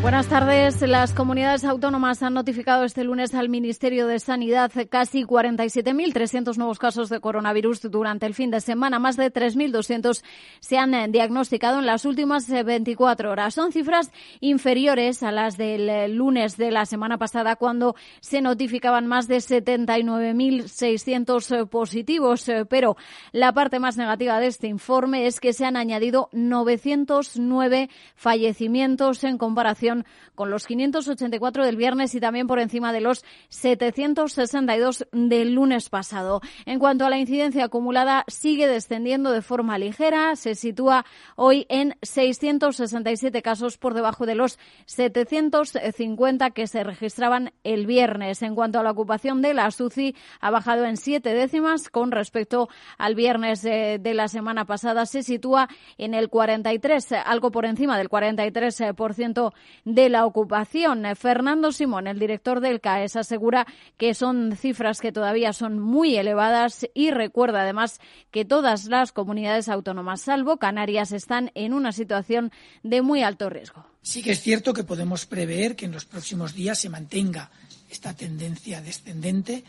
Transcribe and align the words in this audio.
Buenas 0.00 0.28
tardes. 0.28 0.80
Las 0.82 1.12
comunidades 1.12 1.64
autónomas 1.64 2.22
han 2.22 2.34
notificado 2.34 2.84
este 2.84 3.02
lunes 3.02 3.34
al 3.34 3.48
Ministerio 3.48 4.06
de 4.06 4.20
Sanidad 4.20 4.70
casi 4.88 5.24
47.300 5.24 6.56
nuevos 6.56 6.78
casos 6.78 7.08
de 7.08 7.18
coronavirus 7.18 7.90
durante 7.90 8.24
el 8.24 8.32
fin 8.32 8.52
de 8.52 8.60
semana. 8.60 9.00
Más 9.00 9.16
de 9.16 9.32
3.200 9.32 10.22
se 10.60 10.78
han 10.78 10.94
eh, 10.94 11.08
diagnosticado 11.08 11.80
en 11.80 11.86
las 11.86 12.04
últimas 12.04 12.48
24 12.48 13.28
eh, 13.28 13.32
horas. 13.32 13.54
Son 13.54 13.72
cifras 13.72 14.12
inferiores 14.38 15.24
a 15.24 15.32
las 15.32 15.56
del 15.56 15.88
eh, 15.88 16.06
lunes 16.06 16.56
de 16.56 16.70
la 16.70 16.86
semana 16.86 17.18
pasada, 17.18 17.56
cuando 17.56 17.96
se 18.20 18.40
notificaban 18.40 19.08
más 19.08 19.26
de 19.26 19.38
79.600 19.38 21.68
positivos. 21.68 22.48
Pero 22.70 22.96
la 23.32 23.52
parte 23.52 23.80
más 23.80 23.96
negativa 23.96 24.38
de 24.38 24.46
este 24.46 24.68
informe 24.68 25.26
es 25.26 25.40
que 25.40 25.52
se 25.52 25.66
han 25.66 25.76
añadido 25.76 26.28
909 26.30 27.90
fallecimientos 28.14 29.24
en 29.24 29.38
comparación 29.38 29.87
con 30.34 30.50
los 30.50 30.66
584 30.66 31.64
del 31.64 31.76
viernes 31.76 32.14
y 32.14 32.20
también 32.20 32.46
por 32.46 32.58
encima 32.58 32.92
de 32.92 33.00
los 33.00 33.24
762 33.48 35.06
del 35.12 35.54
lunes 35.54 35.88
pasado. 35.88 36.40
En 36.66 36.78
cuanto 36.78 37.04
a 37.04 37.10
la 37.10 37.18
incidencia 37.18 37.64
acumulada, 37.64 38.24
sigue 38.28 38.66
descendiendo 38.66 39.30
de 39.32 39.42
forma 39.42 39.78
ligera. 39.78 40.36
Se 40.36 40.54
sitúa 40.54 41.04
hoy 41.36 41.66
en 41.68 41.96
667 42.02 43.42
casos 43.42 43.78
por 43.78 43.94
debajo 43.94 44.26
de 44.26 44.34
los 44.34 44.58
750 44.86 46.50
que 46.50 46.66
se 46.66 46.84
registraban 46.84 47.52
el 47.64 47.86
viernes. 47.86 48.42
En 48.42 48.54
cuanto 48.54 48.78
a 48.78 48.82
la 48.82 48.90
ocupación 48.90 49.42
de 49.42 49.54
la 49.54 49.70
SUCI, 49.70 50.14
ha 50.40 50.50
bajado 50.50 50.84
en 50.84 50.96
siete 50.96 51.34
décimas 51.34 51.88
con 51.88 52.10
respecto 52.10 52.68
al 52.96 53.14
viernes 53.14 53.62
de, 53.62 53.98
de 53.98 54.14
la 54.14 54.28
semana 54.28 54.64
pasada. 54.64 55.06
Se 55.06 55.22
sitúa 55.22 55.68
en 55.96 56.14
el 56.14 56.28
43, 56.28 57.12
algo 57.24 57.50
por 57.50 57.64
encima 57.64 57.98
del 57.98 58.08
43% 58.08 59.52
de 59.88 60.10
la 60.10 60.26
ocupación. 60.26 61.04
Fernando 61.16 61.72
Simón, 61.72 62.06
el 62.06 62.18
director 62.18 62.60
del 62.60 62.80
CAES, 62.80 63.16
asegura 63.16 63.66
que 63.96 64.12
son 64.12 64.54
cifras 64.54 65.00
que 65.00 65.12
todavía 65.12 65.54
son 65.54 65.78
muy 65.78 66.16
elevadas 66.16 66.86
y 66.92 67.10
recuerda 67.10 67.62
además 67.62 67.98
que 68.30 68.44
todas 68.44 68.84
las 68.84 69.12
comunidades 69.12 69.70
autónomas, 69.70 70.20
salvo 70.20 70.58
Canarias, 70.58 71.12
están 71.12 71.50
en 71.54 71.72
una 71.72 71.92
situación 71.92 72.52
de 72.82 73.00
muy 73.00 73.22
alto 73.22 73.48
riesgo. 73.48 73.86
Sí 74.02 74.22
que 74.22 74.32
es 74.32 74.42
cierto 74.42 74.74
que 74.74 74.84
podemos 74.84 75.24
prever 75.24 75.74
que 75.74 75.86
en 75.86 75.92
los 75.92 76.04
próximos 76.04 76.54
días 76.54 76.78
se 76.78 76.90
mantenga 76.90 77.50
esta 77.88 78.14
tendencia 78.14 78.82
descendente. 78.82 79.64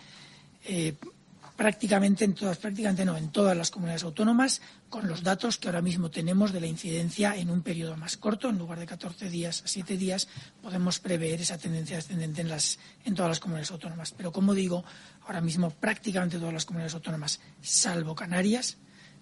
Eh, 0.65 0.95
prácticamente 1.59 2.23
en 2.23 2.35
todas, 2.35 2.57
prácticamente 2.57 3.03
no, 3.03 3.17
en 3.17 3.33
todas 3.33 3.55
las 3.55 3.69
comunidades 3.69 4.05
autónomas, 4.05 4.61
con 4.87 5.09
los 5.09 5.23
datos 5.23 5.57
que 5.57 5.67
ahora 5.67 5.81
mismo 5.81 6.09
tenemos 6.09 6.53
de 6.53 6.61
la 6.61 6.67
incidencia 6.67 7.35
en 7.35 7.49
un 7.49 7.63
periodo 7.63 7.97
más 7.97 8.15
corto, 8.15 8.47
en 8.47 8.57
lugar 8.57 8.79
de 8.79 8.85
14 8.85 9.29
días 9.29 9.63
a 9.65 9.67
7 9.67 9.97
días, 9.97 10.29
podemos 10.61 10.99
prever 10.99 11.41
esa 11.41 11.57
tendencia 11.57 11.97
descendente 11.97 12.39
en, 12.39 12.47
las, 12.47 12.79
en 13.03 13.13
todas 13.13 13.27
las 13.27 13.41
comunidades 13.41 13.71
autónomas. 13.71 14.13
Pero 14.15 14.31
como 14.31 14.53
digo, 14.53 14.85
ahora 15.25 15.41
mismo 15.41 15.69
prácticamente 15.69 16.39
todas 16.39 16.53
las 16.53 16.63
comunidades 16.63 16.93
autónomas, 16.93 17.41
salvo 17.61 18.15
Canarias, 18.15 18.77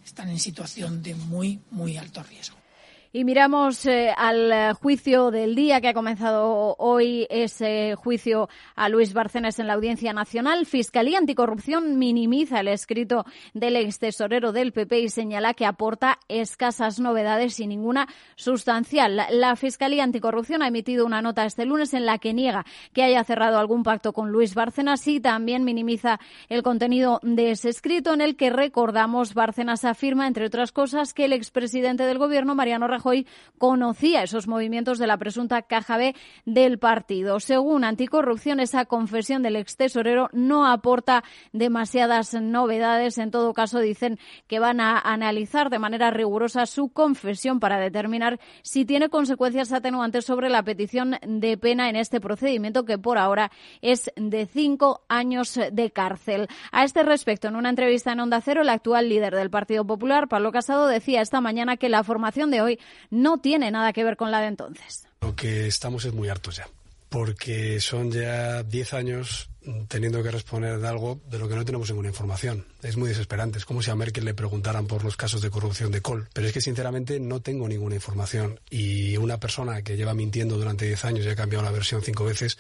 están 0.06 0.30
en 0.30 0.38
situación 0.38 1.02
de 1.02 1.16
muy, 1.16 1.60
muy 1.72 1.98
alto 1.98 2.22
riesgo. 2.22 2.67
Y 3.14 3.24
miramos 3.24 3.86
eh, 3.86 4.14
al 4.16 4.52
eh, 4.52 4.74
juicio 4.74 5.32
del 5.32 5.56
día 5.56 5.80
que 5.80 5.88
ha 5.88 5.94
comenzado 5.94 6.76
hoy, 6.78 7.26
ese 7.30 7.96
juicio 7.96 8.50
a 8.76 8.90
Luis 8.90 9.14
Barcenas 9.14 9.60
en 9.60 9.68
la 9.68 9.74
Audiencia 9.74 10.12
Nacional. 10.12 10.66
Fiscalía 10.66 11.18
Anticorrupción 11.18 11.98
minimiza 11.98 12.60
el 12.60 12.68
escrito 12.68 13.26
del 13.54 13.78
ex 13.78 14.00
tesorero 14.00 14.52
del 14.52 14.74
PP 14.74 15.00
y 15.00 15.10
señala 15.10 15.54
que 15.54 15.66
aporta 15.66 16.20
escasas 16.28 17.00
novedades 17.00 17.62
y 17.62 17.68
ninguna 17.68 18.10
sustancial. 18.36 19.22
La 19.32 19.56
Fiscalía 19.56 20.04
Anticorrupción 20.04 20.62
ha 20.62 20.68
emitido 20.68 21.06
una 21.06 21.22
nota 21.22 21.46
este 21.46 21.66
lunes 21.66 21.94
en 21.94 22.06
la 22.06 22.18
que 22.18 22.34
niega 22.34 22.66
que 22.92 23.04
haya 23.04 23.24
cerrado 23.24 23.58
algún 23.58 23.84
pacto 23.84 24.12
con 24.12 24.32
Luis 24.32 24.54
Bárcenas 24.54 25.08
y 25.08 25.22
también 25.22 25.64
minimiza 25.64 26.20
el 26.50 26.62
contenido 26.62 27.22
de 27.24 27.52
ese 27.52 27.70
escrito 27.70 28.14
en 28.14 28.20
el 28.20 28.36
que 28.36 28.50
recordamos 28.50 29.34
Bárcenas 29.34 29.86
afirma, 29.86 30.28
entre 30.28 30.46
otras 30.46 30.74
cosas, 30.74 31.14
que 31.14 31.24
el 31.24 31.32
expresidente 31.32 32.04
del 32.04 32.18
Gobierno, 32.18 32.54
Mariano 32.54 32.97
Rajoy 32.98 33.28
conocía 33.58 34.24
esos 34.24 34.48
movimientos 34.48 34.98
de 34.98 35.08
la 35.08 35.18
presunta 35.18 35.62
caja 35.62 35.98
B 35.98 36.16
del 36.46 36.80
partido. 36.80 37.40
Según 37.40 37.84
Anticorrupción, 37.84 38.60
esa 38.60 38.86
confesión 38.86 39.44
del 39.44 39.56
ex 39.56 39.78
tesorero 39.78 40.30
no 40.34 40.66
aporta 40.66 41.24
demasiadas 41.54 42.34
novedades. 42.34 43.18
En 43.18 43.32
todo 43.32 43.54
caso, 43.54 43.80
dicen 43.80 44.20
que 44.48 44.60
van 44.60 44.80
a 44.80 45.00
analizar 45.00 45.70
de 45.70 45.80
manera 45.80 46.12
rigurosa 46.12 46.66
su 46.66 46.90
confesión 46.90 47.60
para 47.60 47.80
determinar 47.80 48.40
si 48.62 48.86
tiene 48.86 49.10
consecuencias 49.10 49.72
atenuantes 49.72 50.26
sobre 50.26 50.50
la 50.50 50.64
petición 50.64 51.18
de 51.26 51.58
pena 51.58 51.90
en 51.90 51.96
este 51.96 52.20
procedimiento, 52.20 52.86
que 52.86 52.98
por 52.98 53.18
ahora 53.18 53.52
es 53.82 54.12
de 54.16 54.46
cinco 54.48 55.02
años 55.08 55.60
de 55.72 55.92
cárcel. 55.92 56.48
A 56.72 56.84
este 56.84 57.04
respecto, 57.04 57.48
en 57.48 57.56
una 57.56 57.70
entrevista 57.70 58.12
en 58.12 58.22
Onda 58.22 58.42
Cero, 58.42 58.62
el 58.62 58.70
actual 58.70 59.10
líder 59.10 59.36
del 59.36 59.50
Partido 59.50 59.86
Popular, 59.86 60.28
Pablo 60.28 60.52
Casado, 60.52 60.88
decía 60.88 61.22
esta 61.22 61.42
mañana 61.42 61.78
que 61.78 61.90
la 61.90 62.04
formación 62.04 62.52
de 62.52 62.62
hoy 62.62 62.80
no 63.10 63.40
tiene 63.40 63.72
nada 63.72 63.94
que 63.94 64.04
ver 64.04 64.18
con 64.18 64.32
la 64.32 64.42
de 64.42 64.48
entonces. 64.48 65.08
Lo 65.22 65.36
que 65.36 65.68
estamos 65.68 66.06
es 66.06 66.14
muy 66.14 66.30
hartos 66.30 66.58
ya, 66.58 66.68
porque 67.10 67.80
son 67.80 68.12
ya 68.12 68.64
10 68.64 68.94
años 68.94 69.50
teniendo 69.88 70.24
que 70.24 70.32
responder 70.32 70.80
de 70.80 70.88
algo 70.88 71.20
de 71.30 71.40
lo 71.40 71.48
que 71.48 71.56
no 71.56 71.66
tenemos 71.66 71.90
ninguna 71.90 72.10
información. 72.10 72.66
Es 72.82 72.98
muy 72.98 73.10
desesperante. 73.10 73.58
Es 73.58 73.66
como 73.66 73.82
si 73.82 73.92
a 73.92 73.96
Merkel 73.96 74.26
le 74.26 74.34
preguntaran 74.34 74.88
por 74.88 75.04
los 75.04 75.18
casos 75.18 75.42
de 75.42 75.50
corrupción 75.50 75.92
de 75.92 76.02
Kohl. 76.02 76.30
Pero 76.34 76.48
es 76.48 76.54
que 76.54 76.62
sinceramente 76.62 77.20
no 77.20 77.42
tengo 77.42 77.68
ninguna 77.68 77.96
información. 77.96 78.60
Y 78.70 79.18
una 79.18 79.40
persona 79.40 79.82
que 79.82 79.98
lleva 79.98 80.14
mintiendo 80.14 80.58
durante 80.58 80.86
10 80.86 81.06
años 81.06 81.26
y 81.26 81.30
ha 81.30 81.36
cambiado 81.36 81.66
la 81.66 81.72
versión 81.72 82.02
cinco 82.02 82.26
veces, 82.26 82.58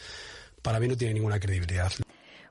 para 0.62 0.80
mí 0.80 0.88
no 0.88 0.98
tiene 0.98 1.14
ninguna 1.14 1.40
credibilidad. 1.40 1.92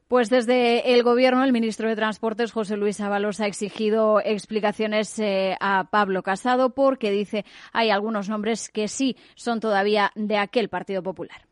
Pues 0.09 0.31
desde 0.31 0.94
el 0.94 1.03
Gobierno, 1.03 1.43
el 1.43 1.53
ministro 1.53 1.89
de 1.89 1.97
Transportes, 1.97 2.53
José 2.53 2.77
Luis 2.77 3.00
Ábalos, 3.00 3.41
ha 3.41 3.49
exigido 3.49 4.21
explicaciones 4.25 5.19
eh, 5.19 5.56
a 5.59 5.91
Pablo 5.91 6.22
Casado 6.22 6.75
porque 6.75 7.11
dice 7.11 7.44
hay 7.72 7.91
algunos 7.91 8.28
nombres 8.28 8.69
que 8.69 8.87
sí 8.87 9.16
son 9.34 9.59
todavía 9.59 10.12
de 10.15 10.37
aquel 10.37 10.69
Partido 10.69 11.03
Popular. 11.03 11.49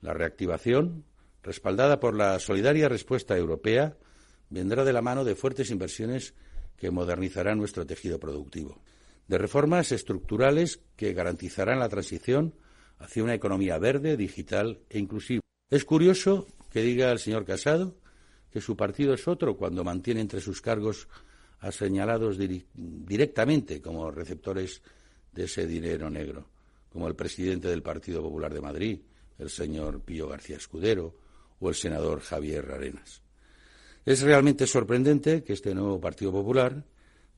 La 0.00 0.14
reactivación, 0.14 1.04
respaldada 1.42 2.00
por 2.00 2.16
la 2.16 2.38
solidaria 2.38 2.88
respuesta 2.88 3.36
europea, 3.36 3.98
vendrá 4.48 4.84
de 4.84 4.92
la 4.94 5.02
mano 5.02 5.22
de 5.22 5.34
fuertes 5.34 5.70
inversiones 5.70 6.34
que 6.78 6.90
modernizarán 6.90 7.58
nuestro 7.58 7.84
tejido 7.84 8.18
productivo, 8.18 8.80
de 9.28 9.36
reformas 9.36 9.92
estructurales 9.92 10.80
que 10.96 11.12
garantizarán 11.12 11.80
la 11.80 11.90
transición 11.90 12.54
hacia 12.98 13.24
una 13.24 13.34
economía 13.34 13.78
verde, 13.78 14.16
digital 14.16 14.80
e 14.88 14.98
inclusiva. 14.98 15.42
Es 15.68 15.84
curioso 15.84 16.46
que 16.74 16.82
diga 16.82 17.12
el 17.12 17.20
señor 17.20 17.44
Casado 17.44 17.94
que 18.50 18.60
su 18.60 18.76
partido 18.76 19.14
es 19.14 19.28
otro 19.28 19.56
cuando 19.56 19.84
mantiene 19.84 20.20
entre 20.20 20.40
sus 20.40 20.60
cargos 20.60 21.06
a 21.60 21.70
señalados 21.70 22.36
directamente 22.74 23.80
como 23.80 24.10
receptores 24.10 24.82
de 25.30 25.44
ese 25.44 25.68
dinero 25.68 26.10
negro, 26.10 26.48
como 26.92 27.06
el 27.06 27.14
presidente 27.14 27.68
del 27.68 27.84
Partido 27.84 28.22
Popular 28.22 28.52
de 28.52 28.60
Madrid, 28.60 28.98
el 29.38 29.50
señor 29.50 30.00
Pío 30.00 30.26
García 30.26 30.56
Escudero, 30.56 31.14
o 31.60 31.68
el 31.68 31.76
senador 31.76 32.20
Javier 32.20 32.68
Arenas. 32.72 33.22
Es 34.04 34.22
realmente 34.22 34.66
sorprendente 34.66 35.44
que 35.44 35.52
este 35.52 35.76
nuevo 35.76 36.00
Partido 36.00 36.32
Popular 36.32 36.84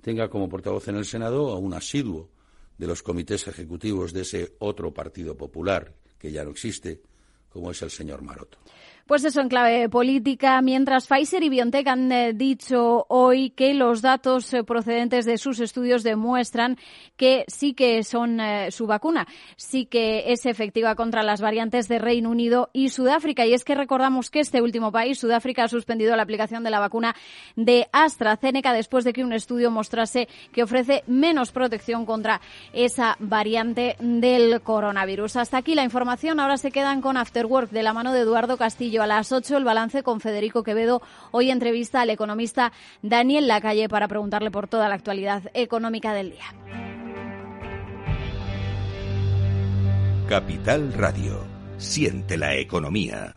tenga 0.01 0.31
como 0.31 0.49
portavoz 0.49 0.89
en 0.89 0.97
el 0.97 1.05
Senado 1.05 1.51
a 1.51 1.59
un 1.59 1.75
asiduo 1.75 2.31
de 2.79 2.87
los 2.87 3.03
comités 3.03 3.47
ejecutivos 3.49 4.15
de 4.15 4.23
ese 4.23 4.57
otro 4.61 4.95
Partido 4.95 5.37
Popular, 5.37 5.95
que 6.19 6.33
ya 6.33 6.43
no 6.43 6.53
existe, 6.53 7.03
como 7.51 7.71
es 7.71 7.83
el 7.83 7.91
señor 7.91 8.23
Maroto. 8.23 8.59
Pues 9.07 9.25
eso 9.25 9.41
en 9.41 9.49
clave 9.49 9.89
política, 9.89 10.61
mientras 10.63 11.07
Pfizer 11.07 11.41
y 11.45 11.49
BioNTech 11.49 11.87
han 11.87 12.11
eh, 12.11 12.33
dicho 12.33 13.07
hoy 13.09 13.51
que 13.51 13.73
los 13.73 14.03
datos 14.03 14.53
eh, 14.53 14.65
procedentes 14.65 15.25
de 15.25 15.39
sus 15.39 15.61
estudios 15.61 16.03
demuestran 16.03 16.77
que 17.17 17.45
sí 17.47 17.73
que 17.73 18.03
son 18.03 18.41
eh, 18.41 18.73
su 18.73 18.89
vacuna, 18.89 19.29
sí 19.55 19.87
que 19.87 20.33
es 20.33 20.45
efectiva 20.45 20.97
contra 20.97 21.23
las 21.23 21.41
variantes 21.41 21.87
de 21.87 22.01
Reino 22.01 22.31
Unido 22.31 22.69
y 22.73 22.89
Sudáfrica. 22.89 23.47
Y 23.47 23.55
es 23.55 23.63
que 23.63 23.77
recordamos 23.77 24.29
que 24.29 24.41
este 24.41 24.61
último 24.61 24.91
país, 24.91 25.21
Sudáfrica, 25.21 25.63
ha 25.63 25.69
suspendido 25.69 26.17
la 26.17 26.25
aplicación 26.25 26.65
de 26.65 26.71
la 26.71 26.81
vacuna 26.81 27.15
de 27.55 27.87
AstraZeneca 27.93 28.73
después 28.73 29.05
de 29.05 29.13
que 29.13 29.23
un 29.23 29.33
estudio 29.33 29.71
mostrase 29.71 30.27
que 30.51 30.65
ofrece 30.65 31.05
menos 31.07 31.53
protección 31.53 32.07
contra 32.07 32.41
esa 32.73 33.15
variante 33.21 33.95
del 34.01 34.63
coronavirus. 34.63 35.37
Hasta 35.37 35.59
aquí 35.59 35.77
la 35.77 35.85
información. 35.85 36.41
Ahora 36.41 36.57
se 36.57 36.73
quedan 36.73 37.01
con 37.01 37.17
After 37.17 37.47
Work 37.47 37.71
de 37.71 37.85
la 37.85 37.93
mano 37.93 38.13
de 38.13 38.23
Eduardo 38.23 38.57
Castillo 38.57 38.96
a 39.03 39.07
las 39.07 39.33
8 39.33 39.57
el 39.57 39.65
balance 39.65 40.03
con 40.03 40.21
Federico 40.21 40.63
Quevedo. 40.63 41.03
Hoy 41.31 41.51
entrevista 41.51 42.01
al 42.01 42.11
economista 42.11 42.73
Daniel 43.03 43.47
Lacalle 43.49 43.89
para 43.89 44.09
preguntarle 44.09 44.51
por 44.51 44.69
toda 44.69 44.89
la 44.89 44.95
actualidad 44.95 45.43
económica 45.55 46.13
del 46.13 46.33
día. 46.33 46.55
Capital 50.29 50.93
Radio. 50.93 51.45
Siente 51.79 52.37
la 52.37 52.57
economía. 52.57 53.37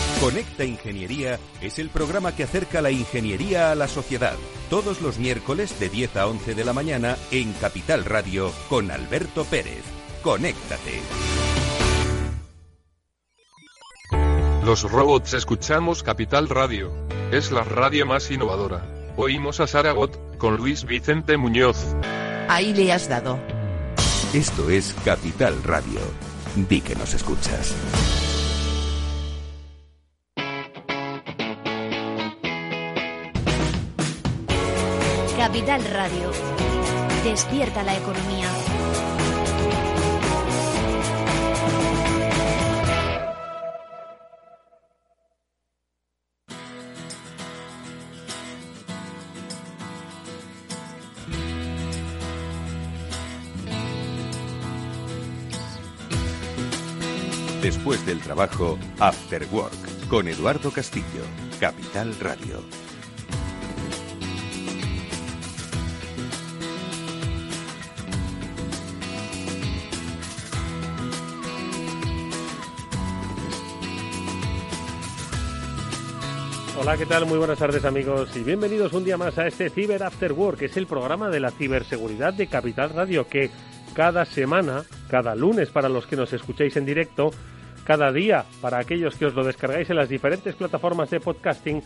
Conecta 0.21 0.63
Ingeniería 0.63 1.39
es 1.63 1.79
el 1.79 1.89
programa 1.89 2.35
que 2.35 2.43
acerca 2.43 2.79
la 2.83 2.91
ingeniería 2.91 3.71
a 3.71 3.75
la 3.75 3.87
sociedad. 3.87 4.35
Todos 4.69 5.01
los 5.01 5.17
miércoles 5.17 5.79
de 5.79 5.89
10 5.89 6.15
a 6.15 6.27
11 6.27 6.53
de 6.53 6.63
la 6.63 6.73
mañana 6.73 7.17
en 7.31 7.53
Capital 7.53 8.05
Radio 8.05 8.51
con 8.69 8.91
Alberto 8.91 9.45
Pérez. 9.45 9.81
Conéctate. 10.21 11.01
Los 14.63 14.83
robots 14.83 15.33
escuchamos 15.33 16.03
Capital 16.03 16.49
Radio. 16.49 16.93
Es 17.31 17.51
la 17.51 17.63
radio 17.63 18.05
más 18.05 18.29
innovadora. 18.29 18.85
Oímos 19.17 19.59
a 19.59 19.65
Saragot 19.65 20.37
con 20.37 20.55
Luis 20.55 20.85
Vicente 20.85 21.35
Muñoz. 21.35 21.95
Ahí 22.47 22.75
le 22.75 22.93
has 22.93 23.09
dado. 23.09 23.39
Esto 24.35 24.69
es 24.69 24.95
Capital 25.03 25.63
Radio. 25.63 25.99
Di 26.55 26.79
que 26.79 26.95
nos 26.95 27.15
escuchas. 27.15 27.73
Capital 35.61 35.93
Radio. 35.93 36.31
Despierta 37.23 37.83
la 37.83 37.95
economía. 37.95 38.47
Después 57.61 58.03
del 58.07 58.19
trabajo, 58.21 58.79
After 58.97 59.45
Work, 59.51 60.07
con 60.09 60.27
Eduardo 60.27 60.71
Castillo, 60.71 61.05
Capital 61.59 62.15
Radio. 62.19 62.80
Hola, 76.81 76.97
¿qué 76.97 77.05
tal? 77.05 77.27
Muy 77.27 77.37
buenas 77.37 77.59
tardes 77.59 77.85
amigos 77.85 78.35
y 78.35 78.39
bienvenidos 78.39 78.91
un 78.93 79.05
día 79.05 79.15
más 79.15 79.37
a 79.37 79.45
este 79.45 79.69
Cyber 79.69 80.01
After 80.01 80.33
Work, 80.33 80.57
que 80.57 80.65
es 80.65 80.77
el 80.77 80.87
programa 80.87 81.29
de 81.29 81.39
la 81.39 81.51
ciberseguridad 81.51 82.33
de 82.33 82.47
Capital 82.47 82.89
Radio, 82.89 83.27
que 83.27 83.51
cada 83.93 84.25
semana, 84.25 84.81
cada 85.07 85.35
lunes 85.35 85.69
para 85.69 85.89
los 85.89 86.07
que 86.07 86.15
nos 86.15 86.33
escuchéis 86.33 86.75
en 86.77 86.87
directo, 86.87 87.29
cada 87.83 88.11
día 88.11 88.45
para 88.61 88.79
aquellos 88.79 89.15
que 89.15 89.27
os 89.27 89.35
lo 89.35 89.43
descargáis 89.43 89.91
en 89.91 89.97
las 89.97 90.09
diferentes 90.09 90.55
plataformas 90.55 91.11
de 91.11 91.19
podcasting, 91.19 91.83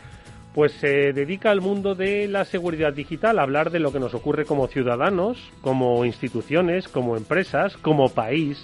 pues 0.54 0.72
se 0.72 1.12
dedica 1.12 1.52
al 1.52 1.60
mundo 1.60 1.94
de 1.94 2.30
la 2.30 2.46
seguridad 2.46 2.94
digital, 2.94 3.38
a 3.38 3.44
hablar 3.44 3.72
de 3.72 3.80
lo 3.80 3.92
que 3.92 4.00
nos 4.00 4.14
ocurre 4.14 4.46
como 4.46 4.68
ciudadanos, 4.68 5.52
como 5.60 6.06
instituciones, 6.06 6.88
como 6.88 7.18
empresas, 7.18 7.76
como 7.76 8.08
país 8.08 8.64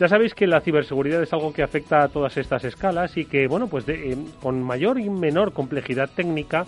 ya 0.00 0.08
sabéis 0.08 0.34
que 0.34 0.46
la 0.46 0.62
ciberseguridad 0.62 1.22
es 1.22 1.30
algo 1.34 1.52
que 1.52 1.62
afecta 1.62 2.02
a 2.02 2.08
todas 2.08 2.38
estas 2.38 2.64
escalas 2.64 3.18
y 3.18 3.26
que, 3.26 3.46
bueno, 3.46 3.66
pues 3.66 3.86
eh, 3.86 4.16
con 4.42 4.62
mayor 4.62 4.98
y 4.98 5.10
menor 5.10 5.52
complejidad 5.52 6.08
técnica, 6.08 6.64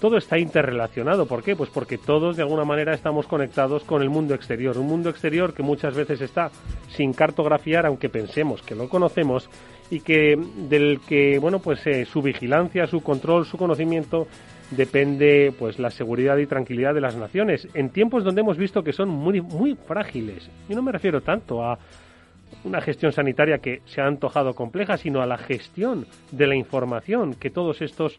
todo 0.00 0.16
está 0.16 0.36
interrelacionado. 0.36 1.26
¿Por 1.26 1.44
qué? 1.44 1.54
Pues 1.54 1.70
porque 1.70 1.96
todos 1.96 2.36
de 2.36 2.42
alguna 2.42 2.64
manera 2.64 2.92
estamos 2.92 3.28
conectados 3.28 3.84
con 3.84 4.02
el 4.02 4.10
mundo 4.10 4.34
exterior. 4.34 4.76
Un 4.76 4.88
mundo 4.88 5.10
exterior 5.10 5.54
que 5.54 5.62
muchas 5.62 5.94
veces 5.94 6.20
está 6.22 6.50
sin 6.88 7.12
cartografiar, 7.12 7.86
aunque 7.86 8.08
pensemos 8.08 8.62
que 8.62 8.74
lo 8.74 8.88
conocemos, 8.88 9.48
y 9.88 10.00
que 10.00 10.36
del 10.68 10.98
que, 11.06 11.38
bueno, 11.38 11.60
pues 11.60 11.86
eh, 11.86 12.04
su 12.04 12.20
vigilancia, 12.20 12.88
su 12.88 13.00
control, 13.00 13.46
su 13.46 13.56
conocimiento 13.58 14.26
depende 14.72 15.54
pues 15.56 15.78
la 15.78 15.90
seguridad 15.90 16.38
y 16.38 16.46
tranquilidad 16.46 16.94
de 16.94 17.00
las 17.02 17.14
naciones 17.14 17.68
en 17.74 17.90
tiempos 17.90 18.24
donde 18.24 18.40
hemos 18.40 18.56
visto 18.56 18.82
que 18.82 18.92
son 18.92 19.08
muy 19.08 19.40
muy 19.40 19.76
frágiles. 19.86 20.50
Y 20.68 20.74
no 20.74 20.82
me 20.82 20.90
refiero 20.90 21.20
tanto 21.20 21.62
a 21.62 21.78
una 22.64 22.80
gestión 22.80 23.12
sanitaria 23.12 23.58
que 23.58 23.82
se 23.84 24.00
ha 24.00 24.06
antojado 24.06 24.54
compleja, 24.54 24.96
sino 24.96 25.22
a 25.22 25.26
la 25.26 25.38
gestión 25.38 26.06
de 26.30 26.46
la 26.46 26.54
información 26.54 27.34
que 27.34 27.50
todos 27.50 27.82
estos 27.82 28.18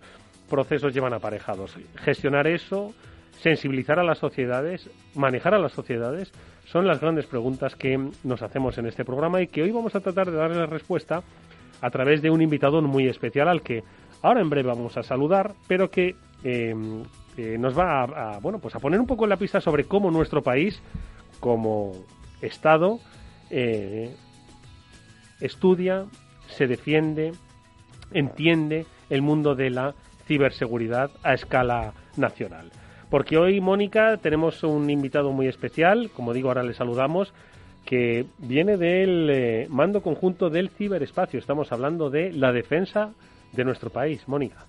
procesos 0.49 0.93
llevan 0.93 1.13
aparejados. 1.13 1.75
Gestionar 1.95 2.47
eso, 2.47 2.93
sensibilizar 3.39 3.99
a 3.99 4.03
las 4.03 4.19
sociedades, 4.19 4.89
manejar 5.15 5.53
a 5.53 5.59
las 5.59 5.71
sociedades, 5.71 6.31
son 6.65 6.87
las 6.87 6.99
grandes 6.99 7.25
preguntas 7.25 7.75
que 7.75 7.97
nos 8.23 8.41
hacemos 8.41 8.77
en 8.77 8.85
este 8.85 9.05
programa 9.05 9.41
y 9.41 9.47
que 9.47 9.63
hoy 9.63 9.71
vamos 9.71 9.95
a 9.95 9.99
tratar 9.99 10.29
de 10.29 10.37
darle 10.37 10.65
respuesta 10.65 11.23
a 11.81 11.89
través 11.89 12.21
de 12.21 12.29
un 12.29 12.41
invitado 12.41 12.81
muy 12.81 13.07
especial 13.07 13.47
al 13.47 13.61
que 13.61 13.83
ahora 14.21 14.41
en 14.41 14.49
breve 14.49 14.69
vamos 14.69 14.95
a 14.97 15.03
saludar, 15.03 15.53
pero 15.67 15.89
que 15.89 16.15
eh, 16.43 16.73
eh, 17.37 17.57
nos 17.57 17.77
va 17.77 18.03
a, 18.03 18.39
bueno, 18.39 18.59
pues 18.59 18.75
a 18.75 18.79
poner 18.79 18.99
un 18.99 19.07
poco 19.07 19.25
en 19.25 19.29
la 19.29 19.37
pista 19.37 19.59
sobre 19.59 19.85
cómo 19.85 20.11
nuestro 20.11 20.41
país, 20.41 20.81
como 21.39 21.93
Estado, 22.41 22.99
eh, 23.55 24.09
estudia, 25.41 26.05
se 26.47 26.65
defiende, 26.65 27.33
entiende 28.11 28.87
el 29.11 29.21
mundo 29.21 29.53
de 29.53 29.69
la 29.69 29.93
ciberseguridad 30.25 31.11
a 31.21 31.35
escala 31.35 31.93
nacional. 32.17 32.71
Porque 33.11 33.37
hoy, 33.37 33.61
Mónica, 33.61 34.17
tenemos 34.17 34.63
un 34.63 34.89
invitado 34.89 35.31
muy 35.31 35.47
especial, 35.47 36.09
como 36.15 36.33
digo, 36.33 36.47
ahora 36.47 36.63
le 36.63 36.73
saludamos, 36.73 37.31
que 37.85 38.25
viene 38.39 38.77
del 38.77 39.29
eh, 39.29 39.67
mando 39.69 40.01
conjunto 40.01 40.49
del 40.49 40.69
ciberespacio. 40.69 41.39
Estamos 41.39 41.71
hablando 41.71 42.09
de 42.09 42.31
la 42.31 42.51
defensa 42.51 43.11
de 43.51 43.63
nuestro 43.63 43.91
país. 43.91 44.27
Mónica. 44.27 44.65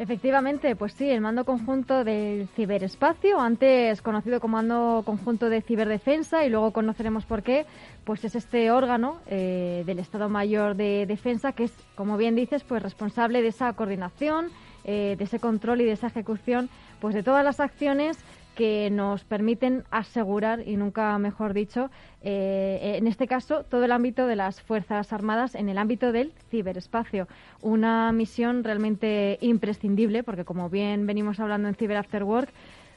Efectivamente, 0.00 0.76
pues 0.76 0.92
sí, 0.92 1.10
el 1.10 1.20
mando 1.20 1.44
conjunto 1.44 2.04
del 2.04 2.46
ciberespacio, 2.54 3.40
antes 3.40 4.00
conocido 4.00 4.38
como 4.38 4.56
mando 4.56 5.02
conjunto 5.04 5.50
de 5.50 5.60
ciberdefensa 5.60 6.44
y 6.44 6.50
luego 6.50 6.72
conoceremos 6.72 7.24
por 7.24 7.42
qué, 7.42 7.66
pues 8.04 8.24
es 8.24 8.36
este 8.36 8.70
órgano 8.70 9.18
eh, 9.26 9.82
del 9.86 9.98
Estado 9.98 10.28
Mayor 10.28 10.76
de 10.76 11.04
Defensa 11.06 11.50
que 11.50 11.64
es, 11.64 11.72
como 11.96 12.16
bien 12.16 12.36
dices, 12.36 12.62
pues 12.62 12.80
responsable 12.80 13.42
de 13.42 13.48
esa 13.48 13.72
coordinación, 13.72 14.50
eh, 14.84 15.16
de 15.18 15.24
ese 15.24 15.40
control 15.40 15.80
y 15.80 15.84
de 15.84 15.92
esa 15.92 16.06
ejecución, 16.06 16.70
pues 17.00 17.12
de 17.16 17.24
todas 17.24 17.44
las 17.44 17.58
acciones 17.58 18.18
que 18.58 18.90
nos 18.90 19.22
permiten 19.22 19.84
asegurar, 19.92 20.66
y 20.66 20.74
nunca 20.74 21.16
mejor 21.18 21.54
dicho, 21.54 21.92
eh, 22.22 22.96
en 22.98 23.06
este 23.06 23.28
caso, 23.28 23.62
todo 23.62 23.84
el 23.84 23.92
ámbito 23.92 24.26
de 24.26 24.34
las 24.34 24.60
Fuerzas 24.60 25.12
Armadas 25.12 25.54
en 25.54 25.68
el 25.68 25.78
ámbito 25.78 26.10
del 26.10 26.32
ciberespacio. 26.50 27.28
Una 27.62 28.10
misión 28.10 28.64
realmente 28.64 29.38
imprescindible, 29.42 30.24
porque 30.24 30.44
como 30.44 30.68
bien 30.70 31.06
venimos 31.06 31.38
hablando 31.38 31.68
en 31.68 31.76
Cyber 31.76 31.98
After 31.98 32.24
Work, 32.24 32.48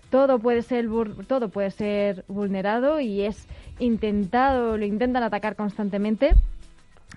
todo 0.09 0.39
puede 0.39 0.63
ser 0.63 0.89
todo 1.27 1.49
puede 1.49 1.69
ser 1.69 2.25
vulnerado 2.27 2.99
y 2.99 3.21
es 3.21 3.47
intentado, 3.77 4.79
lo 4.79 4.85
intentan 4.85 5.21
atacar 5.21 5.55
constantemente 5.55 6.31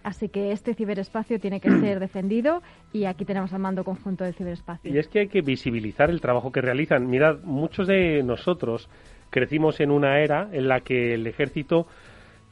Así 0.04 0.28
que 0.28 0.52
este 0.52 0.75
ciberespacio 0.75 1.40
tiene 1.40 1.61
que 1.61 1.70
ser 1.80 1.99
defendido 1.99 2.62
y 2.92 3.06
aquí 3.06 3.25
tenemos 3.25 3.52
al 3.54 3.61
mando 3.61 3.84
conjunto 3.84 4.23
del 4.23 4.34
ciberespacio. 4.34 4.92
Y 4.92 4.99
es 4.99 5.08
que 5.08 5.20
hay 5.20 5.28
que 5.28 5.40
visibilizar 5.40 6.11
el 6.11 6.20
trabajo 6.20 6.52
que 6.52 6.61
realizan. 6.61 7.08
Mirad, 7.08 7.38
muchos 7.42 7.87
de 7.87 8.23
nosotros 8.23 8.88
crecimos 9.30 9.80
en 9.80 9.90
una 9.90 10.20
era 10.20 10.50
en 10.52 10.68
la 10.68 10.80
que 10.80 11.14
el 11.14 11.26
ejército 11.26 11.87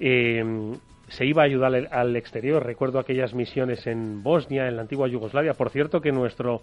eh, 0.01 0.43
se 1.09 1.27
iba 1.27 1.43
a 1.43 1.45
ayudar 1.45 1.89
al 1.93 2.17
exterior. 2.17 2.65
Recuerdo 2.65 2.99
aquellas 2.99 3.35
misiones 3.35 3.87
en 3.87 4.23
Bosnia, 4.23 4.67
en 4.67 4.77
la 4.77 4.83
antigua 4.83 5.07
Yugoslavia. 5.07 5.53
Por 5.53 5.69
cierto 5.69 6.01
que 6.01 6.11
nuestro 6.11 6.63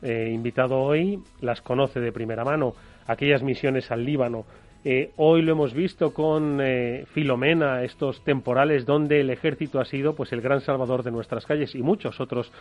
eh, 0.00 0.30
invitado 0.32 0.80
hoy 0.80 1.20
las 1.42 1.60
conoce 1.60 2.00
de 2.00 2.12
primera 2.12 2.44
mano. 2.44 2.74
Aquellas 3.06 3.42
misiones 3.42 3.90
al 3.90 4.06
Líbano, 4.06 4.46
eh, 4.86 5.12
hoy 5.16 5.40
lo 5.40 5.52
hemos 5.52 5.72
visto 5.72 6.12
con 6.12 6.60
eh, 6.60 7.06
Filomena, 7.14 7.82
estos 7.84 8.22
temporales 8.22 8.84
donde 8.84 9.20
el 9.20 9.30
ejército 9.30 9.80
ha 9.80 9.86
sido 9.86 10.14
pues 10.14 10.30
el 10.34 10.42
gran 10.42 10.60
salvador 10.60 11.02
de 11.02 11.10
nuestras 11.10 11.46
calles 11.46 11.74
y 11.74 11.80
muchos 11.80 12.20
otros 12.20 12.52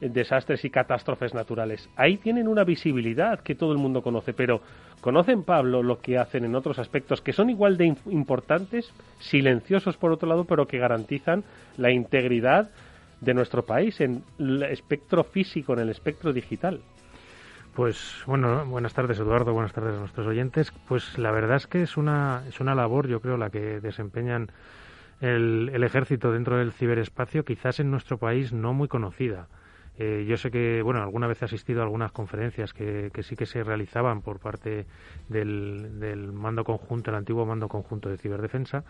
eh, 0.00 0.08
desastres 0.08 0.64
y 0.64 0.70
catástrofes 0.70 1.34
naturales. 1.34 1.90
Ahí 1.94 2.16
tienen 2.16 2.48
una 2.48 2.64
visibilidad 2.64 3.40
que 3.40 3.54
todo 3.54 3.72
el 3.72 3.78
mundo 3.78 4.00
conoce, 4.02 4.32
pero 4.32 4.62
conocen 5.02 5.44
Pablo 5.44 5.82
lo 5.82 6.00
que 6.00 6.16
hacen 6.16 6.46
en 6.46 6.54
otros 6.54 6.78
aspectos 6.78 7.20
que 7.20 7.34
son 7.34 7.50
igual 7.50 7.76
de 7.76 7.94
importantes, 8.06 8.90
silenciosos 9.18 9.98
por 9.98 10.12
otro 10.12 10.30
lado, 10.30 10.44
pero 10.44 10.66
que 10.66 10.78
garantizan 10.78 11.44
la 11.76 11.90
integridad 11.90 12.70
de 13.20 13.34
nuestro 13.34 13.66
país 13.66 14.00
en 14.00 14.22
el 14.38 14.62
espectro 14.62 15.24
físico, 15.24 15.74
en 15.74 15.80
el 15.80 15.90
espectro 15.90 16.32
digital. 16.32 16.80
Pues 17.76 18.22
bueno, 18.24 18.64
buenas 18.64 18.94
tardes 18.94 19.18
Eduardo, 19.18 19.52
buenas 19.52 19.74
tardes 19.74 19.96
a 19.96 19.98
nuestros 19.98 20.26
oyentes. 20.26 20.72
Pues 20.88 21.18
la 21.18 21.30
verdad 21.30 21.58
es 21.58 21.66
que 21.66 21.82
es 21.82 21.98
una, 21.98 22.42
es 22.48 22.58
una 22.58 22.74
labor, 22.74 23.06
yo 23.06 23.20
creo, 23.20 23.36
la 23.36 23.50
que 23.50 23.80
desempeñan 23.80 24.50
el, 25.20 25.70
el 25.70 25.84
ejército 25.84 26.32
dentro 26.32 26.56
del 26.56 26.72
ciberespacio, 26.72 27.44
quizás 27.44 27.78
en 27.78 27.90
nuestro 27.90 28.16
país 28.16 28.54
no 28.54 28.72
muy 28.72 28.88
conocida. 28.88 29.48
Eh, 29.98 30.24
yo 30.26 30.38
sé 30.38 30.50
que, 30.50 30.80
bueno, 30.80 31.02
alguna 31.02 31.26
vez 31.26 31.42
he 31.42 31.44
asistido 31.44 31.80
a 31.80 31.84
algunas 31.84 32.12
conferencias 32.12 32.72
que, 32.72 33.10
que 33.12 33.22
sí 33.22 33.36
que 33.36 33.44
se 33.44 33.62
realizaban 33.62 34.22
por 34.22 34.38
parte 34.38 34.86
del, 35.28 36.32
mando 36.32 36.64
conjunto, 36.64 37.10
el 37.10 37.16
antiguo 37.16 37.44
mando 37.44 37.68
conjunto 37.68 38.08
de 38.08 38.16
ciberdefensa, 38.16 38.84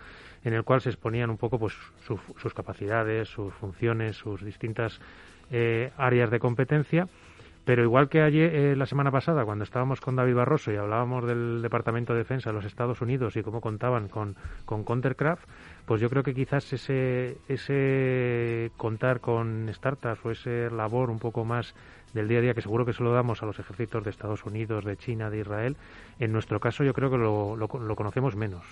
en 0.45 0.55
el 0.55 0.63
cual 0.63 0.81
se 0.81 0.91
exponían 0.91 1.31
un 1.31 1.39
poco 1.39 1.59
pues 1.59 1.75
sus 2.07 2.55
capacidades, 2.55 3.29
sus 3.29 3.53
funciones, 3.53 4.15
sus 4.15 4.45
distintas 4.45 5.01
eh, 5.51 5.91
áreas 5.97 6.31
de 6.31 6.39
competencia. 6.39 7.09
Pero 7.67 7.83
igual 7.83 8.09
que 8.09 8.23
ayer, 8.23 8.55
eh, 8.55 8.77
la 8.77 8.87
semana 8.87 9.11
pasada, 9.11 9.45
cuando 9.45 9.65
estábamos 9.65 10.01
con 10.01 10.15
David 10.15 10.37
Barroso 10.37 10.71
y 10.71 10.77
hablábamos 10.77 11.27
del 11.27 11.63
Departamento 11.63 12.13
de 12.13 12.21
Defensa 12.21 12.51
de 12.51 12.55
los 12.55 12.65
Estados 12.65 13.01
Unidos 13.01 13.37
y 13.37 13.43
cómo 13.43 13.61
contaban 13.61 14.07
con, 14.07 14.37
con 14.65 14.85
Countercraft, 14.85 15.43
pues 15.85 16.01
yo 16.01 16.09
creo 16.09 16.23
que 16.23 16.33
quizás 16.33 16.73
ese, 16.73 17.39
ese 17.49 18.71
contar 18.77 19.19
con 19.19 19.69
startups 19.75 20.25
o 20.25 20.31
ese 20.31 20.71
labor 20.71 21.11
un 21.11 21.19
poco 21.19 21.45
más 21.45 21.75
del 22.15 22.29
día 22.29 22.39
a 22.39 22.43
día, 22.43 22.55
que 22.55 22.63
seguro 22.63 22.87
que 22.87 22.93
se 22.93 23.03
lo 23.03 23.13
damos 23.13 23.43
a 23.43 23.47
los 23.47 23.59
ejércitos 23.59 24.05
de 24.05 24.11
Estados 24.11 24.45
Unidos, 24.45 24.85
de 24.85 24.97
China, 24.97 25.29
de 25.29 25.41
Israel, 25.41 25.77
en 26.21 26.31
nuestro 26.31 26.61
caso 26.61 26.85
yo 26.85 26.95
creo 26.95 27.11
que 27.11 27.19
lo, 27.19 27.57
lo, 27.57 27.67
lo 27.67 27.97
conocemos 27.97 28.37
menos. 28.37 28.65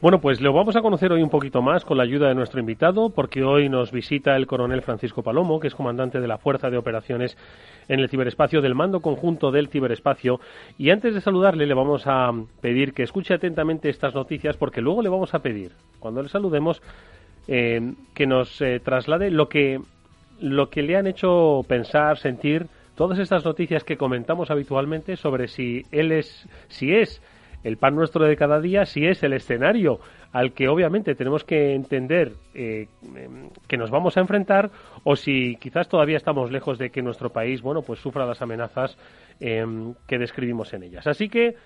Bueno, 0.00 0.20
pues 0.20 0.40
lo 0.40 0.52
vamos 0.52 0.74
a 0.74 0.82
conocer 0.82 1.12
hoy 1.12 1.22
un 1.22 1.30
poquito 1.30 1.62
más 1.62 1.84
con 1.84 1.96
la 1.96 2.02
ayuda 2.02 2.28
de 2.28 2.34
nuestro 2.34 2.58
invitado, 2.58 3.10
porque 3.10 3.44
hoy 3.44 3.68
nos 3.68 3.92
visita 3.92 4.34
el 4.36 4.46
coronel 4.46 4.82
Francisco 4.82 5.22
Palomo, 5.22 5.60
que 5.60 5.68
es 5.68 5.74
comandante 5.74 6.20
de 6.20 6.26
la 6.26 6.38
Fuerza 6.38 6.70
de 6.70 6.76
Operaciones 6.76 7.36
en 7.88 8.00
el 8.00 8.08
ciberespacio 8.08 8.60
del 8.60 8.74
Mando 8.74 9.00
Conjunto 9.00 9.52
del 9.52 9.68
Ciberespacio. 9.68 10.40
Y 10.76 10.90
antes 10.90 11.14
de 11.14 11.20
saludarle, 11.20 11.66
le 11.66 11.74
vamos 11.74 12.04
a 12.06 12.32
pedir 12.60 12.94
que 12.94 13.04
escuche 13.04 13.34
atentamente 13.34 13.88
estas 13.88 14.14
noticias, 14.14 14.56
porque 14.56 14.80
luego 14.80 15.02
le 15.02 15.08
vamos 15.08 15.34
a 15.34 15.38
pedir, 15.38 15.72
cuando 16.00 16.22
le 16.22 16.28
saludemos, 16.28 16.82
eh, 17.46 17.94
que 18.14 18.26
nos 18.26 18.60
eh, 18.60 18.80
traslade 18.80 19.30
lo 19.30 19.48
que, 19.48 19.80
lo 20.40 20.68
que 20.68 20.82
le 20.82 20.96
han 20.96 21.06
hecho 21.06 21.64
pensar, 21.68 22.18
sentir 22.18 22.66
todas 22.94 23.18
estas 23.18 23.44
noticias 23.44 23.84
que 23.84 23.96
comentamos 23.96 24.50
habitualmente 24.50 25.16
sobre 25.16 25.48
si 25.48 25.84
él 25.90 26.12
es, 26.12 26.48
si 26.68 26.94
es 26.94 27.22
el 27.64 27.76
pan 27.76 27.94
nuestro 27.94 28.24
de 28.24 28.36
cada 28.36 28.60
día, 28.60 28.84
si 28.84 29.06
es 29.06 29.22
el 29.22 29.32
escenario 29.32 30.00
al 30.32 30.52
que 30.52 30.68
obviamente 30.68 31.14
tenemos 31.14 31.44
que 31.44 31.74
entender 31.74 32.32
eh, 32.54 32.88
que 33.68 33.76
nos 33.76 33.90
vamos 33.90 34.16
a 34.16 34.20
enfrentar 34.20 34.70
o 35.04 35.14
si 35.14 35.56
quizás 35.56 35.88
todavía 35.88 36.16
estamos 36.16 36.50
lejos 36.50 36.78
de 36.78 36.90
que 36.90 37.02
nuestro 37.02 37.30
país 37.30 37.60
bueno 37.60 37.82
pues 37.82 38.00
sufra 38.00 38.24
las 38.24 38.40
amenazas 38.40 38.96
eh, 39.40 39.64
que 40.06 40.18
describimos 40.18 40.72
en 40.72 40.84
ellas. 40.84 41.06
Así 41.06 41.28
que 41.28 41.56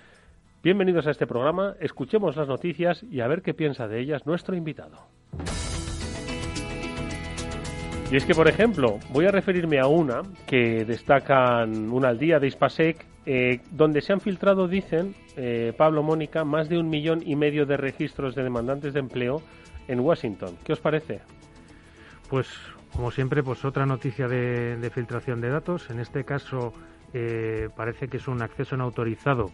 bienvenidos 0.63 1.07
a 1.07 1.11
este 1.11 1.27
programa 1.27 1.75
escuchemos 1.81 2.37
las 2.37 2.49
noticias 2.49 3.05
y 3.05 3.21
a 3.21 3.29
ver 3.29 3.43
qué 3.43 3.55
piensa 3.55 3.87
de 3.87 4.01
ellas 4.01 4.27
nuestro 4.27 4.57
invitado. 4.57 5.07
Y 8.09 8.15
es 8.15 8.25
que, 8.25 8.35
por 8.35 8.47
ejemplo, 8.47 9.01
voy 9.11 9.27
a 9.27 9.33
referirme 9.33 9.81
a 9.81 9.89
una 9.89 10.23
que 10.47 10.85
destacan 10.85 11.91
una 11.91 12.11
al 12.11 12.19
día 12.19 12.39
de 12.39 12.47
Ispasec, 12.47 13.05
eh, 13.27 13.61
donde 13.73 14.03
se 14.03 14.13
han 14.13 14.21
filtrado, 14.21 14.69
dicen, 14.69 15.17
eh, 15.37 15.73
Pablo 15.77 16.05
Mónica, 16.05 16.45
más 16.45 16.69
de 16.69 16.79
un 16.79 16.89
millón 16.89 17.23
y 17.27 17.35
medio 17.35 17.67
de 17.67 17.77
registros 17.77 18.37
de 18.37 18.45
demandantes 18.45 18.95
de 18.95 19.01
empleo 19.01 19.43
en 19.89 19.99
Washington. 20.01 20.57
¿Qué 20.65 20.73
os 20.73 20.81
parece? 20.81 21.21
Pues, 22.31 22.49
como 22.93 23.11
siempre, 23.11 23.43
pues 23.43 23.65
otra 23.65 23.85
noticia 23.85 24.29
de, 24.29 24.91
filtración 24.95 25.41
de 25.41 25.51
datos. 25.51 25.91
En 25.91 25.99
este 25.99 26.25
caso, 26.25 26.73
eh, 27.13 27.69
parece 27.77 28.07
que 28.07 28.19
es 28.19 28.29
un 28.29 28.43
acceso 28.43 28.77
no 28.77 28.85
autorizado 28.85 29.51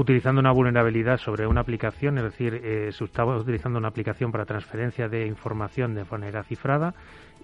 utilizando 0.00 0.40
una 0.40 0.52
vulnerabilidad 0.52 1.18
sobre 1.18 1.48
una 1.48 1.60
aplicación, 1.60 2.18
es 2.18 2.24
decir, 2.24 2.60
eh, 2.62 2.90
se 2.92 3.04
estaba 3.04 3.36
utilizando 3.36 3.80
una 3.80 3.88
aplicación 3.88 4.30
para 4.30 4.44
transferencia 4.44 5.08
de 5.08 5.26
información 5.26 5.94
de 5.96 6.04
manera 6.04 6.44
cifrada, 6.44 6.94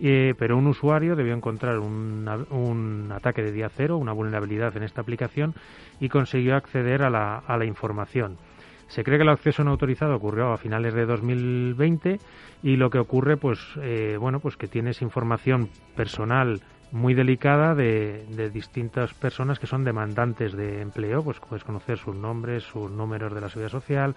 eh, 0.00 0.34
pero 0.38 0.56
un 0.56 0.68
usuario 0.68 1.16
debió 1.16 1.34
encontrar 1.34 1.80
una, 1.80 2.36
un 2.50 3.10
ataque 3.12 3.42
de 3.42 3.50
día 3.50 3.68
cero, 3.68 3.96
una 3.96 4.12
vulnerabilidad 4.12 4.76
en 4.76 4.84
esta 4.84 5.00
aplicación 5.00 5.54
y 5.98 6.08
consiguió 6.08 6.54
acceder 6.54 7.02
a 7.02 7.10
la, 7.10 7.38
a 7.38 7.56
la 7.56 7.64
información. 7.64 8.38
Se 8.86 9.02
cree 9.02 9.18
que 9.18 9.24
el 9.24 9.30
acceso 9.30 9.64
no 9.64 9.72
autorizado 9.72 10.14
ocurrió 10.14 10.52
a 10.52 10.56
finales 10.56 10.94
de 10.94 11.06
2020 11.06 12.20
y 12.62 12.76
lo 12.76 12.88
que 12.90 12.98
ocurre, 12.98 13.36
pues, 13.36 13.58
eh, 13.82 14.16
bueno, 14.20 14.38
pues 14.38 14.56
que 14.56 14.68
tienes 14.68 15.02
información 15.02 15.70
personal 15.96 16.60
muy 16.92 17.14
delicada 17.14 17.74
de, 17.74 18.24
de, 18.28 18.50
distintas 18.50 19.12
personas 19.14 19.58
que 19.58 19.66
son 19.66 19.84
demandantes 19.84 20.52
de 20.52 20.80
empleo, 20.80 21.22
pues 21.22 21.38
puedes 21.40 21.64
conocer 21.64 21.98
sus 21.98 22.14
nombres, 22.14 22.62
sus 22.64 22.90
números 22.90 23.34
de 23.34 23.40
la 23.40 23.48
seguridad 23.48 23.72
social, 23.72 24.14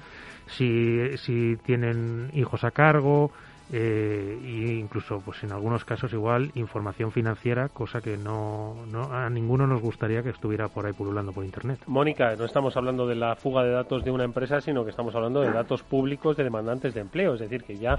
si, 0.48 1.18
si 1.18 1.58
tienen 1.66 2.30
hijos 2.34 2.64
a 2.64 2.72
cargo, 2.72 3.32
eh, 3.72 4.40
e 4.42 4.80
incluso 4.80 5.20
pues 5.20 5.44
en 5.44 5.52
algunos 5.52 5.84
casos 5.84 6.14
igual 6.14 6.52
información 6.56 7.12
financiera 7.12 7.68
cosa 7.68 8.00
que 8.00 8.16
no, 8.16 8.78
no, 8.90 9.12
a 9.12 9.30
ninguno 9.30 9.68
nos 9.68 9.82
gustaría 9.82 10.24
que 10.24 10.30
estuviera 10.30 10.70
por 10.70 10.86
ahí 10.86 10.94
pululando 10.94 11.34
por 11.34 11.44
internet. 11.44 11.82
Mónica 11.86 12.34
no 12.38 12.46
estamos 12.46 12.78
hablando 12.78 13.06
de 13.08 13.16
la 13.16 13.36
fuga 13.36 13.64
de 13.64 13.72
datos 13.72 14.06
de 14.06 14.12
una 14.12 14.24
empresa 14.24 14.62
sino 14.62 14.86
que 14.86 14.92
estamos 14.92 15.14
hablando 15.16 15.42
de 15.42 15.52
datos 15.52 15.84
públicos 15.84 16.38
de 16.38 16.46
demandantes 16.46 16.94
de 16.94 17.02
empleo 17.02 17.34
es 17.34 17.42
decir 17.42 17.64
que 17.64 17.76
ya 17.76 17.98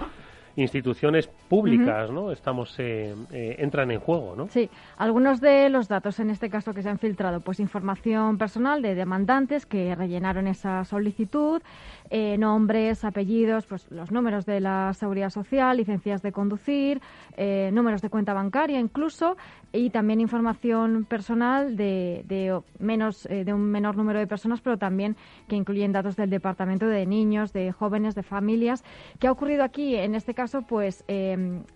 instituciones 0.59 1.29
públicas, 1.49 2.11
uh 2.11 2.13
-huh. 2.13 2.15
¿no? 2.15 2.33
Estamos 2.33 2.75
eh, 2.79 3.15
eh, 3.33 3.57
entran 3.59 3.91
en 3.91 4.01
juego, 4.01 4.35
¿no? 4.37 4.49
Sí, 4.49 4.69
algunos 4.97 5.41
de 5.41 5.69
los 5.69 5.89
datos 5.89 6.19
en 6.19 6.31
este 6.31 6.51
caso 6.51 6.75
que 6.75 6.83
se 6.83 6.89
han 6.89 6.99
filtrado, 6.99 7.41
pues 7.41 7.61
información 7.61 8.39
personal 8.39 8.83
de 8.83 8.95
demandantes 8.95 9.67
que 9.67 9.95
rellenaron 9.95 10.47
esa 10.49 10.85
solicitud, 10.85 11.63
eh, 12.11 12.39
nombres, 12.39 13.05
apellidos, 13.05 13.67
pues 13.67 13.91
los 13.91 14.11
números 14.11 14.47
de 14.47 14.61
la 14.61 14.95
seguridad 14.95 15.31
social, 15.31 15.77
licencias 15.77 16.23
de 16.23 16.33
conducir, 16.33 17.01
eh, 17.37 17.71
números 17.73 18.01
de 18.01 18.09
cuenta 18.09 18.33
bancaria, 18.33 18.81
incluso, 18.81 19.37
y 19.73 19.91
también 19.91 20.21
información 20.21 21.05
personal 21.05 21.77
de, 21.77 22.25
de 22.27 22.59
menos 22.79 23.27
eh, 23.27 23.45
de 23.45 23.53
un 23.53 23.71
menor 23.71 23.97
número 23.97 24.19
de 24.19 24.27
personas, 24.27 24.61
pero 24.63 24.79
también 24.79 25.17
que 25.49 25.57
incluyen 25.57 25.93
datos 25.93 26.17
del 26.17 26.31
departamento 26.31 26.87
de 26.87 27.05
niños, 27.05 27.53
de 27.53 27.73
jóvenes, 27.73 28.15
de 28.15 28.23
familias. 28.23 28.85
¿Qué 29.19 29.27
ha 29.27 29.33
ocurrido 29.33 29.63
aquí? 29.63 29.95
En 29.95 30.15
este 30.15 30.33
caso, 30.33 30.63
pues 30.63 31.05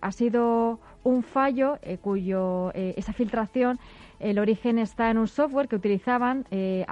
ha 0.01 0.11
sido 0.11 0.79
un 1.03 1.23
fallo 1.23 1.77
cuyo 2.01 2.71
esa 2.73 3.13
filtración 3.13 3.79
el 4.23 4.39
origen 4.39 4.79
está 4.79 5.11
en 5.11 5.17
un 5.17 5.27
software 5.27 5.67
que 5.67 5.75
utilizaban, 5.75 6.45
eh, 6.49 6.85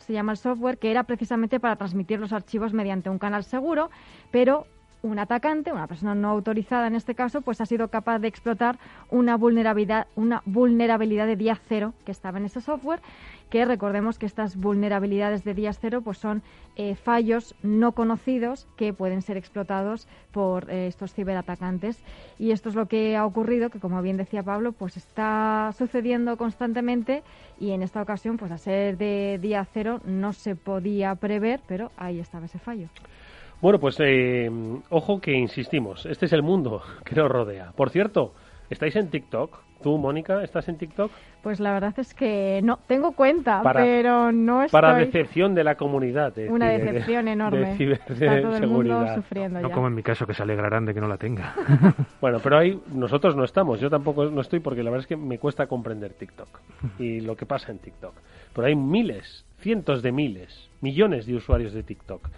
se 0.00 0.12
llama 0.12 0.32
el 0.32 0.38
software, 0.38 0.78
que 0.78 0.90
era 0.90 1.04
precisamente 1.04 1.58
para 1.58 1.76
transmitir 1.76 2.20
los 2.20 2.32
archivos 2.32 2.74
mediante 2.74 3.08
un 3.08 3.18
canal 3.18 3.42
seguro, 3.42 3.90
pero 4.30 4.66
un 5.02 5.18
atacante, 5.18 5.72
una 5.72 5.86
persona 5.86 6.14
no 6.14 6.28
autorizada 6.28 6.86
en 6.86 6.94
este 6.94 7.14
caso, 7.14 7.40
pues 7.40 7.60
ha 7.60 7.66
sido 7.66 7.88
capaz 7.88 8.18
de 8.18 8.28
explotar 8.28 8.78
una 9.10 9.36
vulnerabilidad, 9.36 10.06
una 10.16 10.42
vulnerabilidad 10.44 11.26
de 11.26 11.36
día 11.36 11.58
cero 11.68 11.94
que 12.04 12.12
estaba 12.12 12.38
en 12.38 12.46
ese 12.46 12.60
software, 12.60 13.00
que 13.50 13.64
recordemos 13.64 14.18
que 14.18 14.26
estas 14.26 14.56
vulnerabilidades 14.56 15.44
de 15.44 15.54
día 15.54 15.72
cero 15.72 16.02
pues 16.02 16.18
son 16.18 16.42
eh, 16.76 16.94
fallos 16.96 17.54
no 17.62 17.92
conocidos 17.92 18.66
que 18.76 18.92
pueden 18.92 19.22
ser 19.22 19.36
explotados 19.36 20.06
por 20.32 20.70
eh, 20.70 20.86
estos 20.86 21.14
ciberatacantes. 21.14 22.02
Y 22.38 22.50
esto 22.50 22.68
es 22.68 22.74
lo 22.74 22.86
que 22.86 23.16
ha 23.16 23.24
ocurrido, 23.24 23.70
que 23.70 23.80
como 23.80 24.02
bien 24.02 24.16
decía 24.16 24.42
Pablo, 24.42 24.72
pues 24.72 24.96
está 24.96 25.72
sucediendo 25.76 26.36
constantemente 26.36 27.22
y 27.58 27.70
en 27.70 27.82
esta 27.82 28.02
ocasión, 28.02 28.36
pues 28.36 28.52
a 28.52 28.58
ser 28.58 28.98
de 28.98 29.38
día 29.40 29.66
cero 29.72 30.00
no 30.04 30.32
se 30.32 30.54
podía 30.54 31.14
prever, 31.14 31.60
pero 31.66 31.90
ahí 31.96 32.20
estaba 32.20 32.46
ese 32.46 32.58
fallo. 32.58 32.88
Bueno, 33.60 33.80
pues 33.80 33.96
eh, 33.98 34.48
ojo 34.88 35.20
que 35.20 35.32
insistimos, 35.32 36.06
este 36.06 36.26
es 36.26 36.32
el 36.32 36.42
mundo 36.42 36.80
que 37.04 37.14
nos 37.16 37.28
rodea. 37.28 37.72
Por 37.74 37.90
cierto, 37.90 38.32
¿estáis 38.70 38.94
en 38.96 39.10
TikTok? 39.10 39.58
¿Tú, 39.82 39.96
Mónica, 39.96 40.42
estás 40.42 40.68
en 40.68 40.76
TikTok? 40.76 41.10
Pues 41.42 41.60
la 41.60 41.72
verdad 41.72 41.94
es 41.98 42.12
que 42.12 42.60
no, 42.64 42.78
tengo 42.88 43.12
cuenta, 43.12 43.62
para, 43.62 43.80
pero 43.80 44.32
no 44.32 44.64
estoy... 44.64 44.80
Para 44.80 44.96
decepción 44.96 45.54
de 45.54 45.62
la 45.62 45.76
comunidad. 45.76 46.34
De, 46.34 46.50
Una 46.50 46.68
decepción 46.70 47.26
de, 47.26 47.32
enorme. 47.32 47.76
De 47.76 47.92
Está 47.92 48.40
todo 48.42 48.56
el 48.56 48.66
mundo 48.66 49.06
sufriendo 49.14 49.60
no 49.60 49.68
ya. 49.68 49.74
como 49.74 49.86
en 49.86 49.94
mi 49.94 50.02
caso, 50.02 50.26
que 50.26 50.34
se 50.34 50.42
alegrarán 50.42 50.84
de 50.84 50.94
que 50.94 51.00
no 51.00 51.06
la 51.06 51.16
tenga. 51.16 51.54
bueno, 52.20 52.38
pero 52.42 52.58
ahí 52.58 52.80
nosotros 52.92 53.36
no 53.36 53.44
estamos, 53.44 53.80
yo 53.80 53.88
tampoco 53.88 54.24
no 54.24 54.40
estoy 54.40 54.58
porque 54.58 54.82
la 54.82 54.90
verdad 54.90 55.04
es 55.04 55.08
que 55.08 55.16
me 55.16 55.38
cuesta 55.38 55.68
comprender 55.68 56.14
TikTok 56.14 56.48
y 56.98 57.20
lo 57.20 57.36
que 57.36 57.46
pasa 57.46 57.70
en 57.70 57.78
TikTok. 57.78 58.14
Pero 58.52 58.66
hay 58.66 58.74
miles, 58.74 59.46
cientos 59.60 60.02
de 60.02 60.10
miles, 60.10 60.68
millones 60.80 61.26
de 61.26 61.36
usuarios 61.36 61.72
de 61.72 61.84
TikTok. 61.84 62.28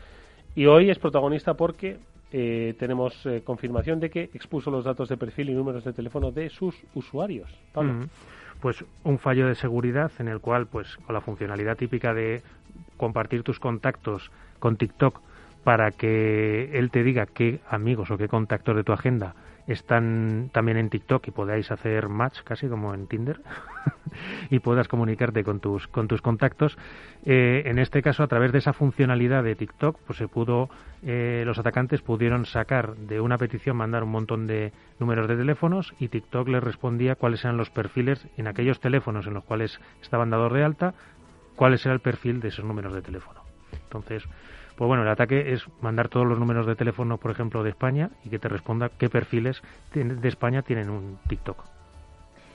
Y 0.54 0.66
hoy 0.66 0.90
es 0.90 0.99
protagonista 0.99 1.54
porque 1.54 1.99
eh, 2.33 2.75
tenemos 2.78 3.25
eh, 3.26 3.42
confirmación 3.45 4.00
de 4.00 4.11
que 4.11 4.30
expuso 4.35 4.71
los 4.71 4.85
datos 4.85 5.09
de 5.09 5.16
perfil 5.16 5.50
y 5.50 5.54
números 5.54 5.85
de 5.85 5.92
teléfono 5.92 6.30
de 6.30 6.50
sus 6.50 6.76
usuarios. 6.95 7.50
Pablo. 7.73 8.07
Pues 8.61 8.85
un 9.04 9.19
fallo 9.19 9.47
de 9.47 9.54
seguridad 9.54 10.12
en 10.19 10.28
el 10.28 10.40
cual, 10.40 10.66
pues 10.66 10.97
con 10.99 11.14
la 11.14 11.21
funcionalidad 11.21 11.76
típica 11.76 12.12
de 12.12 12.42
compartir 12.97 13.42
tus 13.42 13.59
contactos 13.59 14.30
con 14.59 14.76
TikTok 14.76 15.21
para 15.64 15.90
que 15.90 16.71
él 16.78 16.90
te 16.90 17.02
diga 17.02 17.26
qué 17.26 17.61
amigos 17.69 18.11
o 18.11 18.19
qué 18.19 18.28
contactos 18.28 18.76
de 18.76 18.85
tu 18.85 18.92
agenda 18.92 19.35
están 19.72 20.50
también 20.52 20.76
en 20.76 20.90
TikTok 20.90 21.28
y 21.28 21.30
podáis 21.30 21.70
hacer 21.70 22.08
match 22.08 22.40
casi 22.42 22.68
como 22.68 22.92
en 22.92 23.06
Tinder 23.06 23.40
y 24.50 24.58
puedas 24.58 24.88
comunicarte 24.88 25.44
con 25.44 25.60
tus 25.60 25.86
con 25.88 26.08
tus 26.08 26.20
contactos. 26.20 26.76
Eh, 27.24 27.62
en 27.66 27.78
este 27.78 28.02
caso 28.02 28.22
a 28.22 28.26
través 28.26 28.52
de 28.52 28.58
esa 28.58 28.72
funcionalidad 28.72 29.44
de 29.44 29.54
TikTok 29.54 29.98
pues 30.06 30.18
se 30.18 30.28
pudo 30.28 30.68
eh, 31.02 31.44
los 31.46 31.58
atacantes 31.58 32.02
pudieron 32.02 32.46
sacar 32.46 32.96
de 32.96 33.20
una 33.20 33.38
petición 33.38 33.76
mandar 33.76 34.02
un 34.02 34.10
montón 34.10 34.46
de 34.46 34.72
números 34.98 35.28
de 35.28 35.36
teléfonos 35.36 35.94
y 35.98 36.08
TikTok 36.08 36.48
les 36.48 36.62
respondía 36.62 37.14
cuáles 37.14 37.44
eran 37.44 37.56
los 37.56 37.70
perfiles 37.70 38.26
en 38.36 38.48
aquellos 38.48 38.80
teléfonos 38.80 39.26
en 39.26 39.34
los 39.34 39.44
cuales 39.44 39.80
estaban 40.02 40.30
dados 40.30 40.52
de 40.52 40.64
alta 40.64 40.94
cuál 41.54 41.74
era 41.74 41.92
el 41.92 42.00
perfil 42.00 42.40
de 42.40 42.48
esos 42.48 42.64
números 42.64 42.94
de 42.94 43.02
teléfono. 43.02 43.42
Entonces 43.84 44.24
pues 44.80 44.88
bueno, 44.88 45.02
el 45.02 45.10
ataque 45.10 45.52
es 45.52 45.66
mandar 45.82 46.08
todos 46.08 46.26
los 46.26 46.38
números 46.38 46.66
de 46.66 46.75
teléfono, 46.75 47.18
por 47.18 47.30
ejemplo, 47.30 47.62
de 47.62 47.68
España 47.68 48.08
y 48.25 48.30
que 48.30 48.38
te 48.38 48.49
responda 48.49 48.88
qué 48.88 49.10
perfiles 49.10 49.60
de 49.92 50.26
España 50.26 50.62
tienen 50.62 50.88
un 50.88 51.18
TikTok. 51.28 51.62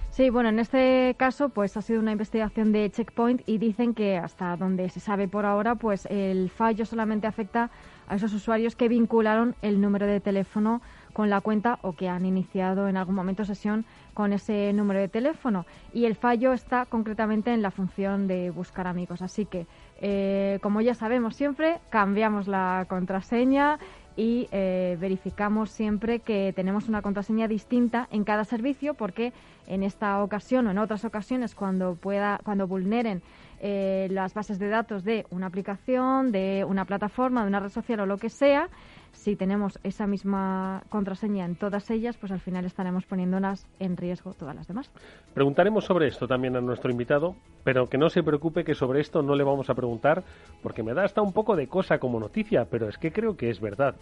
Sí, 0.10 0.32
bueno, 0.32 0.50
en 0.50 0.58
este 0.58 1.14
caso 1.20 1.50
pues 1.50 1.78
ha 1.78 1.84
sido 1.84 2.00
una 2.00 2.14
investigación 2.14 2.72
de 2.72 2.90
Checkpoint 2.90 3.42
y 3.46 3.60
dicen 3.60 3.94
que 3.94 4.18
hasta 4.18 4.56
donde 4.56 4.90
se 4.90 5.00
sabe 5.00 5.28
por 5.28 5.46
ahora 5.46 5.76
pues 5.76 6.08
el 6.10 6.50
fallo 6.50 6.88
solamente 6.88 7.28
afecta 7.28 7.70
a 8.08 8.16
esos 8.16 8.34
usuarios 8.34 8.76
que 8.76 8.88
vincularon 8.88 9.56
el 9.62 9.80
número 9.80 10.08
de 10.08 10.20
teléfono 10.20 10.82
con 11.14 11.30
la 11.30 11.42
cuenta 11.42 11.80
o 11.82 11.94
que 11.94 12.10
han 12.10 12.26
iniciado 12.26 12.88
en 12.88 12.98
algún 12.98 13.14
momento 13.14 13.46
sesión 13.46 13.86
con 14.14 14.34
ese 14.34 14.74
número 14.74 15.00
de 15.00 15.10
teléfono 15.10 15.66
y 15.94 16.06
el 16.06 16.16
fallo 16.16 16.54
está 16.54 16.86
concretamente 16.86 17.54
en 17.54 17.62
la 17.62 17.72
función 17.72 18.28
de 18.28 18.50
buscar 18.50 18.88
amigos. 18.88 19.22
Así 19.22 19.46
que 19.46 19.68
eh, 20.02 20.60
como 20.62 20.82
ya 20.82 20.94
sabemos 20.94 21.36
siempre, 21.36 21.80
cambiamos 21.90 22.48
la 22.48 22.86
contraseña 22.90 23.80
y 24.18 24.48
eh, 24.52 24.98
verificamos 25.00 25.70
siempre 25.70 26.20
que 26.20 26.54
tenemos 26.56 26.88
una 26.88 27.02
contraseña 27.02 27.48
distinta 27.48 28.08
en 28.12 28.24
cada 28.24 28.46
servicio 28.46 28.94
porque 28.94 29.34
en 29.68 29.84
esta 29.84 30.24
ocasión 30.24 30.68
o 30.68 30.72
en 30.72 30.78
otras 30.78 31.04
ocasiones 31.04 31.54
cuando 31.54 31.96
pueda 31.96 32.40
cuando 32.44 32.68
vulneren 32.68 33.22
eh, 33.60 34.08
las 34.12 34.34
bases 34.34 34.60
de 34.60 34.70
datos 34.70 35.04
de 35.04 35.26
una 35.32 35.48
aplicación, 35.48 36.32
de 36.32 36.66
una 36.68 36.86
plataforma, 36.86 37.42
de 37.42 37.48
una 37.48 37.60
red 37.60 37.70
social 37.70 38.00
o 38.02 38.06
lo 38.06 38.18
que 38.18 38.30
sea, 38.30 38.70
si 39.16 39.36
tenemos 39.36 39.80
esa 39.84 40.08
misma 40.08 40.84
contraseña 40.90 41.46
en 41.46 41.56
todas 41.56 41.90
ellas, 41.90 42.18
pues 42.18 42.32
al 42.32 42.40
final 42.40 42.66
estaremos 42.66 43.06
poniéndolas 43.06 43.68
en 43.80 43.98
riesgo 43.98 44.34
todas 44.34 44.56
las 44.56 44.68
demás. 44.68 44.92
Preguntaremos 45.34 45.86
sobre 45.86 46.08
esto 46.08 46.28
también 46.28 46.56
a 46.56 46.62
nuestro 46.62 46.92
invitado, 46.92 47.36
pero 47.64 47.90
que 47.90 47.98
no 47.98 48.10
se 48.10 48.24
preocupe 48.24 48.64
que 48.64 48.76
sobre 48.76 49.02
esto 49.02 49.22
no 49.22 49.36
le 49.36 49.44
vamos 49.44 49.70
a 49.70 49.76
preguntar, 49.76 50.24
porque 50.62 50.84
me 50.84 50.94
da 50.94 51.04
hasta 51.04 51.22
un 51.22 51.34
poco 51.34 51.56
de 51.56 51.68
cosa 51.68 51.98
como 51.98 52.20
noticia, 52.20 52.66
pero 52.66 52.88
es 52.88 52.98
que 52.98 53.12
creo 53.12 53.36
que 53.36 53.50
es 53.50 53.60
verdad. 53.60 53.96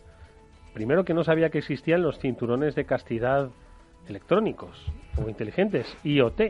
Primero 0.73 1.05
que 1.05 1.13
no 1.13 1.23
sabía 1.23 1.49
que 1.49 1.59
existían 1.59 2.01
los 2.01 2.19
cinturones 2.19 2.75
de 2.75 2.85
castidad 2.85 3.49
electrónicos 4.07 4.91
o 5.23 5.29
inteligentes, 5.29 5.95
IoT. 6.03 6.41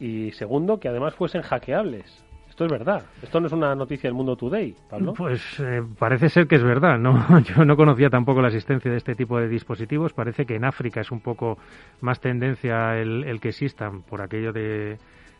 Y 0.00 0.32
segundo, 0.32 0.78
que 0.78 0.88
además 0.88 1.14
fuesen 1.14 1.42
hackeables. 1.42 2.24
Esto 2.58 2.64
es 2.64 2.72
verdad. 2.72 3.04
Esto 3.22 3.38
no 3.38 3.46
es 3.46 3.52
una 3.52 3.72
noticia 3.76 4.08
del 4.08 4.14
Mundo 4.14 4.34
Today. 4.34 4.74
Pues 5.16 5.40
eh, 5.60 5.80
parece 5.96 6.28
ser 6.28 6.48
que 6.48 6.56
es 6.56 6.64
verdad. 6.64 6.98
No, 6.98 7.40
yo 7.54 7.64
no 7.64 7.76
conocía 7.76 8.10
tampoco 8.10 8.42
la 8.42 8.48
existencia 8.48 8.90
de 8.90 8.96
este 8.96 9.14
tipo 9.14 9.38
de 9.38 9.46
dispositivos. 9.46 10.12
Parece 10.12 10.44
que 10.44 10.56
en 10.56 10.64
África 10.64 11.00
es 11.00 11.12
un 11.12 11.20
poco 11.20 11.56
más 12.00 12.18
tendencia 12.18 12.98
el 12.98 13.38
que 13.40 13.50
existan 13.50 14.02
por 14.02 14.22
aquello 14.22 14.52
de 14.52 14.98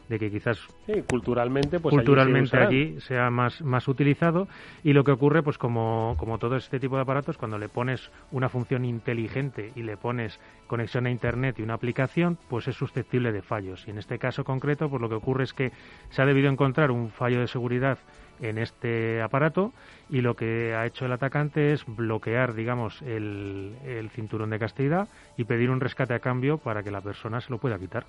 de 0.09 0.19
que 0.19 0.31
quizás 0.31 0.59
culturalmente 1.07 1.81
pues 1.81 1.95
culturalmente 1.95 2.57
allí, 2.57 3.00
sea 3.00 3.31
más 3.31 3.61
más 3.62 3.88
utilizado. 3.88 4.49
Y 4.83 4.93
lo 4.93 5.05
que 5.05 5.12
ocurre 5.12 5.43
pues 5.43 5.59
como 5.59 6.17
como 6.19 6.38
todo 6.38 6.57
este 6.57 6.81
tipo 6.81 6.97
de 6.97 7.03
aparatos 7.03 7.37
cuando 7.37 7.59
le 7.59 7.69
pones 7.69 8.11
una 8.33 8.49
función 8.49 8.85
inteligente 8.85 9.73
y 9.75 9.83
le 9.83 9.97
pones 9.97 10.41
conexión 10.67 11.07
a 11.07 11.11
internet 11.11 11.59
y 11.59 11.62
una 11.62 11.75
aplicación 11.75 12.38
pues 12.49 12.69
es 12.69 12.77
susceptible 12.77 13.33
de 13.33 13.43
fallos. 13.43 13.87
Y 13.87 13.91
en 13.91 13.99
este 13.99 14.19
caso 14.19 14.45
concreto 14.45 14.88
pues 14.88 15.00
lo 15.00 15.09
que 15.09 15.17
ocurre 15.17 15.45
es 15.45 15.53
que 15.53 15.73
se 16.11 16.23
ha 16.23 16.27
debido 16.27 16.50
encontrar 16.50 16.91
un 16.91 17.11
fallo 17.11 17.41
de 17.41 17.49
seguridad 17.49 17.99
en 18.41 18.59
este 18.59 19.21
aparato 19.21 19.73
y 20.09 20.21
lo 20.21 20.37
que 20.37 20.75
ha 20.75 20.87
hecho 20.87 21.07
el 21.07 21.12
atacante 21.12 21.73
es 21.73 21.85
bloquear, 21.87 22.55
digamos, 22.55 23.03
el, 23.03 23.77
el 23.85 24.11
cinturón 24.11 24.50
de 24.50 24.59
castidad 24.59 25.09
y 25.37 25.45
pedir 25.45 25.71
un 25.71 25.80
rescate 25.80 26.15
a 26.15 26.21
cambio 26.21 26.59
para 26.59 26.82
que 26.82 26.91
la 26.91 27.00
persona 27.00 27.41
se 27.41 27.50
lo 27.50 27.59
pueda 27.59 27.78
quitar. 27.78 28.06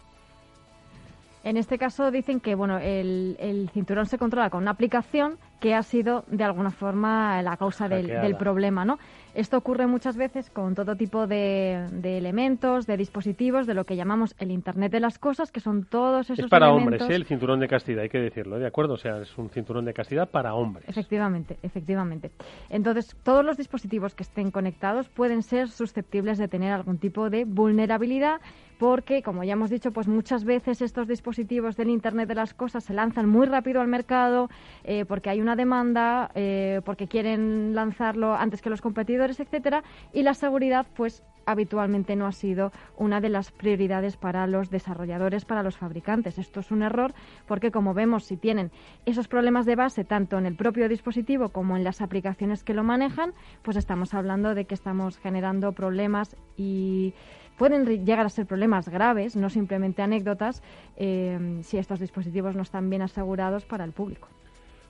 En 1.44 1.58
este 1.58 1.78
caso 1.78 2.12
dicen 2.12 2.40
que 2.40 2.56
bueno, 2.56 2.80
el, 2.80 3.38
el, 3.40 3.70
cinturón 3.70 4.06
se 4.06 4.18
controla 4.18 4.50
con 4.50 4.62
una 4.62 4.72
aplicación 4.72 5.38
que 5.60 5.74
ha 5.74 5.84
sido 5.84 6.24
de 6.28 6.44
alguna 6.44 6.72
forma 6.72 7.42
la 7.42 7.56
causa 7.58 7.88
del, 7.88 8.08
del, 8.08 8.36
problema, 8.36 8.86
¿no? 8.86 8.98
Esto 9.34 9.58
ocurre 9.58 9.88
muchas 9.88 10.18
veces 10.18 10.50
con 10.50 10.74
todo 10.74 10.96
tipo 10.96 11.28
de, 11.28 11.86
elementos, 12.04 12.88
de 12.88 12.98
dispositivos, 12.98 13.68
de 13.68 13.74
lo 13.74 13.86
que 13.86 13.96
llamamos 13.96 14.36
el 14.40 14.52
Internet 14.52 14.92
de 14.92 15.00
las 15.00 15.20
cosas, 15.20 15.52
que 15.52 15.60
son 15.60 15.86
todos 15.86 16.30
esos 16.30 16.46
Es 16.46 16.50
para 16.50 16.72
hombres, 16.72 17.02
¿eh? 17.02 17.14
el 17.14 17.26
cinturón 17.26 17.60
de 17.60 17.68
castidad, 17.68 18.04
hay 18.04 18.10
que 18.10 18.20
decirlo, 18.20 18.58
¿de 18.58 18.68
acuerdo? 18.68 18.94
O 18.94 18.98
sea, 18.98 19.22
es 19.22 19.38
un 19.38 19.50
cinturón 19.50 19.86
de 19.86 19.94
castidad 19.94 20.30
para 20.30 20.56
hombres. 20.56 20.88
Efectivamente, 20.90 21.58
efectivamente. 21.62 22.32
Entonces, 22.70 23.16
todos 23.24 23.46
los 23.46 23.58
dispositivos 23.58 24.16
que 24.16 24.24
estén 24.24 24.52
conectados 24.52 25.10
pueden 25.10 25.44
ser 25.44 25.70
susceptibles 25.70 26.38
de 26.38 26.48
tener 26.48 26.74
algún 26.74 26.98
tipo 26.98 27.30
de 27.30 27.46
vulnerabilidad 27.46 28.42
porque, 28.80 29.22
como 29.22 29.44
ya 29.44 29.54
hemos 29.54 29.70
dicho, 29.70 29.92
pues 29.92 30.08
muchas 30.08 30.46
veces 30.46 30.82
estos 30.82 31.08
dispositivos 31.08 31.76
del 31.76 31.90
Internet 31.90 32.30
de 32.30 32.36
las 32.36 32.54
cosas 32.54 32.86
se 32.86 32.94
lanzan 32.94 33.28
muy 33.28 33.46
rápido 33.46 33.82
al 33.82 33.90
mercado 33.90 34.50
eh, 34.86 35.04
porque 35.06 35.30
hay 35.30 35.42
una 35.42 35.58
demanda, 35.58 36.32
eh, 36.34 36.82
porque 36.86 37.08
quieren 37.08 37.76
lanzarlo 37.76 38.34
antes 38.34 38.62
que 38.62 38.70
los 38.70 38.82
competidores 38.82 39.40
etcétera, 39.40 39.84
y 40.14 40.24
la 40.24 40.34
seguridad, 40.34 40.88
pues 40.96 41.24
habitualmente 41.46 42.16
no 42.16 42.26
ha 42.26 42.32
sido 42.32 42.72
una 42.96 43.20
de 43.20 43.30
las 43.30 43.52
prioridades 43.52 44.18
para 44.18 44.46
los 44.48 44.70
desarrolladores, 44.70 45.46
para 45.46 45.64
los 45.64 45.78
fabricantes. 45.78 46.38
Esto 46.38 46.60
es 46.60 46.72
un 46.72 46.84
error 46.84 47.14
porque, 47.48 47.72
como 47.72 47.94
vemos, 47.94 48.26
si 48.26 48.38
tienen 48.38 48.72
esos 49.06 49.28
problemas 49.28 49.66
de 49.66 49.76
base 49.76 50.04
tanto 50.06 50.38
en 50.38 50.46
el 50.46 50.56
propio 50.56 50.88
dispositivo 50.88 51.50
como 51.50 51.76
en 51.76 51.84
las 51.84 52.02
aplicaciones 52.02 52.64
que 52.64 52.74
lo 52.74 52.84
manejan, 52.84 53.34
pues 53.64 53.78
estamos 53.78 54.14
hablando 54.14 54.54
de 54.54 54.66
que 54.66 54.76
estamos 54.76 55.18
generando 55.18 55.74
problemas 55.74 56.36
y 56.56 57.14
pueden 57.60 57.86
llegar 57.86 58.26
a 58.26 58.30
ser 58.30 58.48
problemas 58.48 58.90
graves, 58.90 59.36
no 59.36 59.50
simplemente 59.50 60.02
anécdotas, 60.02 60.64
eh, 60.98 61.60
si 61.62 61.78
estos 61.78 62.00
dispositivos 62.00 62.56
no 62.56 62.64
están 62.64 62.90
bien 62.90 63.04
asegurados 63.04 63.66
para 63.66 63.84
el 63.84 63.92
público. 63.92 64.30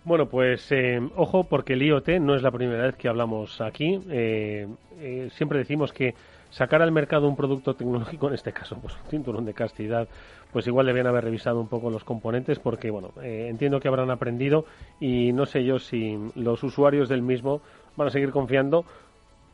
Bueno, 0.05 0.27
pues 0.27 0.71
eh, 0.71 1.01
ojo 1.17 1.43
porque 1.43 1.73
el 1.73 1.83
IoT 1.83 2.19
no 2.21 2.35
es 2.35 2.41
la 2.41 2.51
primera 2.51 2.83
vez 2.83 2.95
que 2.95 3.09
hablamos 3.09 3.59
aquí. 3.59 3.99
Eh, 4.09 4.67
eh, 4.99 5.29
siempre 5.33 5.59
decimos 5.59 5.91
que 5.91 6.13
sacar 6.51 6.81
al 6.81 6.91
mercado 6.91 7.27
un 7.27 7.35
producto 7.35 7.73
tecnológico, 7.73 8.27
en 8.27 8.35
este 8.35 8.53
caso 8.53 8.77
pues 8.81 8.95
un 8.95 9.09
cinturón 9.09 9.45
de 9.45 9.53
castidad, 9.53 10.07
pues 10.53 10.65
igual 10.67 10.85
debían 10.85 11.07
haber 11.07 11.25
revisado 11.25 11.59
un 11.59 11.67
poco 11.67 11.89
los 11.89 12.03
componentes 12.03 12.59
porque, 12.59 12.89
bueno, 12.89 13.11
entiendo 13.21 13.79
que 13.79 13.87
habrán 13.87 14.09
aprendido 14.09 14.65
y 14.99 15.31
no 15.31 15.45
sé 15.45 15.63
yo 15.63 15.77
si 15.79 16.17
los 16.33 16.63
usuarios 16.63 17.09
del 17.09 17.21
mismo 17.21 17.61
van 17.95 18.07
a 18.07 18.11
seguir 18.11 18.31
confiando 18.31 18.85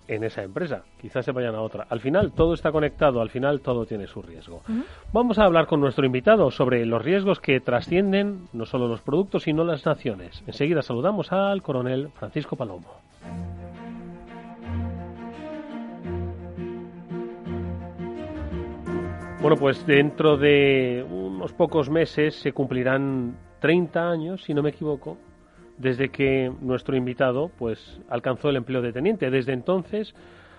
en 0.07 0.23
esa 0.23 0.43
empresa. 0.43 0.83
Quizás 1.01 1.25
se 1.25 1.31
vayan 1.31 1.55
a 1.55 1.61
otra. 1.61 1.85
Al 1.89 1.99
final 1.99 2.31
todo 2.31 2.53
está 2.53 2.71
conectado, 2.71 3.21
al 3.21 3.29
final 3.29 3.61
todo 3.61 3.85
tiene 3.85 4.07
su 4.07 4.21
riesgo. 4.21 4.61
Vamos 5.13 5.39
a 5.39 5.45
hablar 5.45 5.67
con 5.67 5.81
nuestro 5.81 6.05
invitado 6.05 6.51
sobre 6.51 6.85
los 6.85 7.01
riesgos 7.01 7.39
que 7.39 7.59
trascienden 7.59 8.47
no 8.53 8.65
solo 8.65 8.87
los 8.87 9.01
productos, 9.01 9.43
sino 9.43 9.63
las 9.63 9.85
naciones. 9.85 10.43
Enseguida 10.47 10.81
saludamos 10.81 11.31
al 11.31 11.61
coronel 11.61 12.09
Francisco 12.15 12.55
Palomo. 12.55 12.87
Bueno, 19.41 19.57
pues 19.57 19.85
dentro 19.85 20.37
de 20.37 21.05
unos 21.07 21.53
pocos 21.53 21.87
meses 21.87 22.33
se 22.33 22.51
cumplirán 22.51 23.37
30 23.59 24.09
años, 24.09 24.43
si 24.43 24.55
no 24.55 24.63
me 24.63 24.71
equivoco, 24.71 25.19
desde 25.77 26.09
que 26.09 26.51
nuestro 26.61 26.95
invitado 26.95 27.51
pues 27.57 27.99
alcanzó 28.09 28.49
el 28.49 28.55
empleo 28.55 28.81
de 28.81 28.93
teniente. 28.93 29.29
Desde 29.29 29.53
entonces 29.53 30.13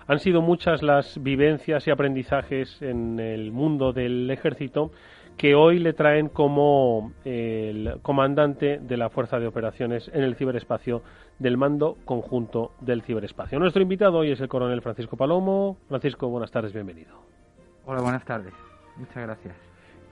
han 0.07 0.19
sido 0.19 0.41
muchas 0.41 0.83
las 0.83 1.21
vivencias 1.21 1.87
y 1.87 1.91
aprendizajes 1.91 2.81
en 2.81 3.19
el 3.19 3.51
mundo 3.51 3.93
del 3.93 4.29
ejército 4.29 4.91
que 5.37 5.53
hoy 5.53 5.77
le 5.79 5.93
traen 5.93 6.29
como 6.29 7.13
el 7.23 7.99
comandante 8.01 8.79
de 8.79 8.97
la 8.97 9.09
Fuerza 9.09 9.39
de 9.39 9.47
Operaciones 9.47 10.09
en 10.13 10.23
el 10.23 10.35
ciberespacio 10.35 11.03
del 11.37 11.57
Mando 11.57 11.97
Conjunto 12.05 12.71
del 12.81 13.03
Ciberespacio. 13.03 13.59
Nuestro 13.59 13.83
invitado 13.83 14.17
hoy 14.17 14.31
es 14.31 14.41
el 14.41 14.47
coronel 14.47 14.81
Francisco 14.81 15.15
Palomo. 15.15 15.77
Francisco, 15.87 16.27
buenas 16.29 16.51
tardes, 16.51 16.73
bienvenido. 16.73 17.15
Hola, 17.85 18.01
buenas 18.01 18.25
tardes. 18.25 18.53
Muchas 18.95 19.23
gracias. 19.23 19.55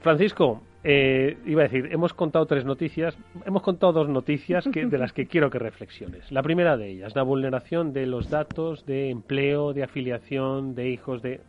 Francisco, 0.02 0.62
eh, 0.88 1.38
iba 1.48 1.62
a 1.62 1.68
decir, 1.68 1.90
hemos 1.92 2.14
contado 2.14 2.46
tres 2.46 2.64
noticias, 2.64 3.18
hemos 3.44 3.64
contado 3.64 3.92
dos 3.92 4.08
noticias 4.08 4.68
que, 4.72 4.86
de 4.86 4.98
las 5.00 5.14
que 5.14 5.26
quiero 5.28 5.50
que 5.50 5.58
reflexiones. 5.58 6.32
La 6.32 6.44
primera 6.44 6.78
de 6.78 6.92
ellas, 6.92 7.16
la 7.16 7.24
vulneración 7.24 7.92
de 7.92 8.06
los 8.06 8.30
datos 8.30 8.86
de 8.86 9.10
empleo, 9.10 9.74
de 9.74 9.82
afiliación, 9.82 10.76
de 10.76 10.92
hijos, 10.92 11.24
de, 11.24 11.42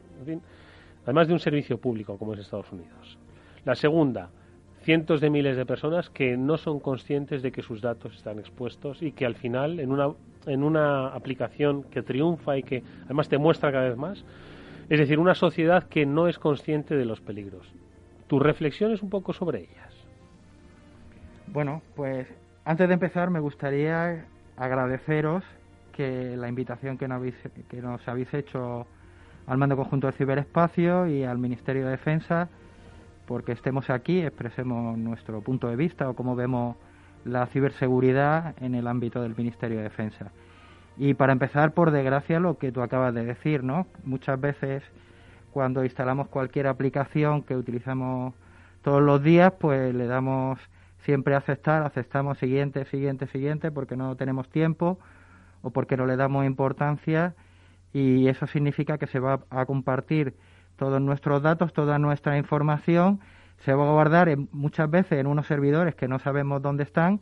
además 1.05 1.29
de 1.29 1.35
un 1.35 1.41
servicio 1.41 1.77
público 1.77 2.17
como 2.17 2.33
es 2.33 2.41
Estados 2.41 2.73
Unidos. 2.73 3.19
La 3.67 3.75
segunda, 3.75 4.31
cientos 4.85 5.21
de 5.21 5.29
miles 5.29 5.59
de 5.59 5.67
personas 5.67 6.09
que 6.09 6.39
no 6.39 6.57
son 6.57 6.81
conscientes 6.81 7.43
de 7.43 7.53
que 7.53 7.61
sus 7.61 7.83
datos 7.83 8.17
están 8.17 8.39
expuestos 8.39 9.03
y 9.03 9.13
que 9.13 9.27
al 9.27 9.35
final, 9.35 9.81
en 9.81 9.93
una, 9.93 10.15
en 10.47 10.63
una 10.63 11.09
aplicación 11.09 11.83
que 11.83 12.03
triunfa 12.03 12.57
y 12.57 12.63
que 12.63 12.83
además 13.05 13.29
te 13.29 13.37
muestra 13.37 13.71
cada 13.71 13.91
vez 13.91 13.99
más, 13.99 14.25
Es 14.89 14.99
decir, 14.99 15.19
una 15.19 15.35
sociedad 15.35 15.83
que 15.89 16.07
no 16.07 16.27
es 16.27 16.39
consciente 16.39 16.97
de 16.97 17.05
los 17.05 17.21
peligros. 17.21 17.67
¿Tu 18.27 18.39
reflexión 18.41 18.93
es 18.93 19.03
un 19.03 19.11
poco 19.11 19.33
sobre 19.33 19.61
ellas? 19.61 19.95
Bueno, 21.47 21.83
pues 21.95 22.27
antes 22.65 22.89
de 22.89 22.95
empezar 22.95 23.31
me 23.31 23.41
gustaría 23.41 24.25
agradeceros 24.57 25.45
que 25.93 26.37
la 26.37 26.49
invitación 26.49 26.99
que 26.99 27.09
nos 27.09 27.17
habéis, 27.17 27.35
que 27.69 27.81
nos 27.81 28.07
habéis 28.09 28.33
hecho 28.35 28.87
al 29.47 29.59
Mando 29.59 29.77
Conjunto 29.77 30.09
del 30.09 30.15
Ciberespacio 30.15 31.07
y 31.07 31.23
al 31.23 31.39
Ministerio 31.39 31.85
de 31.85 31.93
Defensa, 31.93 32.49
porque 33.27 33.53
estemos 33.53 33.91
aquí, 33.91 34.21
expresemos 34.21 34.99
nuestro 34.99 35.41
punto 35.41 35.69
de 35.69 35.77
vista 35.77 36.09
o 36.11 36.15
cómo 36.15 36.37
vemos 36.37 36.77
la 37.25 37.47
ciberseguridad 37.47 38.55
en 38.61 38.75
el 38.75 38.87
ámbito 38.87 39.23
del 39.23 39.37
Ministerio 39.37 39.79
de 39.79 39.85
Defensa. 39.85 40.33
Y 40.97 41.15
para 41.15 41.33
empezar, 41.33 41.73
por 41.73 41.91
desgracia, 41.91 42.41
lo 42.41 42.59
que 42.59 42.73
tú 42.73 42.83
acabas 42.83 43.15
de 43.15 43.25
decir, 43.25 43.63
¿no? 43.63 43.87
Muchas 44.05 44.41
veces 44.41 44.83
cuando 45.57 45.85
instalamos 45.85 46.29
cualquier 46.29 46.67
aplicación 46.67 47.43
que 47.43 47.57
utilizamos 47.57 48.35
todos 48.83 49.01
los 49.01 49.23
días, 49.23 49.55
pues 49.59 49.95
le 49.95 50.07
damos 50.07 50.59
siempre 50.99 51.35
aceptar, 51.35 51.83
aceptamos 51.83 52.37
siguiente, 52.37 52.85
siguiente, 52.85 53.27
siguiente, 53.27 53.71
porque 53.71 53.97
no 53.97 54.17
tenemos 54.17 54.51
tiempo 54.51 54.99
o 55.63 55.71
porque 55.71 55.97
no 55.97 56.05
le 56.05 56.17
damos 56.17 56.45
importancia 56.45 57.35
y 57.95 58.29
eso 58.29 58.47
significa 58.47 58.99
que 58.99 59.07
se 59.07 59.19
va 59.19 59.45
a 59.49 59.65
compartir 59.65 60.35
todos 60.77 61.01
nuestros 61.01 61.41
datos, 61.41 61.73
toda 61.73 61.99
nuestra 61.99 62.37
información, 62.37 63.21
se 63.57 63.73
va 63.73 63.89
a 63.89 63.93
guardar 63.93 64.37
muchas 64.53 64.91
veces 64.91 65.19
en 65.21 65.27
unos 65.27 65.47
servidores 65.47 65.95
que 65.95 66.07
no 66.07 66.19
sabemos 66.19 66.61
dónde 66.61 66.83
están 66.83 67.21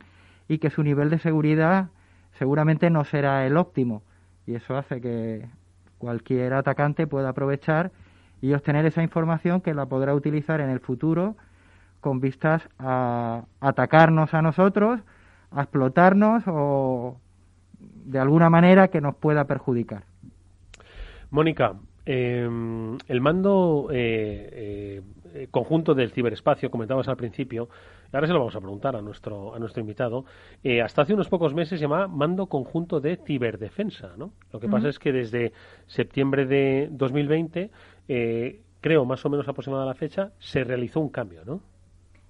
y 0.49 0.57
que 0.57 0.69
su 0.69 0.83
nivel 0.83 1.09
de 1.09 1.19
seguridad 1.19 1.87
seguramente 2.33 2.89
no 2.89 3.05
será 3.05 3.47
el 3.47 3.55
óptimo. 3.55 4.03
Y 4.45 4.55
eso 4.55 4.75
hace 4.75 4.99
que 4.99 5.47
cualquier 5.99 6.53
atacante 6.53 7.07
pueda 7.07 7.29
aprovechar 7.29 7.93
y 8.41 8.53
obtener 8.53 8.85
esa 8.85 9.03
información 9.03 9.61
que 9.61 9.73
la 9.73 9.85
podrá 9.85 10.13
utilizar 10.13 10.61
en 10.61 10.69
el 10.69 10.79
futuro 10.79 11.35
con 12.01 12.19
vistas 12.19 12.67
a 12.77 13.45
atacarnos 13.59 14.33
a 14.33 14.41
nosotros, 14.41 14.99
a 15.51 15.61
explotarnos 15.61 16.43
o 16.47 17.19
de 17.79 18.19
alguna 18.19 18.49
manera 18.49 18.89
que 18.89 19.01
nos 19.01 19.15
pueda 19.15 19.45
perjudicar. 19.45 20.03
Mónica, 21.31 21.73
em, 22.05 22.97
el 23.07 23.21
mando 23.21 23.87
eh, 23.91 25.01
eh, 25.33 25.47
conjunto 25.51 25.93
del 25.93 26.11
ciberespacio, 26.11 26.69
comentabas 26.69 27.07
al 27.07 27.17
principio, 27.17 27.67
ahora 28.13 28.27
se 28.27 28.33
lo 28.33 28.39
vamos 28.39 28.55
a 28.55 28.61
preguntar 28.61 28.95
a 28.95 29.01
nuestro, 29.01 29.53
a 29.53 29.59
nuestro 29.59 29.81
invitado, 29.81 30.25
eh, 30.63 30.81
hasta 30.81 31.01
hace 31.01 31.13
unos 31.13 31.27
pocos 31.27 31.53
meses 31.53 31.79
se 31.79 31.83
llamaba 31.83 32.07
Mando 32.07 32.45
Conjunto 32.47 33.01
de 33.01 33.17
Ciberdefensa. 33.17 34.13
¿no? 34.17 34.31
Lo 34.53 34.59
que 34.59 34.69
pasa 34.69 34.87
es 34.87 34.99
que 34.99 35.11
desde 35.11 35.51
septiembre 35.87 36.45
de 36.45 36.87
2020, 36.91 37.71
creo 38.07 39.05
más 39.05 39.25
o 39.25 39.29
menos 39.29 39.47
aproximada 39.47 39.85
la 39.85 39.95
fecha, 39.95 40.31
se 40.39 40.63
realizó 40.63 40.99
un 40.99 41.09
cambio, 41.09 41.43
¿no? 41.45 41.61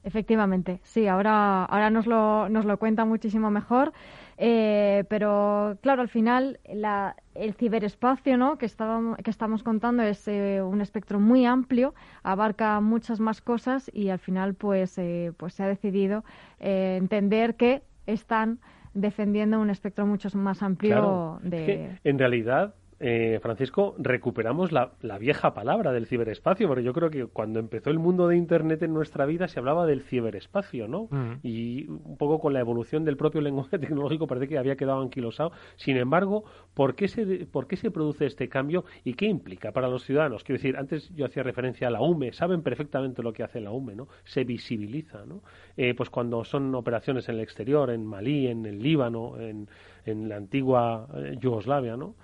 Efectivamente, 0.05 0.79
sí, 0.83 1.07
ahora, 1.07 1.65
ahora 1.65 1.89
nos, 1.89 2.05
lo, 2.05 2.47
nos 2.47 2.65
lo 2.65 2.77
cuenta 2.77 3.05
muchísimo 3.05 3.49
mejor. 3.49 3.91
Eh, 4.37 5.03
pero 5.09 5.77
claro, 5.81 6.03
al 6.03 6.09
final 6.09 6.59
la, 6.71 7.15
el 7.33 7.53
ciberespacio 7.53 8.37
¿no? 8.37 8.57
que, 8.57 8.67
estábamos, 8.67 9.17
que 9.17 9.31
estamos 9.31 9.63
contando 9.63 10.03
es 10.03 10.27
eh, 10.27 10.61
un 10.61 10.81
espectro 10.81 11.19
muy 11.19 11.45
amplio, 11.45 11.95
abarca 12.21 12.79
muchas 12.81 13.19
más 13.19 13.41
cosas 13.41 13.89
y 13.93 14.09
al 14.09 14.19
final 14.19 14.53
pues, 14.53 14.97
eh, 14.99 15.31
pues 15.37 15.55
se 15.55 15.63
ha 15.63 15.67
decidido 15.67 16.23
entender 16.59 17.55
que 17.55 17.81
están 18.05 18.59
defendiendo 18.93 19.59
un 19.59 19.69
espectro 19.69 20.05
mucho 20.05 20.29
más 20.37 20.61
amplio 20.61 21.39
de... 21.41 21.97
en 22.03 22.19
realidad 22.19 22.75
eh, 22.99 23.39
Francisco, 23.41 23.95
recuperamos 23.97 24.71
la, 24.71 24.91
vieja 25.19 25.53
palabra 25.53 25.91
del 25.91 26.07
ciberespacio, 26.07 26.67
porque 26.67 26.83
yo 26.83 26.93
creo 26.93 27.09
que 27.09 27.25
cuando 27.25 27.59
empezó 27.59 27.89
el 27.89 27.99
mundo 27.99 28.27
de 28.27 28.37
Internet 28.37 28.81
en 28.83 28.93
nuestra 28.93 29.25
vida 29.25 29.47
se 29.47 29.59
hablaba 29.59 29.85
del 29.85 30.01
ciberespacio, 30.01 30.87
¿no? 30.87 31.07
Mm. 31.11 31.39
Y 31.43 31.87
un 31.87 32.17
poco 32.17 32.39
con 32.39 32.53
la 32.53 32.59
evolución 32.59 33.03
del 33.03 33.17
propio 33.17 33.41
lenguaje 33.41 33.79
tecnológico 33.79 34.27
parece 34.27 34.47
que 34.47 34.57
había 34.57 34.75
quedado 34.75 35.01
anquilosado. 35.01 35.51
Sin 35.75 35.97
embargo, 35.97 36.45
¿por 36.73 36.95
qué, 36.95 37.07
se, 37.07 37.45
¿por 37.45 37.67
qué 37.67 37.75
se 37.75 37.91
produce 37.91 38.25
este 38.25 38.47
cambio 38.47 38.85
y 39.03 39.13
qué 39.15 39.25
implica 39.25 39.71
para 39.71 39.89
los 39.89 40.05
ciudadanos? 40.05 40.43
Quiero 40.43 40.57
decir, 40.59 40.77
antes 40.77 41.13
yo 41.15 41.25
hacía 41.25 41.43
referencia 41.43 41.87
a 41.87 41.91
la 41.91 42.01
UME, 42.01 42.31
saben 42.31 42.61
perfectamente 42.61 43.23
lo 43.23 43.33
que 43.33 43.43
hace 43.43 43.59
la 43.59 43.71
UME, 43.71 43.95
¿no? 43.95 44.07
Se 44.23 44.43
visibiliza, 44.45 45.25
¿no? 45.25 45.41
Eh, 45.75 45.93
pues 45.95 46.09
cuando 46.09 46.43
son 46.45 46.73
operaciones 46.75 47.27
en 47.27 47.35
el 47.35 47.41
exterior, 47.41 47.89
en 47.89 48.05
Malí, 48.05 48.47
en 48.47 48.65
el 48.65 48.81
Líbano, 48.81 49.37
en, 49.39 49.67
en 50.05 50.29
la 50.29 50.37
antigua 50.37 51.07
eh, 51.15 51.35
Yugoslavia, 51.39 51.97
¿no? 51.97 52.15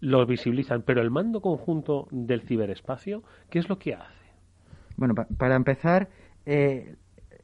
Lo 0.00 0.24
visibilizan, 0.26 0.82
pero 0.82 1.00
el 1.00 1.10
mando 1.10 1.40
conjunto 1.40 2.08
del 2.10 2.42
ciberespacio, 2.42 3.22
¿qué 3.50 3.58
es 3.58 3.68
lo 3.68 3.78
que 3.78 3.94
hace? 3.94 4.14
Bueno, 4.96 5.14
para 5.14 5.56
empezar, 5.56 6.08
eh, 6.46 6.96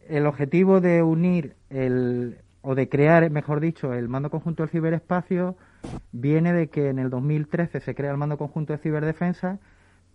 el 0.08 0.26
objetivo 0.26 0.80
de 0.80 1.02
unir 1.02 1.56
el, 1.70 2.38
o 2.62 2.74
de 2.74 2.88
crear, 2.88 3.28
mejor 3.30 3.60
dicho, 3.60 3.92
el 3.92 4.08
mando 4.08 4.30
conjunto 4.30 4.62
del 4.62 4.70
ciberespacio 4.70 5.56
viene 6.12 6.52
de 6.52 6.68
que 6.68 6.88
en 6.88 6.98
el 6.98 7.10
2013 7.10 7.80
se 7.80 7.94
crea 7.94 8.10
el 8.10 8.16
mando 8.16 8.38
conjunto 8.38 8.72
de 8.72 8.78
ciberdefensa, 8.78 9.58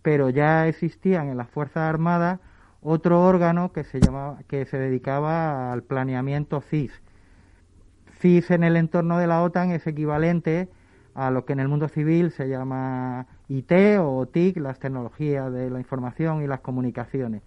pero 0.02 0.30
ya 0.30 0.66
existían 0.66 1.28
en 1.28 1.36
las 1.36 1.48
Fuerzas 1.50 1.88
Armadas 1.88 2.40
otro 2.82 3.22
órgano 3.22 3.72
que 3.72 3.84
se 3.84 4.00
llamaba, 4.00 4.38
que 4.48 4.64
se 4.64 4.78
dedicaba 4.78 5.72
al 5.72 5.82
planeamiento 5.82 6.60
CIS. 6.60 6.92
CIS 8.18 8.50
en 8.50 8.64
el 8.64 8.76
entorno 8.76 9.18
de 9.18 9.26
la 9.26 9.42
OTAN 9.42 9.70
es 9.70 9.86
equivalente 9.86 10.68
a 11.14 11.30
lo 11.30 11.44
que 11.44 11.52
en 11.52 11.60
el 11.60 11.68
mundo 11.68 11.88
civil 11.88 12.30
se 12.30 12.48
llama 12.48 13.26
IT 13.48 13.72
o 14.00 14.26
TIC, 14.26 14.58
las 14.58 14.78
tecnologías 14.78 15.52
de 15.52 15.70
la 15.70 15.78
información 15.78 16.42
y 16.42 16.46
las 16.46 16.60
comunicaciones. 16.60 17.42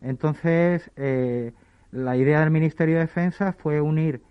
Entonces, 0.00 0.90
eh, 0.96 1.52
la 1.92 2.16
idea 2.16 2.40
del 2.40 2.50
Ministerio 2.50 2.96
de 2.96 3.02
Defensa 3.02 3.52
fue 3.52 3.80
unir 3.80 4.22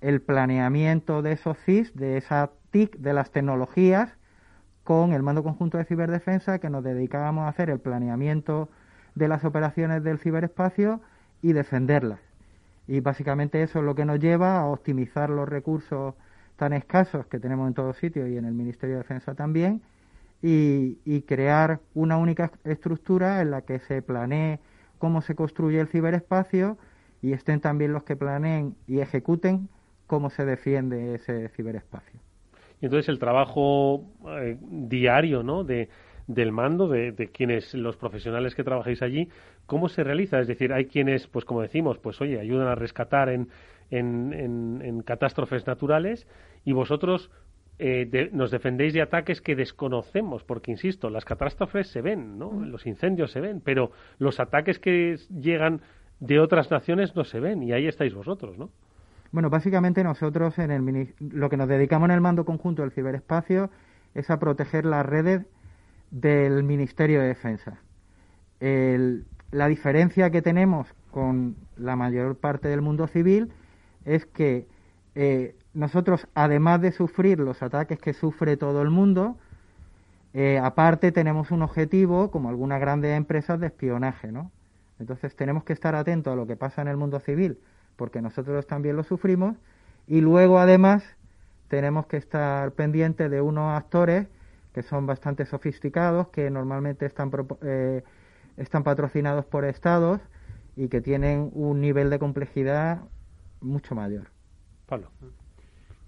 el 0.00 0.20
planeamiento 0.20 1.22
de 1.22 1.32
esos 1.32 1.58
CIS, 1.58 1.94
de 1.94 2.16
esa 2.16 2.50
TIC, 2.70 2.96
de 2.98 3.12
las 3.12 3.30
tecnologías, 3.30 4.10
con 4.84 5.12
el 5.12 5.22
Mando 5.22 5.42
Conjunto 5.42 5.76
de 5.76 5.84
Ciberdefensa, 5.84 6.60
que 6.60 6.70
nos 6.70 6.84
dedicábamos 6.84 7.44
a 7.44 7.48
hacer 7.48 7.68
el 7.70 7.80
planeamiento 7.80 8.68
de 9.14 9.28
las 9.28 9.44
operaciones 9.44 10.02
del 10.02 10.18
ciberespacio 10.18 11.00
y 11.42 11.52
defenderlas. 11.52 12.20
Y 12.86 13.00
básicamente 13.00 13.62
eso 13.62 13.80
es 13.80 13.84
lo 13.84 13.94
que 13.94 14.06
nos 14.06 14.18
lleva 14.18 14.58
a 14.58 14.66
optimizar 14.66 15.28
los 15.28 15.48
recursos 15.48 16.14
tan 16.58 16.72
escasos 16.72 17.26
que 17.26 17.38
tenemos 17.38 17.68
en 17.68 17.74
todos 17.74 17.96
sitios 17.96 18.28
y 18.28 18.36
en 18.36 18.44
el 18.44 18.52
Ministerio 18.52 18.96
de 18.96 19.02
Defensa 19.02 19.34
también, 19.34 19.80
y, 20.42 21.22
crear 21.22 21.80
una 21.94 22.16
única 22.16 22.50
estructura 22.64 23.40
en 23.40 23.50
la 23.50 23.62
que 23.62 23.78
se 23.80 24.02
planee 24.02 24.60
cómo 24.98 25.20
se 25.22 25.34
construye 25.34 25.80
el 25.80 25.88
ciberespacio 25.88 26.78
y 27.22 27.32
estén 27.32 27.60
también 27.60 27.92
los 27.92 28.04
que 28.04 28.16
planeen 28.16 28.76
y 28.86 29.00
ejecuten 29.00 29.68
cómo 30.06 30.30
se 30.30 30.44
defiende 30.44 31.14
ese 31.14 31.48
ciberespacio. 31.50 32.20
Y 32.80 32.86
entonces 32.86 33.08
el 33.08 33.18
trabajo 33.18 34.04
eh, 34.28 34.56
diario 34.60 35.42
¿no? 35.42 35.64
de, 35.64 35.88
del 36.28 36.52
mando, 36.52 36.88
de, 36.88 37.12
de, 37.12 37.28
quienes, 37.28 37.74
los 37.74 37.96
profesionales 37.96 38.54
que 38.54 38.62
trabajáis 38.62 39.02
allí, 39.02 39.28
¿cómo 39.66 39.88
se 39.88 40.04
realiza? 40.04 40.38
Es 40.40 40.46
decir, 40.46 40.72
hay 40.72 40.86
quienes, 40.86 41.26
pues 41.26 41.44
como 41.44 41.62
decimos, 41.62 41.98
pues 41.98 42.20
oye, 42.20 42.38
ayudan 42.38 42.68
a 42.68 42.76
rescatar 42.76 43.28
en, 43.28 43.48
en, 43.90 45.02
catástrofes 45.04 45.66
naturales 45.66 46.26
y 46.64 46.72
vosotros 46.72 47.30
eh, 47.78 48.30
nos 48.32 48.50
defendéis 48.50 48.92
de 48.92 49.02
ataques 49.02 49.40
que 49.40 49.54
desconocemos, 49.54 50.44
porque 50.44 50.70
insisto, 50.70 51.10
las 51.10 51.24
catástrofes 51.24 51.88
se 51.88 52.02
ven, 52.02 52.38
¿no? 52.38 52.64
los 52.64 52.86
incendios 52.86 53.30
se 53.30 53.40
ven, 53.40 53.60
pero 53.64 53.92
los 54.18 54.40
ataques 54.40 54.78
que 54.78 55.16
llegan 55.30 55.80
de 56.20 56.40
otras 56.40 56.70
naciones 56.70 57.14
no 57.14 57.24
se 57.24 57.40
ven 57.40 57.62
y 57.62 57.72
ahí 57.72 57.86
estáis 57.86 58.14
vosotros, 58.14 58.58
¿no? 58.58 58.70
Bueno, 59.30 59.50
básicamente 59.50 60.02
nosotros 60.02 60.58
en 60.58 60.70
el 60.70 61.14
lo 61.20 61.50
que 61.50 61.58
nos 61.58 61.68
dedicamos 61.68 62.08
en 62.08 62.14
el 62.14 62.20
mando 62.20 62.44
conjunto 62.46 62.82
del 62.82 62.92
ciberespacio 62.92 63.70
es 64.14 64.30
a 64.30 64.38
proteger 64.38 64.86
las 64.86 65.04
redes 65.04 65.46
del 66.10 66.62
Ministerio 66.64 67.20
de 67.20 67.28
Defensa. 67.28 67.78
la 68.60 69.68
diferencia 69.68 70.30
que 70.30 70.42
tenemos 70.42 70.88
con 71.10 71.56
la 71.76 71.94
mayor 71.94 72.36
parte 72.36 72.68
del 72.68 72.80
mundo 72.80 73.06
civil 73.06 73.52
es 74.08 74.24
que 74.26 74.66
eh, 75.14 75.54
nosotros, 75.74 76.26
además 76.34 76.80
de 76.80 76.92
sufrir 76.92 77.38
los 77.38 77.62
ataques 77.62 77.98
que 77.98 78.14
sufre 78.14 78.56
todo 78.56 78.82
el 78.82 78.90
mundo, 78.90 79.36
eh, 80.32 80.58
aparte 80.62 81.12
tenemos 81.12 81.50
un 81.50 81.62
objetivo, 81.62 82.30
como 82.30 82.48
algunas 82.48 82.80
grandes 82.80 83.16
empresas, 83.16 83.60
de 83.60 83.66
espionaje, 83.66 84.32
¿no? 84.32 84.50
Entonces 84.98 85.36
tenemos 85.36 85.64
que 85.64 85.72
estar 85.72 85.94
atentos 85.94 86.32
a 86.32 86.36
lo 86.36 86.46
que 86.46 86.56
pasa 86.56 86.82
en 86.82 86.88
el 86.88 86.96
mundo 86.96 87.20
civil, 87.20 87.58
porque 87.96 88.22
nosotros 88.22 88.66
también 88.66 88.96
lo 88.96 89.04
sufrimos, 89.04 89.56
y 90.06 90.20
luego 90.20 90.58
además 90.58 91.04
tenemos 91.68 92.06
que 92.06 92.16
estar 92.16 92.72
pendientes 92.72 93.30
de 93.30 93.40
unos 93.40 93.76
actores 93.76 94.26
que 94.72 94.82
son 94.82 95.06
bastante 95.06 95.44
sofisticados, 95.44 96.28
que 96.28 96.50
normalmente 96.50 97.04
están, 97.04 97.30
eh, 97.62 98.02
están 98.56 98.84
patrocinados 98.84 99.44
por 99.44 99.64
estados 99.64 100.20
y 100.76 100.88
que 100.88 101.00
tienen 101.00 101.50
un 101.52 101.80
nivel 101.80 102.08
de 102.10 102.18
complejidad 102.18 103.00
mucho 103.60 103.94
mayor. 103.94 104.28
Pablo. 104.86 105.10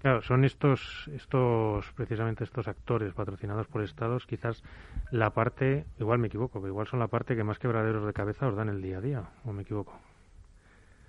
Claro, 0.01 0.23
son 0.23 0.45
estos, 0.45 1.09
estos, 1.13 1.91
precisamente 1.93 2.43
estos 2.43 2.67
actores 2.67 3.13
patrocinados 3.13 3.67
por 3.67 3.83
estados, 3.83 4.25
quizás 4.25 4.63
la 5.11 5.29
parte, 5.29 5.85
igual 5.99 6.17
me 6.17 6.27
equivoco, 6.27 6.59
pero 6.59 6.69
igual 6.69 6.87
son 6.87 6.99
la 6.99 7.07
parte 7.07 7.35
que 7.35 7.43
más 7.43 7.59
quebraderos 7.59 8.05
de 8.07 8.13
cabeza 8.13 8.47
os 8.47 8.55
dan 8.55 8.69
el 8.69 8.81
día 8.81 8.97
a 8.97 9.01
día, 9.01 9.23
o 9.45 9.53
me 9.53 9.61
equivoco. 9.61 9.93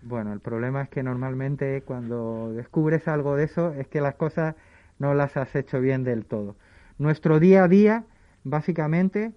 Bueno, 0.02 0.32
el 0.32 0.40
problema 0.40 0.82
es 0.82 0.88
que 0.90 1.02
normalmente 1.02 1.82
cuando 1.82 2.52
descubres 2.52 3.08
algo 3.08 3.36
de 3.36 3.44
eso 3.44 3.72
es 3.72 3.86
que 3.86 4.00
las 4.00 4.16
cosas 4.16 4.56
no 4.98 5.14
las 5.14 5.36
has 5.36 5.54
hecho 5.54 5.80
bien 5.80 6.04
del 6.04 6.26
todo. 6.26 6.56
Nuestro 6.98 7.40
día 7.40 7.64
a 7.64 7.68
día, 7.68 8.04
básicamente, 8.44 9.32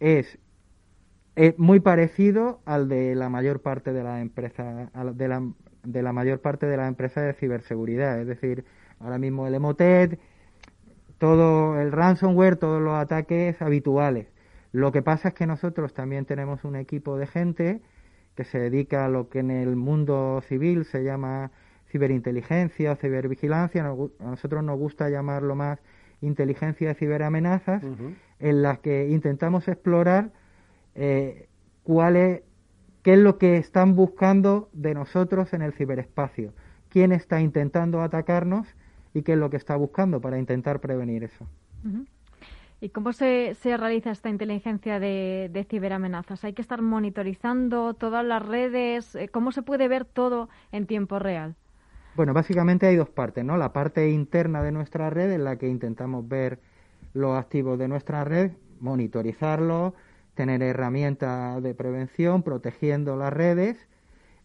es, 0.00 0.38
muy 1.56 1.80
parecido 1.80 2.60
al 2.66 2.88
de 2.88 3.14
la 3.14 3.30
mayor 3.30 3.60
parte 3.60 3.92
de 3.92 4.02
la 4.02 4.20
empresa, 4.20 4.90
de 5.14 5.28
la, 5.28 5.42
de 5.84 6.02
la 6.02 6.12
mayor 6.12 6.40
parte 6.40 6.66
de 6.66 6.76
las 6.76 6.88
empresas 6.88 7.24
de 7.24 7.32
ciberseguridad. 7.34 8.20
Es 8.20 8.26
decir, 8.26 8.64
ahora 9.00 9.18
mismo 9.18 9.46
el 9.46 9.54
Emotet, 9.54 10.18
todo 11.18 11.80
el 11.80 11.92
ransomware, 11.92 12.56
todos 12.56 12.82
los 12.82 12.94
ataques 12.94 13.60
habituales. 13.62 14.26
Lo 14.72 14.90
que 14.90 15.02
pasa 15.02 15.28
es 15.28 15.34
que 15.34 15.46
nosotros 15.46 15.92
también 15.92 16.24
tenemos 16.24 16.64
un 16.64 16.76
equipo 16.76 17.18
de 17.18 17.26
gente 17.26 17.82
que 18.34 18.44
se 18.44 18.58
dedica 18.58 19.04
a 19.04 19.08
lo 19.08 19.28
que 19.28 19.40
en 19.40 19.50
el 19.50 19.76
mundo 19.76 20.42
civil 20.48 20.84
se 20.84 21.04
llama 21.04 21.50
ciberinteligencia 21.90 22.92
o 22.92 22.96
cibervigilancia. 22.96 23.84
A 23.84 24.24
nosotros 24.24 24.64
nos 24.64 24.78
gusta 24.78 25.10
llamarlo 25.10 25.54
más 25.54 25.78
inteligencia 26.22 26.88
de 26.88 26.94
ciberamenazas, 26.94 27.82
en 28.38 28.62
las 28.62 28.78
que 28.78 29.08
intentamos 29.08 29.68
explorar 29.68 30.30
eh, 30.94 31.48
cuál 31.82 32.16
es, 32.16 32.42
qué 33.02 33.14
es 33.14 33.18
lo 33.18 33.38
que 33.38 33.56
están 33.56 33.94
buscando 33.96 34.68
de 34.72 34.94
nosotros 34.94 35.52
en 35.52 35.62
el 35.62 35.72
ciberespacio, 35.72 36.52
quién 36.88 37.12
está 37.12 37.40
intentando 37.40 38.00
atacarnos 38.00 38.66
y 39.14 39.22
qué 39.22 39.32
es 39.32 39.38
lo 39.38 39.50
que 39.50 39.56
está 39.56 39.76
buscando 39.76 40.20
para 40.20 40.38
intentar 40.38 40.80
prevenir 40.80 41.24
eso. 41.24 41.46
¿Y 42.80 42.88
cómo 42.88 43.12
se, 43.12 43.54
se 43.54 43.76
realiza 43.76 44.10
esta 44.10 44.28
inteligencia 44.28 44.98
de, 44.98 45.66
ciberamenazas? 45.68 46.44
¿Hay 46.44 46.52
que 46.52 46.62
estar 46.62 46.82
monitorizando 46.82 47.94
todas 47.94 48.24
las 48.24 48.44
redes? 48.44 49.14
Eh, 49.14 49.28
¿Cómo 49.28 49.52
se 49.52 49.62
puede 49.62 49.86
ver 49.88 50.04
todo 50.04 50.48
en 50.72 50.86
tiempo 50.86 51.18
real? 51.18 51.54
Bueno, 52.16 52.34
básicamente 52.34 52.86
hay 52.86 52.96
dos 52.96 53.08
partes, 53.08 53.44
¿no? 53.44 53.56
La 53.56 53.72
parte 53.72 54.10
interna 54.10 54.62
de 54.62 54.72
nuestra 54.72 55.10
red 55.10 55.30
en 55.32 55.44
la 55.44 55.56
que 55.56 55.68
intentamos 55.68 56.28
ver 56.28 56.58
los 57.14 57.38
activos 57.38 57.78
de 57.78 57.88
nuestra 57.88 58.24
red, 58.24 58.52
monitorizarlos, 58.80 59.92
tener 60.34 60.62
herramientas 60.62 61.62
de 61.62 61.74
prevención, 61.74 62.42
protegiendo 62.42 63.16
las 63.16 63.32
redes 63.32 63.76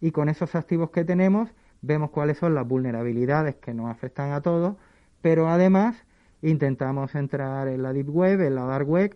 y 0.01 0.11
con 0.11 0.29
esos 0.29 0.55
activos 0.55 0.91
que 0.91 1.05
tenemos 1.05 1.49
vemos 1.81 2.09
cuáles 2.11 2.37
son 2.37 2.55
las 2.55 2.67
vulnerabilidades 2.67 3.55
que 3.55 3.73
nos 3.73 3.89
afectan 3.89 4.31
a 4.31 4.41
todos, 4.41 4.75
pero 5.21 5.47
además 5.47 5.95
intentamos 6.41 7.15
entrar 7.15 7.67
en 7.67 7.83
la 7.83 7.93
Deep 7.93 8.09
Web, 8.09 8.41
en 8.41 8.55
la 8.55 8.63
Dark 8.63 8.89
Web 8.89 9.15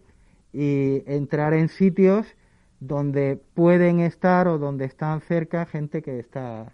y 0.54 1.04
entrar 1.06 1.54
en 1.54 1.70
sitios 1.70 2.36
donde 2.80 3.40
pueden 3.54 4.00
estar 4.00 4.48
o 4.48 4.58
donde 4.58 4.86
están 4.86 5.22
cerca 5.22 5.66
gente 5.66 6.02
que 6.02 6.20
está 6.20 6.74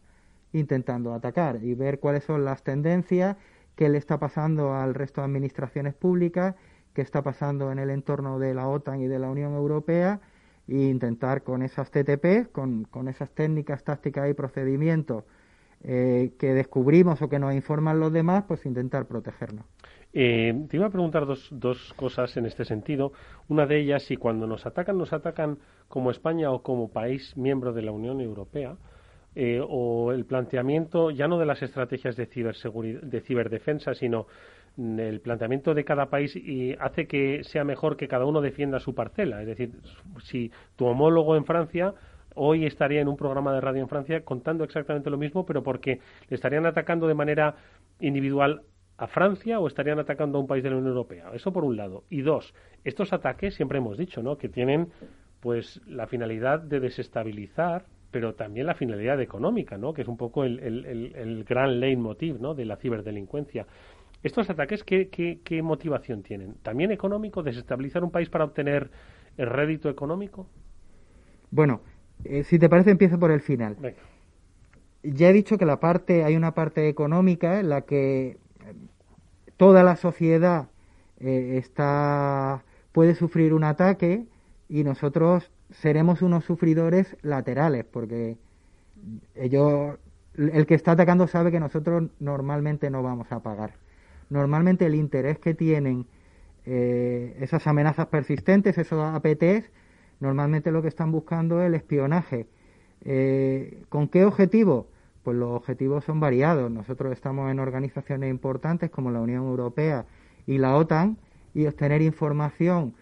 intentando 0.53 1.13
atacar 1.13 1.63
y 1.63 1.73
ver 1.73 1.99
cuáles 1.99 2.23
son 2.23 2.45
las 2.45 2.63
tendencias, 2.63 3.35
qué 3.75 3.89
le 3.89 3.97
está 3.97 4.17
pasando 4.17 4.73
al 4.73 4.93
resto 4.93 5.21
de 5.21 5.25
administraciones 5.25 5.93
públicas, 5.93 6.55
qué 6.97 7.03
está 7.03 7.21
pasando 7.21 7.71
en 7.71 7.77
el 7.77 7.91
entorno 7.91 8.39
de 8.39 8.55
la 8.55 8.67
OTAN 8.67 8.99
y 9.01 9.07
de 9.07 9.19
la 9.19 9.29
Unión 9.29 9.53
Europea 9.53 10.19
e 10.67 10.77
intentar 10.77 11.43
con 11.43 11.61
esas 11.61 11.91
TTP, 11.91 12.51
con, 12.51 12.85
con 12.85 13.07
esas 13.07 13.29
técnicas, 13.35 13.83
tácticas 13.83 14.27
y 14.27 14.33
procedimientos 14.33 15.23
eh, 15.83 16.31
que 16.39 16.55
descubrimos 16.55 17.21
o 17.21 17.29
que 17.29 17.37
nos 17.37 17.53
informan 17.53 17.99
los 17.99 18.11
demás, 18.11 18.45
pues 18.47 18.65
intentar 18.65 19.05
protegernos. 19.05 19.63
Eh, 20.11 20.65
te 20.67 20.77
iba 20.77 20.87
a 20.87 20.89
preguntar 20.89 21.27
dos, 21.27 21.47
dos 21.51 21.93
cosas 21.93 22.35
en 22.35 22.47
este 22.47 22.65
sentido. 22.65 23.13
Una 23.47 23.67
de 23.67 23.79
ellas, 23.79 24.01
si 24.01 24.17
cuando 24.17 24.47
nos 24.47 24.65
atacan, 24.65 24.97
nos 24.97 25.13
atacan 25.13 25.59
como 25.87 26.09
España 26.09 26.49
o 26.49 26.63
como 26.63 26.89
país 26.89 27.37
miembro 27.37 27.73
de 27.73 27.83
la 27.83 27.91
Unión 27.91 28.21
Europea, 28.21 28.75
eh, 29.35 29.61
o 29.63 30.13
el 30.13 30.25
planteamiento 30.25 31.11
ya 31.11 31.27
no 31.27 31.37
de 31.37 31.45
las 31.45 31.61
estrategias 31.61 32.15
de 32.15 32.25
ciberseguridad, 32.25 33.03
de 33.03 33.21
ciberdefensa, 33.21 33.93
sino 33.93 34.25
el 34.77 35.21
planteamiento 35.21 35.73
de 35.73 35.83
cada 35.83 36.07
país 36.07 36.35
y 36.35 36.73
hace 36.79 37.07
que 37.07 37.43
sea 37.43 37.63
mejor 37.63 37.97
que 37.97 38.07
cada 38.07 38.25
uno 38.25 38.41
defienda 38.41 38.79
su 38.79 38.93
parcela. 38.93 39.41
Es 39.41 39.47
decir, 39.47 39.71
si 40.23 40.51
tu 40.75 40.85
homólogo 40.85 41.35
en 41.35 41.45
Francia 41.45 41.93
hoy 42.37 42.65
estaría 42.65 43.01
en 43.01 43.07
un 43.07 43.17
programa 43.17 43.53
de 43.53 43.61
radio 43.61 43.81
en 43.81 43.89
Francia 43.89 44.21
contando 44.23 44.63
exactamente 44.63 45.09
lo 45.09 45.17
mismo, 45.17 45.45
pero 45.45 45.63
porque 45.63 45.99
le 46.29 46.35
estarían 46.35 46.65
atacando 46.65 47.07
de 47.07 47.15
manera 47.15 47.55
individual 47.99 48.61
a 48.97 49.07
Francia 49.07 49.59
o 49.59 49.67
estarían 49.67 49.99
atacando 49.99 50.37
a 50.37 50.41
un 50.41 50.47
país 50.47 50.63
de 50.63 50.69
la 50.69 50.77
Unión 50.77 50.89
Europea. 50.89 51.31
Eso 51.33 51.51
por 51.51 51.63
un 51.63 51.75
lado. 51.75 52.03
Y 52.09 52.21
dos, 52.21 52.53
estos 52.83 53.13
ataques 53.13 53.55
siempre 53.55 53.79
hemos 53.79 53.97
dicho, 53.97 54.23
¿no? 54.23 54.37
Que 54.37 54.49
tienen 54.49 54.89
pues 55.39 55.81
la 55.87 56.07
finalidad 56.07 56.59
de 56.59 56.79
desestabilizar, 56.79 57.85
pero 58.11 58.33
también 58.33 58.65
la 58.65 58.73
finalidad 58.73 59.21
económica, 59.21 59.77
¿no? 59.77 59.93
Que 59.93 60.01
es 60.01 60.07
un 60.07 60.17
poco 60.17 60.43
el, 60.43 60.59
el, 60.59 61.43
gran 61.43 61.79
leitmotiv, 61.79 62.39
¿no? 62.39 62.55
De 62.55 62.65
la 62.65 62.77
ciberdelincuencia. 62.77 63.67
¿Estos 64.27 64.49
ataques 64.49 64.83
qué, 64.83 65.07
qué, 65.09 65.61
motivación 65.63 66.21
tienen? 66.21 66.55
¿También 66.61 66.91
económico? 66.91 67.43
¿Desestabilizar 67.43 68.03
un 68.03 68.11
país 68.11 68.29
para 68.29 68.43
obtener 68.43 68.91
el 69.37 69.47
rédito 69.47 69.89
económico? 69.89 70.49
Bueno, 71.49 71.79
eh, 72.25 72.43
si 72.43 72.59
te 72.59 72.67
parece, 72.67 72.91
empiezo 72.91 73.17
por 73.17 73.31
el 73.31 73.39
final. 73.39 73.77
Ya 75.01 75.29
he 75.29 75.33
dicho 75.33 75.57
que 75.57 75.65
la 75.65 75.79
parte, 75.79 76.25
hay 76.25 76.35
una 76.35 76.53
parte 76.53 76.89
económica 76.89 77.61
en 77.61 77.69
la 77.69 77.83
que 77.83 78.37
toda 79.55 79.81
la 79.81 79.95
sociedad 79.95 80.67
eh, 81.21 81.55
está 81.57 82.63
puede 82.91 83.15
sufrir 83.15 83.53
un 83.53 83.63
ataque 83.63 84.25
y 84.67 84.83
nosotros 84.83 85.51
seremos 85.69 86.21
unos 86.21 86.43
sufridores 86.43 87.15
laterales 87.21 87.85
porque 87.85 88.35
ellos 89.35 89.97
el 90.35 90.65
que 90.65 90.75
está 90.75 90.91
atacando 90.91 91.27
sabe 91.27 91.49
que 91.49 91.61
nosotros 91.61 92.09
normalmente 92.19 92.89
no 92.89 93.03
vamos 93.03 93.31
a 93.31 93.39
pagar. 93.39 93.86
Normalmente 94.29 94.85
el 94.85 94.95
interés 94.95 95.39
que 95.39 95.53
tienen 95.53 96.05
eh, 96.65 97.37
esas 97.39 97.65
amenazas 97.67 98.07
persistentes, 98.07 98.77
esos 98.77 99.03
APTs, 99.03 99.71
normalmente 100.19 100.71
lo 100.71 100.81
que 100.81 100.89
están 100.89 101.11
buscando 101.11 101.61
es 101.61 101.67
el 101.67 101.75
espionaje. 101.75 102.47
Eh, 103.05 103.83
¿Con 103.89 104.07
qué 104.07 104.25
objetivo? 104.25 104.87
Pues 105.23 105.37
los 105.37 105.51
objetivos 105.51 106.03
son 106.03 106.19
variados. 106.19 106.69
Nosotros 106.69 107.13
estamos 107.13 107.51
en 107.51 107.59
organizaciones 107.59 108.29
importantes 108.29 108.89
como 108.89 109.11
la 109.11 109.21
Unión 109.21 109.45
Europea 109.45 110.05
y 110.45 110.57
la 110.57 110.75
OTAN 110.75 111.17
y 111.53 111.65
obtener 111.67 112.01
información 112.01 112.95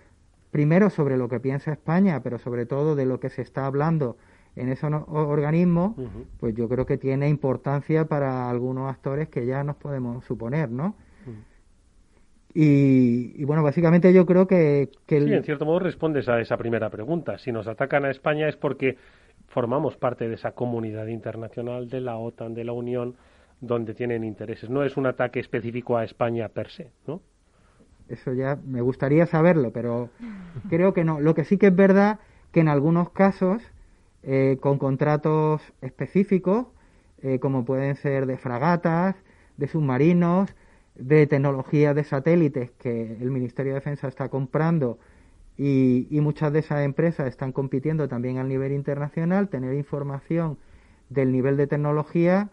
primero 0.52 0.90
sobre 0.90 1.18
lo 1.18 1.28
que 1.28 1.40
piensa 1.40 1.72
España, 1.72 2.22
pero 2.24 2.40
sobre 2.40 2.66
todo 2.66 2.96
de 2.96 3.06
lo 3.06 3.20
que 3.20 3.30
se 3.30 3.42
está 3.42 3.66
hablando 3.66 4.18
en 4.56 4.70
esos 4.70 4.92
organismos, 5.08 5.96
pues 6.40 6.56
yo 6.56 6.70
creo 6.70 6.86
que 6.86 6.98
tiene 6.98 7.28
importancia 7.28 8.06
para 8.06 8.50
algunos 8.50 8.90
actores 8.90 9.28
que 9.28 9.46
ya 9.46 9.64
nos 9.64 9.76
podemos 9.76 10.24
suponer, 10.24 10.70
¿no? 10.70 10.96
Y, 12.58 13.44
bueno, 13.44 13.64
básicamente 13.64 14.14
yo 14.14 14.26
creo 14.26 14.48
que... 14.48 14.90
que 15.06 15.20
Sí, 15.20 15.34
en 15.34 15.44
cierto 15.44 15.66
modo 15.66 15.80
respondes 15.80 16.30
a 16.30 16.40
esa 16.40 16.56
primera 16.56 16.90
pregunta. 16.90 17.38
Si 17.38 17.52
nos 17.52 17.68
atacan 17.68 18.06
a 18.06 18.12
España 18.12 18.48
es 18.48 18.56
porque 18.56 18.98
formamos 19.50 19.98
parte 19.98 20.30
de 20.30 20.36
esa 20.36 20.54
comunidad 20.54 21.08
internacional 21.08 21.90
de 21.90 22.00
la 22.00 22.16
OTAN, 22.16 22.54
de 22.54 22.64
la 22.64 22.72
Unión, 22.72 23.16
donde 23.60 23.94
tienen 23.94 24.24
intereses. 24.24 24.70
No 24.70 24.86
es 24.86 24.96
un 24.96 25.06
ataque 25.06 25.42
específico 25.42 25.98
a 25.98 26.06
España 26.06 26.48
per 26.48 26.70
se, 26.70 26.92
¿no? 27.06 27.22
Eso 28.08 28.32
ya 28.32 28.58
me 28.66 28.80
gustaría 28.80 29.26
saberlo, 29.26 29.72
pero 29.74 30.10
creo 30.70 30.94
que 30.94 31.04
no. 31.04 31.20
Lo 31.20 31.36
que 31.36 31.44
sí 31.44 31.58
que 31.58 31.68
es 31.68 31.76
verdad 31.76 32.20
que 32.54 32.62
en 32.62 32.70
algunos 32.70 33.10
casos, 33.10 33.62
eh, 34.24 34.58
con 34.62 34.78
contratos 34.78 35.62
específicos, 35.82 36.68
eh, 37.22 37.40
como 37.40 37.66
pueden 37.66 37.96
ser 37.96 38.28
de 38.28 38.38
fragatas, 38.38 39.18
de 39.58 39.68
submarinos, 39.68 40.56
de 40.96 41.28
tecnología 41.28 41.94
de 41.94 42.04
satélites 42.04 42.72
que 42.72 43.18
el 43.20 43.32
Ministerio 43.32 43.74
de 43.74 43.80
Defensa 43.80 44.08
está 44.08 44.30
comprando 44.30 44.98
y, 45.58 46.08
muchas 46.22 46.52
de 46.52 46.60
esas 46.60 46.84
empresas 46.84 47.28
están 47.28 47.52
compitiendo 47.52 48.08
también 48.08 48.38
a 48.38 48.44
nivel 48.44 48.72
internacional, 48.74 49.48
tener 49.48 49.74
información 49.74 50.58
del 51.10 51.32
nivel 51.32 51.56
de 51.56 51.68
tecnología 51.68 52.50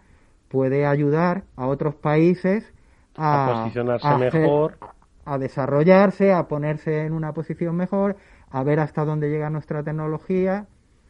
puede 0.49 0.87
ayudar 0.87 1.45
a 1.57 1.67
otros 1.67 1.95
países 1.95 2.73
a, 3.17 3.63
posicionarse 3.63 4.17
mejor, 4.19 4.79
a 5.25 5.39
desarrollarse, 5.39 6.33
a 6.33 6.47
ponerse 6.47 7.07
en 7.07 7.13
una 7.13 7.33
posición 7.33 7.75
mejor, 7.77 8.17
a 8.51 8.63
ver 8.63 8.79
hasta 8.81 9.05
dónde 9.05 9.31
llega 9.31 9.51
nuestra 9.51 9.83
tecnología, 9.83 10.67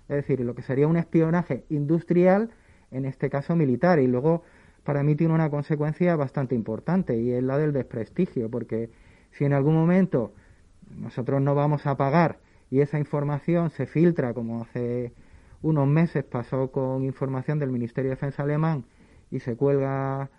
es 0.08 0.16
decir, 0.16 0.40
lo 0.40 0.54
que 0.54 0.62
sería 0.62 0.86
un 0.86 0.96
espionaje 0.96 1.64
industrial, 1.70 2.50
en 2.90 3.04
este 3.04 3.30
caso 3.30 3.56
militar, 3.56 3.98
y 3.98 4.06
luego 4.06 4.42
para 4.84 5.02
mí 5.02 5.14
tiene 5.14 5.34
una 5.34 5.50
consecuencia 5.50 6.16
bastante 6.16 6.54
importante 6.54 7.16
y 7.20 7.32
es 7.32 7.42
la 7.42 7.58
del 7.58 7.72
desprestigio, 7.72 8.50
porque 8.50 8.90
si 9.32 9.44
en 9.44 9.52
algún 9.52 9.74
momento 9.74 10.32
nosotros 10.96 11.40
no 11.40 11.54
vamos 11.54 11.86
a 11.86 11.96
pagar 11.96 12.38
y 12.70 12.80
esa 12.80 12.98
información 12.98 13.70
se 13.70 13.86
filtra, 13.86 14.34
como 14.34 14.62
hace 14.62 15.12
unos 15.62 15.86
meses 15.86 16.24
pasó 16.24 16.70
con 16.72 17.04
información 17.04 17.58
del 17.58 17.70
Ministerio 17.70 18.10
de 18.10 18.16
Defensa 18.16 18.42
alemán 18.42 18.84
y 19.30 19.40
se 19.40 19.56
cuelga 19.56 20.30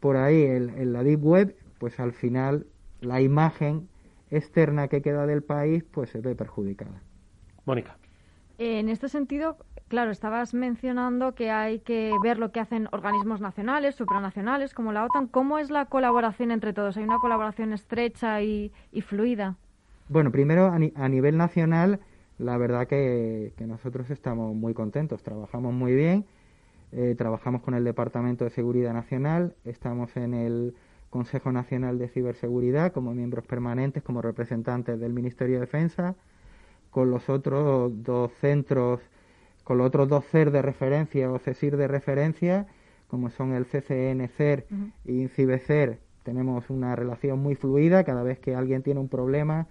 por 0.00 0.16
ahí 0.16 0.42
en, 0.42 0.92
la 0.92 1.04
Deep 1.04 1.24
Web, 1.24 1.56
pues 1.78 2.00
al 2.00 2.12
final 2.12 2.66
la 3.00 3.20
imagen 3.20 3.88
externa 4.30 4.88
que 4.88 5.02
queda 5.02 5.26
del 5.26 5.42
país 5.42 5.84
pues 5.84 6.10
se 6.10 6.20
ve 6.20 6.34
perjudicada. 6.34 7.02
Mónica. 7.64 7.96
En 8.58 8.88
este 8.88 9.08
sentido, 9.08 9.56
claro, 9.88 10.10
estabas 10.10 10.54
mencionando 10.54 11.34
que 11.34 11.50
hay 11.50 11.80
que 11.80 12.12
ver 12.22 12.38
lo 12.38 12.52
que 12.52 12.60
hacen 12.60 12.88
organismos 12.92 13.40
nacionales, 13.40 13.94
supranacionales, 13.94 14.74
como 14.74 14.92
la 14.92 15.04
OTAN. 15.04 15.26
¿Cómo 15.26 15.58
es 15.58 15.70
la 15.70 15.86
colaboración 15.86 16.50
entre 16.50 16.72
todos? 16.72 16.96
¿Hay 16.96 17.04
una 17.04 17.18
colaboración 17.18 17.72
estrecha 17.72 18.42
y, 18.42 18.72
fluida? 19.06 19.56
Bueno, 20.08 20.30
primero 20.30 20.66
a, 20.66 21.08
nivel 21.08 21.36
nacional, 21.36 22.00
la 22.38 22.56
verdad 22.56 22.86
que, 22.86 23.52
nosotros 23.66 24.10
estamos 24.10 24.54
muy 24.54 24.74
contentos, 24.74 25.22
trabajamos 25.22 25.72
muy 25.72 25.94
bien, 25.94 26.26
eh, 26.92 27.14
trabajamos 27.16 27.62
con 27.62 27.74
el 27.74 27.84
Departamento 27.84 28.44
de 28.44 28.50
Seguridad 28.50 28.92
Nacional, 28.92 29.54
estamos 29.64 30.16
en 30.16 30.34
el 30.34 30.74
Consejo 31.08 31.52
Nacional 31.52 31.98
de 31.98 32.08
Ciberseguridad 32.08 32.92
como 32.92 33.14
miembros 33.14 33.46
permanentes, 33.46 34.02
como 34.02 34.22
representantes 34.22 34.98
del 34.98 35.12
Ministerio 35.12 35.56
de 35.56 35.60
Defensa, 35.60 36.16
con 36.92 37.10
los 37.10 37.28
otros 37.28 37.90
dos 38.04 38.30
centros, 38.40 39.00
con 39.64 39.78
los 39.78 39.88
otros 39.88 40.08
dos 40.08 40.24
CER 40.26 40.52
de 40.52 40.62
referencia 40.62 41.32
o 41.32 41.38
CESIR 41.38 41.76
de 41.76 41.88
referencia, 41.88 42.66
como 43.08 43.30
son 43.30 43.54
el 43.54 43.64
CCN 43.66 44.28
CER 44.28 44.66
y 45.04 45.22
INCIBECER, 45.22 45.98
tenemos 46.22 46.70
una 46.70 46.94
relación 46.94 47.40
muy 47.40 47.56
fluida, 47.56 48.04
cada 48.04 48.22
vez 48.22 48.38
que 48.38 48.54
alguien 48.54 48.82
tiene 48.82 49.00
un 49.00 49.08
problema 49.08 49.66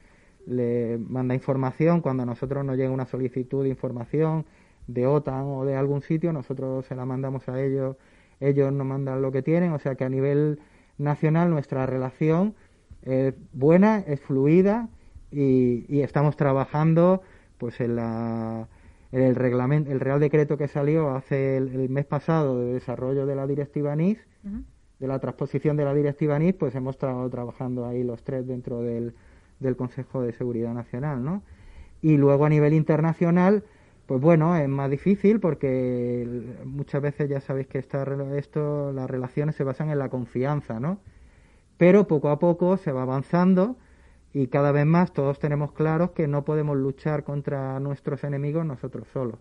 le 0.48 0.98
manda 0.98 1.36
información, 1.36 2.02
cuando 2.02 2.24
a 2.24 2.26
nosotros 2.26 2.66
nos 2.66 2.76
llega 2.76 2.90
una 2.90 3.06
solicitud 3.06 3.64
de 3.64 3.70
información 3.70 4.46
de 4.88 5.06
OTAN 5.06 5.44
o 5.46 5.66
de 5.66 5.76
algún 5.76 6.02
sitio, 6.02 6.34
nosotros 6.34 6.86
se 6.88 6.96
la 6.96 7.06
mandamos 7.06 7.48
a 7.48 7.62
ellos, 7.62 7.98
ellos 8.40 8.74
nos 8.74 8.88
mandan 8.88 9.22
lo 9.22 9.32
que 9.32 9.44
tienen, 9.44 9.72
o 9.74 9.80
sea 9.80 9.94
que 9.94 10.04
a 10.04 10.10
nivel 10.10 10.60
nacional 10.98 11.52
nuestra 11.52 11.86
relación 11.86 12.56
es 13.04 13.36
buena, 13.54 14.00
es 14.00 14.20
fluida 14.22 14.90
y, 15.32 16.02
estamos 16.02 16.36
trabajando 16.36 17.22
pues 17.58 17.80
en, 17.80 17.96
la, 17.96 18.68
el 19.12 19.36
reglamento, 19.36 19.92
el 19.92 20.00
Real 20.00 20.20
Decreto 20.20 20.58
que 20.58 20.68
salió 20.68 21.12
hace 21.12 21.58
el, 21.58 21.90
mes 21.90 22.06
pasado 22.06 22.60
de 22.60 22.74
desarrollo 22.74 23.26
de 23.26 23.36
la 23.36 23.48
directiva 23.48 23.96
NIS, 23.96 24.18
de 25.00 25.08
la 25.08 25.20
transposición 25.20 25.78
de 25.78 25.86
la 25.86 25.94
directiva 25.94 26.38
NIS, 26.38 26.54
pues 26.56 26.76
hemos 26.76 26.96
estado 26.96 27.30
trabajando 27.30 27.86
ahí 27.86 28.04
los 28.04 28.24
tres 28.24 28.48
dentro 28.48 28.82
del, 28.82 29.14
del 29.60 29.76
Consejo 29.76 30.22
de 30.22 30.34
Seguridad 30.34 30.74
Nacional, 30.74 31.24
¿no? 31.24 31.44
Y 32.02 32.18
luego 32.18 32.46
a 32.46 32.50
nivel 32.50 32.74
internacional, 32.74 33.64
pues 34.08 34.20
bueno, 34.20 34.56
es 34.58 34.68
más 34.68 34.90
difícil 34.90 35.40
porque 35.40 36.28
muchas 36.66 37.02
veces 37.02 37.30
ya 37.30 37.40
sabéis 37.40 37.68
que 37.68 37.78
esta, 37.78 38.04
esto, 38.36 38.92
las 38.92 39.10
relaciones 39.10 39.56
se 39.56 39.64
basan 39.64 39.90
en 39.90 40.00
la 40.00 40.10
confianza, 40.10 40.80
¿no? 40.80 41.00
Pero 41.78 42.08
poco 42.08 42.30
a 42.30 42.40
poco 42.40 42.78
se 42.78 42.92
va 42.92 43.04
avanzando 43.04 43.78
y 44.34 44.48
cada 44.48 44.72
vez 44.72 44.86
más 44.86 45.12
todos 45.12 45.40
tenemos 45.40 45.72
claros 45.72 46.12
que 46.12 46.28
no 46.28 46.46
podemos 46.46 46.78
luchar 46.78 47.24
contra 47.24 47.80
nuestros 47.80 48.24
enemigos 48.24 48.66
nosotros 48.66 49.08
solos, 49.12 49.40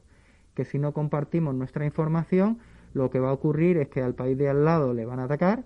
que 0.54 0.64
si 0.64 0.78
no 0.78 0.92
compartimos 0.92 1.54
nuestra 1.54 1.84
información, 1.84 2.58
lo 2.92 3.10
que 3.10 3.20
va 3.20 3.30
a 3.30 3.32
ocurrir 3.32 3.76
es 3.76 3.88
que 3.88 4.02
al 4.02 4.14
país 4.14 4.36
de 4.36 4.48
al 4.48 4.64
lado 4.64 4.92
le 4.92 5.06
van 5.06 5.20
a 5.20 5.24
atacar 5.24 5.64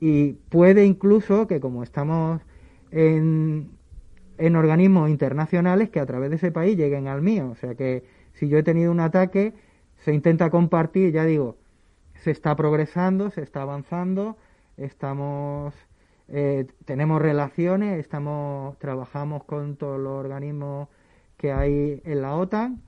y 0.00 0.32
puede 0.50 0.84
incluso 0.84 1.46
que 1.46 1.60
como 1.60 1.82
estamos 1.82 2.40
en, 2.90 3.70
en 4.38 4.56
organismos 4.56 5.08
internacionales 5.10 5.90
que 5.90 6.00
a 6.00 6.06
través 6.06 6.30
de 6.30 6.36
ese 6.36 6.52
país 6.52 6.76
lleguen 6.76 7.08
al 7.08 7.22
mío. 7.22 7.50
O 7.50 7.54
sea 7.54 7.74
que 7.74 8.04
si 8.34 8.48
yo 8.48 8.58
he 8.58 8.62
tenido 8.62 8.90
un 8.90 9.00
ataque, 9.00 9.54
se 9.98 10.12
intenta 10.12 10.50
compartir, 10.50 11.12
ya 11.12 11.24
digo, 11.24 11.56
se 12.16 12.30
está 12.30 12.56
progresando, 12.56 13.30
se 13.30 13.42
está 13.42 13.62
avanzando, 13.62 14.36
estamos, 14.76 15.74
eh, 16.28 16.66
tenemos 16.84 17.20
relaciones, 17.20 17.98
estamos, 17.98 18.78
trabajamos 18.78 19.44
con 19.44 19.76
todos 19.76 20.00
los 20.00 20.12
organismos 20.12 20.88
que 21.36 21.52
hay 21.52 22.00
en 22.04 22.22
la 22.22 22.36
OTAN 22.36 22.80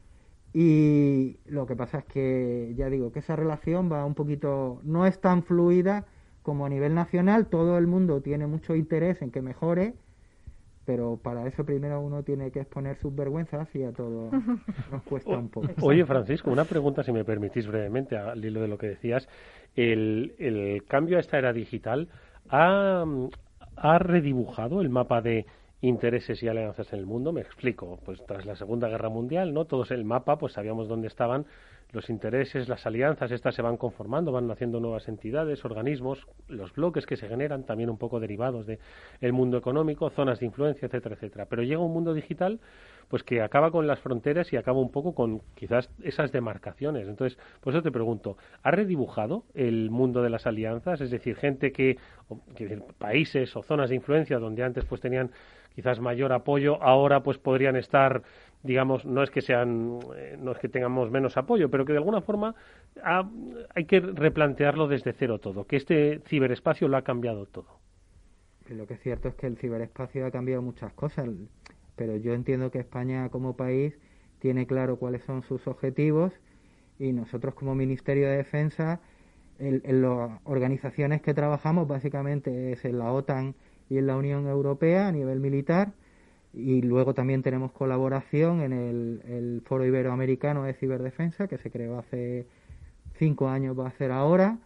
y 0.55 1.37
lo 1.47 1.67
que 1.67 1.77
pasa 1.77 1.99
es 1.99 2.05
que, 2.07 2.73
ya 2.77 2.89
digo, 2.89 3.13
que 3.13 3.19
esa 3.19 3.37
relación 3.37 3.93
va 3.93 4.07
un 4.07 4.15
poquito, 4.15 4.81
no 4.85 5.05
es 5.05 5.21
tan 5.21 5.43
fluida 5.43 6.07
como 6.43 6.65
a 6.65 6.69
nivel 6.71 6.95
nacional, 6.95 7.49
todo 7.49 7.77
el 7.77 7.87
mundo 7.87 8.23
tiene 8.23 8.47
mucho 8.47 8.75
interés 8.75 9.21
en 9.21 9.31
que 9.31 9.43
mejore, 9.43 9.95
pero 10.87 11.19
para 11.23 11.47
eso 11.47 11.67
primero 11.67 12.01
uno 12.01 12.23
tiene 12.23 12.53
que 12.53 12.61
exponer 12.61 12.97
sus 12.97 13.15
vergüenzas 13.15 13.69
y 13.75 13.83
a 13.83 13.93
todo 13.93 14.31
nos 14.93 15.03
cuesta 15.03 15.37
un 15.37 15.51
poco. 15.51 15.69
Oye, 15.83 16.07
Francisco, 16.07 16.51
una 16.51 16.65
pregunta, 16.65 17.03
si 17.03 17.13
me 17.13 17.25
permitís 17.25 17.67
brevemente, 17.67 18.17
al 18.17 18.43
hilo 18.43 18.63
de 18.63 18.69
lo 18.69 18.79
que 18.79 18.87
decías. 18.87 19.29
El, 19.75 20.37
el 20.39 20.85
cambio 20.87 21.19
a 21.19 21.21
esta 21.21 21.37
era 21.37 21.53
digital 21.53 22.09
ha, 22.51 23.05
ha 23.77 23.99
redibujado 23.99 24.81
el 24.81 24.89
mapa 24.89 25.21
de 25.21 25.47
intereses 25.81 26.43
y 26.43 26.49
alianzas 26.49 26.93
en 26.93 27.01
el 27.01 27.07
mundo. 27.07 27.33
Me 27.33 27.41
explico, 27.41 27.99
pues 28.05 28.25
tras 28.27 28.47
la 28.47 28.57
Segunda 28.57 28.89
Guerra 28.89 29.09
Mundial, 29.09 29.53
¿no? 29.53 29.67
Todos 29.67 29.91
el 29.91 30.05
mapa, 30.05 30.39
pues 30.39 30.55
sabíamos 30.55 30.89
dónde 30.89 31.09
estaban 31.09 31.47
los 31.97 32.11
intereses, 32.11 32.69
las 32.69 32.87
alianzas, 32.87 33.33
estas 33.33 33.55
se 33.55 33.63
van 33.63 33.79
conformando, 33.79 34.31
van 34.31 34.47
naciendo 34.47 34.81
nuevas 34.81 35.09
entidades, 35.09 35.65
organismos, 35.65 36.27
los 36.47 36.75
bloques 36.75 37.07
que 37.07 37.17
se 37.17 37.27
generan, 37.27 37.65
también 37.65 37.89
un 37.89 37.97
poco 37.97 38.21
derivados 38.21 38.67
del 38.67 38.79
el 39.23 39.33
mundo 39.33 39.57
económico, 39.57 40.11
zonas 40.11 40.39
de 40.39 40.47
influencia, 40.47 40.87
etcétera, 40.87 41.15
etcétera. 41.15 41.47
Pero 41.47 41.63
llega 41.63 41.81
un 41.81 41.93
mundo 41.93 42.13
digital 42.13 42.61
pues 43.09 43.23
que 43.23 43.41
acaba 43.41 43.71
con 43.71 43.87
las 43.87 44.01
fronteras 44.01 44.53
y 44.53 44.57
acaba 44.57 44.79
un 44.79 44.91
poco 44.91 45.15
con 45.15 45.41
quizás 45.55 45.89
esas 46.03 46.33
demarcaciones. 46.33 47.09
Entonces, 47.09 47.39
por 47.61 47.73
eso 47.73 47.83
te 47.83 47.91
pregunto, 47.93 48.37
¿ha 48.63 48.71
redibujado 48.71 49.45
el 49.55 49.91
mundo 49.91 50.23
de 50.23 50.31
las 50.31 50.47
alianzas? 50.47 51.01
Es 51.01 51.11
decir, 51.11 51.37
gente 51.37 51.73
que, 51.73 51.99
que 52.57 52.83
países 52.99 53.57
o 53.57 53.63
zonas 53.63 53.89
de 53.89 53.97
influencia 53.97 54.39
donde 54.39 54.65
antes 54.65 54.85
pues 54.85 55.01
tenían 55.01 55.31
quizás 55.77 56.01
mayor 56.01 56.33
apoyo, 56.33 56.83
ahora 56.83 57.23
pues 57.23 57.39
podrían 57.39 57.77
estar 57.77 58.23
digamos, 58.63 59.05
no 59.05 59.23
es 59.23 59.31
que 59.31 59.41
sean, 59.41 59.99
eh, 60.17 60.37
no 60.39 60.53
es 60.53 60.59
que 60.59 60.69
tengamos 60.69 61.11
menos 61.11 61.37
apoyo, 61.37 61.71
pero 61.71 61.85
que 61.85 61.93
de 61.93 61.99
alguna 61.99 62.21
forma 62.21 62.55
hay 63.75 63.85
que 63.85 64.01
replantearlo 64.01 64.89
desde 64.89 65.13
cero 65.13 65.39
todo, 65.39 65.67
que 65.67 65.77
este 65.77 66.21
ciberespacio 66.27 66.89
lo 66.89 66.97
ha 66.97 67.03
cambiado 67.03 67.47
todo. 67.47 67.79
Lo 68.69 68.87
que 68.87 68.95
es 68.95 69.01
cierto 69.01 69.29
es 69.29 69.35
que 69.35 69.47
el 69.47 69.57
ciberespacio 69.57 70.27
ha 70.27 70.31
cambiado 70.31 70.63
muchas 70.63 70.93
cosas, 70.93 71.29
pero 71.95 72.17
yo 72.17 72.35
entiendo 72.35 72.71
que 72.71 72.81
España 72.81 73.29
como 73.29 73.57
país 73.57 73.97
tiene 74.41 74.67
claro 74.67 74.97
cuáles 74.97 75.23
son 75.25 75.43
sus 75.43 75.67
objetivos 75.67 76.33
y 76.99 77.13
nosotros 77.13 77.55
como 77.55 77.75
Ministerio 77.75 78.29
de 78.29 78.39
Defensa, 78.39 79.01
en 79.59 80.03
las 80.03 80.41
organizaciones 80.45 81.23
que 81.23 81.33
trabajamos 81.33 81.89
básicamente 81.89 82.73
es 82.73 82.85
en 82.85 82.99
la 82.99 83.13
OTAN 83.13 83.55
y 83.89 83.99
en 83.99 84.07
la 84.07 84.17
Unión 84.17 84.47
Europea 84.47 85.09
a 85.09 85.13
nivel 85.13 85.41
militar, 85.41 85.93
y 86.57 86.81
luego 86.81 87.13
también 87.13 87.43
tenemos 87.43 87.71
colaboración 87.73 88.63
en 88.63 88.73
el, 88.73 89.63
Foro 89.67 89.85
Iberoamericano 89.85 90.65
de 90.65 90.73
Ciberdefensa, 90.73 91.49
que 91.49 91.59
se 91.59 91.71
creó 91.71 91.99
hace 91.99 92.47
cinco 93.19 93.49
años, 93.49 93.79
va 93.79 93.89
a 93.89 93.91
ser 93.93 94.11
ahora, 94.11 94.59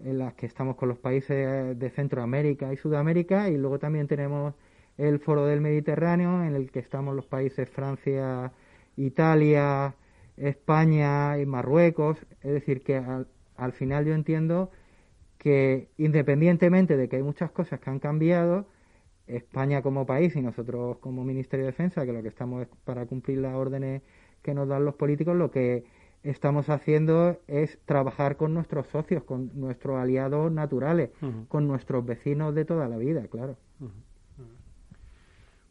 en 0.00 0.18
las 0.18 0.34
que 0.34 0.46
estamos 0.46 0.76
con 0.76 0.88
los 0.88 0.98
países 0.98 1.78
de 1.78 1.90
Centroamérica 1.90 2.72
y 2.72 2.78
Sudamérica, 2.78 3.50
y 3.50 3.58
luego 3.58 3.78
también 3.78 4.08
tenemos 4.08 4.54
el 4.96 5.18
Foro 5.20 5.44
del 5.44 5.60
Mediterráneo, 5.60 6.42
en 6.42 6.54
el 6.54 6.70
que 6.70 6.78
estamos 6.78 7.14
los 7.14 7.26
países 7.26 7.68
Francia, 7.68 8.52
Italia, 8.96 9.94
España 10.38 11.38
y 11.38 11.44
Marruecos. 11.44 12.18
Es 12.42 12.52
decir, 12.52 12.82
que 12.82 12.96
al, 12.96 13.26
al 13.56 13.72
final 13.72 14.06
yo 14.06 14.14
entiendo 14.14 14.70
que 15.36 15.88
independientemente 15.98 16.96
de 16.96 17.08
que 17.10 17.16
hay 17.16 17.22
muchas 17.22 17.50
cosas 17.50 17.78
que 17.80 17.90
han 17.90 17.98
cambiado, 17.98 18.66
España 19.26 19.82
como 19.82 20.06
país 20.06 20.36
y 20.36 20.42
nosotros 20.42 20.98
como 20.98 21.24
Ministerio 21.24 21.66
de 21.66 21.72
Defensa, 21.72 22.04
que 22.06 22.12
lo 22.12 22.22
que 22.22 22.28
estamos 22.28 22.62
es 22.62 22.68
para 22.84 23.06
cumplir 23.06 23.38
las 23.38 23.54
órdenes 23.54 24.02
que 24.42 24.54
nos 24.54 24.68
dan 24.68 24.84
los 24.84 24.94
políticos, 24.94 25.36
lo 25.36 25.50
que 25.50 25.84
estamos 26.22 26.68
haciendo 26.68 27.40
es 27.46 27.78
trabajar 27.84 28.36
con 28.36 28.54
nuestros 28.54 28.86
socios, 28.88 29.24
con 29.24 29.50
nuestros 29.54 29.96
aliados 29.96 30.50
naturales, 30.52 31.10
con 31.48 31.66
nuestros 31.66 32.04
vecinos 32.04 32.54
de 32.54 32.64
toda 32.64 32.88
la 32.88 32.96
vida, 32.96 33.26
claro. 33.28 33.56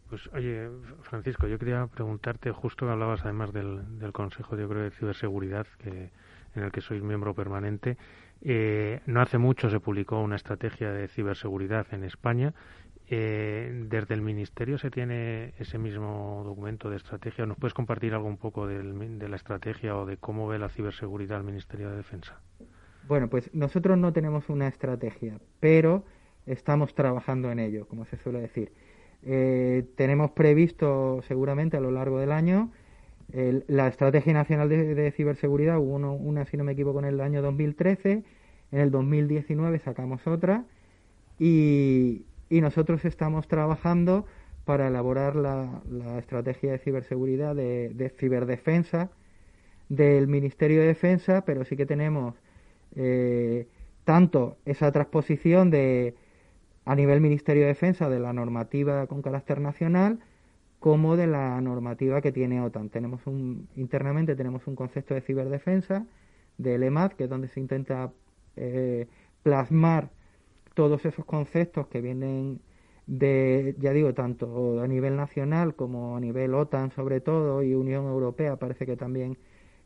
Pues 0.09 0.29
oye, 0.33 0.69
Francisco, 1.01 1.47
yo 1.47 1.57
quería 1.57 1.87
preguntarte, 1.87 2.51
justo 2.51 2.85
que 2.85 2.91
hablabas 2.91 3.23
además 3.23 3.51
del, 3.51 3.99
del 3.99 4.13
Consejo 4.13 4.55
yo 4.55 4.69
creo, 4.69 4.83
de 4.83 4.91
Ciberseguridad, 4.91 5.65
que, 5.79 6.11
en 6.55 6.63
el 6.63 6.71
que 6.71 6.81
sois 6.81 7.01
miembro 7.01 7.33
permanente, 7.33 7.97
eh, 8.41 9.01
no 9.05 9.21
hace 9.21 9.37
mucho 9.37 9.69
se 9.69 9.79
publicó 9.79 10.21
una 10.21 10.35
estrategia 10.35 10.91
de 10.91 11.07
ciberseguridad 11.07 11.87
en 11.91 12.03
España 12.03 12.53
eh, 13.07 13.85
desde 13.87 14.15
el 14.15 14.21
Ministerio 14.21 14.77
se 14.77 14.89
tiene 14.89 15.53
ese 15.59 15.77
mismo 15.77 16.41
documento 16.45 16.89
de 16.89 16.97
estrategia. 16.97 17.45
¿Nos 17.45 17.57
puedes 17.57 17.73
compartir 17.73 18.13
algo 18.13 18.27
un 18.27 18.37
poco 18.37 18.67
de 18.67 19.29
la 19.29 19.35
estrategia 19.35 19.95
o 19.95 20.05
de 20.05 20.17
cómo 20.17 20.47
ve 20.47 20.59
la 20.59 20.69
ciberseguridad 20.69 21.39
el 21.39 21.43
Ministerio 21.45 21.89
de 21.89 21.97
Defensa? 21.97 22.39
Bueno, 23.07 23.29
pues 23.29 23.53
nosotros 23.53 23.97
no 23.97 24.11
tenemos 24.13 24.49
una 24.49 24.67
estrategia, 24.67 25.39
pero 25.59 26.03
estamos 26.45 26.95
trabajando 26.95 27.51
en 27.51 27.59
ello, 27.59 27.87
como 27.87 28.05
se 28.05 28.17
suele 28.17 28.41
decir. 28.41 28.71
Eh, 29.23 29.85
tenemos 29.95 30.31
previsto 30.31 31.21
seguramente 31.27 31.77
a 31.77 31.81
lo 31.81 31.91
largo 31.91 32.19
del 32.19 32.31
año 32.31 32.71
la 33.67 33.87
Estrategia 33.87 34.33
Nacional 34.33 34.69
de, 34.69 35.11
Ciberseguridad, 35.11 35.79
hubo 35.79 35.95
una, 35.95 36.45
si 36.45 36.57
no 36.57 36.63
me 36.63 36.73
equivoco, 36.73 36.99
en 36.99 37.05
el 37.05 37.21
año 37.21 37.41
2013 37.41 38.23
En 38.71 38.79
el 38.79 38.91
2019 38.91 39.79
sacamos 39.79 40.25
otra 40.27 40.63
y, 41.39 42.25
nosotros 42.49 43.05
estamos 43.05 43.47
trabajando 43.47 44.25
para 44.65 44.87
elaborar 44.87 45.35
la, 45.35 45.81
estrategia 46.17 46.71
de 46.71 46.79
ciberseguridad 46.79 47.55
de, 47.55 48.13
ciberdefensa 48.17 49.11
del 49.89 50.27
Ministerio 50.27 50.81
de 50.81 50.87
Defensa, 50.87 51.45
pero 51.45 51.63
sí 51.63 51.75
que 51.77 51.85
tenemos 51.85 52.35
eh, 52.95 53.67
tanto 54.03 54.57
esa 54.65 54.91
transposición 54.91 55.69
de 55.69 56.15
a 56.85 56.95
nivel 56.95 57.21
Ministerio 57.21 57.63
de 57.63 57.69
Defensa 57.69 58.09
de 58.09 58.19
la 58.19 58.33
normativa 58.33 59.07
con 59.07 59.21
carácter 59.21 59.59
nacional 59.59 60.19
como 60.79 61.15
de 61.17 61.25
la 61.25 61.59
normativa 61.61 62.21
que 62.21 62.31
tiene 62.31 62.61
OTAN. 62.61 62.89
Tenemos 62.89 63.25
un, 63.25 63.67
internamente 63.75 64.35
tenemos 64.35 64.67
un 64.67 64.75
concepto 64.75 65.15
de 65.15 65.21
ciberdefensa 65.21 66.05
del 66.57 66.83
EMAD, 66.83 67.13
que 67.13 67.23
es 67.23 67.29
donde 67.29 67.47
se 67.47 67.59
intenta 67.59 68.11
eh, 68.55 69.07
plasmar 69.41 70.09
todos 70.75 71.05
esos 71.05 71.25
conceptos 71.25 71.87
que 71.87 72.01
vienen 72.01 72.61
de, 73.07 73.75
ya 73.79 73.93
digo, 73.93 74.13
tanto 74.13 74.81
a 74.81 74.87
nivel 74.87 75.15
nacional 75.15 75.75
como 75.75 76.17
a 76.17 76.19
nivel 76.19 76.53
OTAN 76.55 76.91
sobre 76.91 77.21
todo 77.21 77.63
y 77.63 77.75
Unión 77.75 78.05
Europea, 78.05 78.57
parece 78.57 78.85
que 78.85 78.97
también 78.97 79.37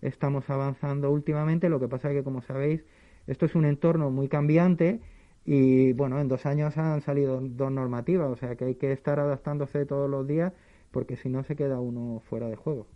estamos 0.02 0.50
avanzando 0.50 1.12
últimamente. 1.12 1.70
Lo 1.70 1.80
que 1.80 1.88
pasa 1.88 2.10
es 2.10 2.18
que, 2.18 2.24
como 2.24 2.42
sabéis, 2.42 2.86
esto 3.28 3.46
es 3.46 3.56
un 3.56 3.66
entorno 3.66 4.12
muy 4.12 4.28
cambiante 4.30 5.02
y, 5.46 5.94
bueno, 5.94 6.20
en 6.20 6.28
dos 6.28 6.46
años 6.46 6.78
han 6.78 7.02
salido 7.02 7.40
dos 7.42 7.72
normativas, 7.72 8.30
o 8.30 8.36
sea 8.36 8.56
que 8.56 8.66
hay 8.66 8.76
que 8.76 8.92
estar 8.92 9.20
adaptándose 9.20 9.86
todos 9.86 10.10
los 10.10 10.28
días 10.28 10.54
porque 10.92 11.16
si 11.18 11.30
no 11.30 11.44
se 11.44 11.56
queda 11.56 11.80
uno 11.80 12.22
fuera 12.30 12.48
de 12.50 12.56
juego. 12.56 12.88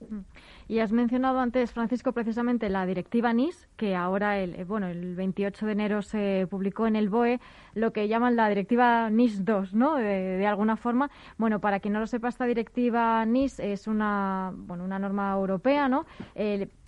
Mm. 0.00 0.20
Y 0.68 0.80
has 0.80 0.92
mencionado 0.92 1.40
antes, 1.40 1.72
Francisco, 1.72 2.12
precisamente 2.12 2.68
la 2.68 2.84
directiva 2.84 3.32
NIS, 3.32 3.68
que 3.76 3.96
ahora, 3.96 4.38
el, 4.38 4.54
eh, 4.54 4.64
bueno, 4.64 4.86
el 4.86 5.16
28 5.16 5.66
de 5.66 5.72
enero 5.72 6.02
se 6.02 6.46
publicó 6.50 6.86
en 6.86 6.96
el 6.96 7.08
BOE, 7.08 7.40
lo 7.74 7.92
que 7.92 8.06
llaman 8.06 8.36
la 8.36 8.48
directiva 8.48 9.08
NIS 9.10 9.44
2, 9.44 9.74
¿no? 9.74 9.96
De, 9.96 10.46
alguna 10.46 10.76
forma. 10.76 11.10
Bueno, 11.36 11.60
para 11.60 11.80
quien 11.80 11.94
no 11.94 12.00
lo 12.00 12.06
sepa, 12.06 12.28
esta 12.28 12.44
directiva 12.44 13.24
NIS 13.24 13.60
es 13.60 13.86
una, 13.86 14.52
bueno, 14.54 14.84
una 14.84 14.98
norma 14.98 15.32
europea, 15.32 15.88
¿no? 15.88 16.06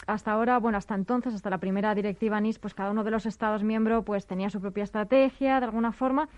hasta 0.06 0.32
ahora, 0.32 0.58
bueno, 0.58 0.78
hasta 0.78 0.94
entonces, 0.94 1.34
hasta 1.34 1.50
la 1.50 1.58
primera 1.58 1.94
directiva 1.94 2.40
NIS, 2.40 2.58
pues 2.58 2.74
cada 2.74 2.90
uno 2.90 3.04
de 3.04 3.10
los 3.10 3.26
Estados 3.26 3.62
miembros 3.62 4.04
pues 4.04 4.26
tenía 4.26 4.50
su 4.50 4.60
propia 4.60 4.84
estrategia, 4.84 5.60
de 5.60 5.66
alguna 5.66 5.92
forma, 5.92 6.28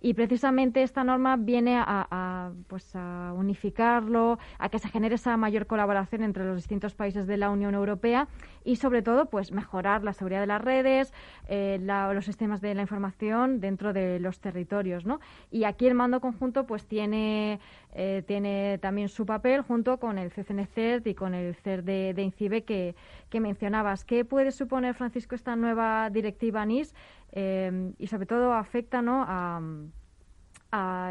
y 0.00 0.14
precisamente 0.14 0.82
esta 0.82 1.04
norma 1.04 1.36
viene 1.36 1.76
a, 1.78 2.52
pues 2.66 2.94
a 2.94 3.32
unificarlo, 3.34 4.38
a 4.58 4.68
que 4.68 4.78
se 4.78 4.88
genere 4.88 5.16
esa 5.16 5.36
mayor 5.36 5.66
colaboración 5.66 6.22
entre 6.22 6.44
los 6.44 6.56
distintos 6.56 6.94
países 6.94 7.26
de 7.26 7.36
la 7.36 7.50
Unión 7.50 7.74
Europea 7.74 8.28
y 8.64 8.76
sobre 8.76 9.02
todo 9.02 9.26
pues 9.26 9.52
mejorar 9.52 10.04
la 10.04 10.12
seguridad 10.12 10.40
de 10.40 10.46
las 10.46 10.62
redes, 10.62 11.12
eh, 11.48 11.78
los 11.80 12.24
sistemas 12.24 12.60
de 12.60 12.74
la 12.74 12.82
información 12.82 13.60
dentro 13.60 13.92
de 13.92 14.20
los 14.20 14.40
territorios, 14.40 15.04
¿no? 15.04 15.20
Y 15.50 15.64
aquí 15.64 15.86
el 15.86 15.94
mando 15.94 16.20
conjunto 16.20 16.66
pues 16.66 16.86
tiene 16.86 17.60
eh, 17.94 18.78
también 18.80 19.08
su 19.08 19.26
papel 19.26 19.62
junto 19.62 19.98
con 19.98 20.18
el 20.18 20.30
CCNCERT 20.30 21.06
y 21.06 21.14
con 21.14 21.34
el 21.34 21.54
CERT 21.54 21.84
de, 21.84 22.14
de 22.14 22.22
INCIBE 22.22 22.62
que, 22.62 22.94
que 23.30 23.40
mencionabas. 23.40 24.04
¿Qué 24.04 24.24
puede 24.24 24.52
suponer, 24.52 24.94
Francisco, 24.94 25.34
esta 25.34 25.56
nueva 25.56 26.10
directiva 26.10 26.64
NIS 26.64 26.94
eh, 27.40 27.92
y 27.98 28.08
sobre 28.08 28.26
todo 28.26 28.52
afecta 28.52 29.00
¿no? 29.00 29.24
a, 29.24 29.62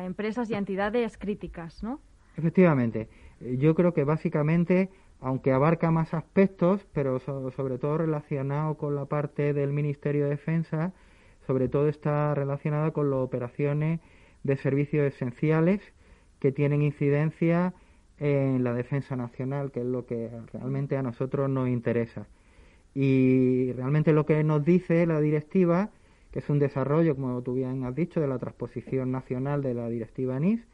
empresas 0.03 0.49
y 0.49 0.55
entidades 0.55 1.17
críticas, 1.17 1.81
¿no? 1.81 2.01
Efectivamente. 2.35 3.07
Yo 3.39 3.73
creo 3.75 3.93
que 3.93 4.03
básicamente, 4.03 4.89
aunque 5.21 5.53
abarca 5.53 5.89
más 5.89 6.13
aspectos, 6.13 6.85
pero 6.91 7.19
sobre 7.19 7.77
todo 7.77 7.97
relacionado 7.97 8.75
con 8.75 8.93
la 8.93 9.05
parte 9.05 9.53
del 9.53 9.71
Ministerio 9.71 10.25
de 10.25 10.31
Defensa, 10.31 10.91
sobre 11.47 11.69
todo 11.69 11.87
está 11.87 12.35
relacionada 12.35 12.91
con 12.91 13.09
las 13.09 13.19
operaciones 13.19 14.01
de 14.43 14.57
servicios 14.57 15.05
esenciales 15.07 15.81
que 16.39 16.51
tienen 16.51 16.81
incidencia 16.81 17.73
en 18.19 18.65
la 18.65 18.73
defensa 18.73 19.15
nacional, 19.15 19.71
que 19.71 19.79
es 19.79 19.85
lo 19.85 20.05
que 20.05 20.29
realmente 20.51 20.97
a 20.97 21.03
nosotros 21.03 21.49
nos 21.49 21.69
interesa. 21.69 22.27
Y 22.93 23.71
realmente 23.73 24.11
lo 24.11 24.25
que 24.25 24.43
nos 24.43 24.65
dice 24.65 25.05
la 25.05 25.21
directiva 25.21 25.89
es 26.37 26.51
un 26.51 26.59
desarrollo, 26.59 27.15
como 27.15 27.41
tú 27.41 27.55
bien 27.55 27.83
has 27.83 27.95
dicho, 27.95 28.21
de 28.21 28.27
la 28.27 28.37
transposición 28.37 29.11
nacional 29.11 29.63
de 29.63 29.73
la 29.73 29.89
directiva 29.89 30.39
NIS 30.39 30.67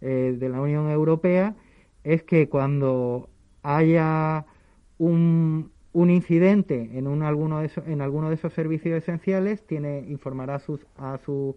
eh, 0.00 0.36
de 0.36 0.48
la 0.48 0.60
Unión 0.60 0.90
Europea, 0.90 1.54
es 2.02 2.24
que 2.24 2.48
cuando 2.48 3.28
haya 3.62 4.46
un, 4.98 5.70
incidente 5.94 6.90
en, 6.94 7.06
un, 7.06 7.22
alguno 7.22 7.60
de 7.60 8.34
esos, 8.34 8.52
servicios 8.52 8.98
esenciales, 8.98 9.64
tiene, 9.64 10.04
informará 10.08 10.56
a 10.56 10.58
su, 10.58 10.80
a 10.96 11.18
su 11.18 11.56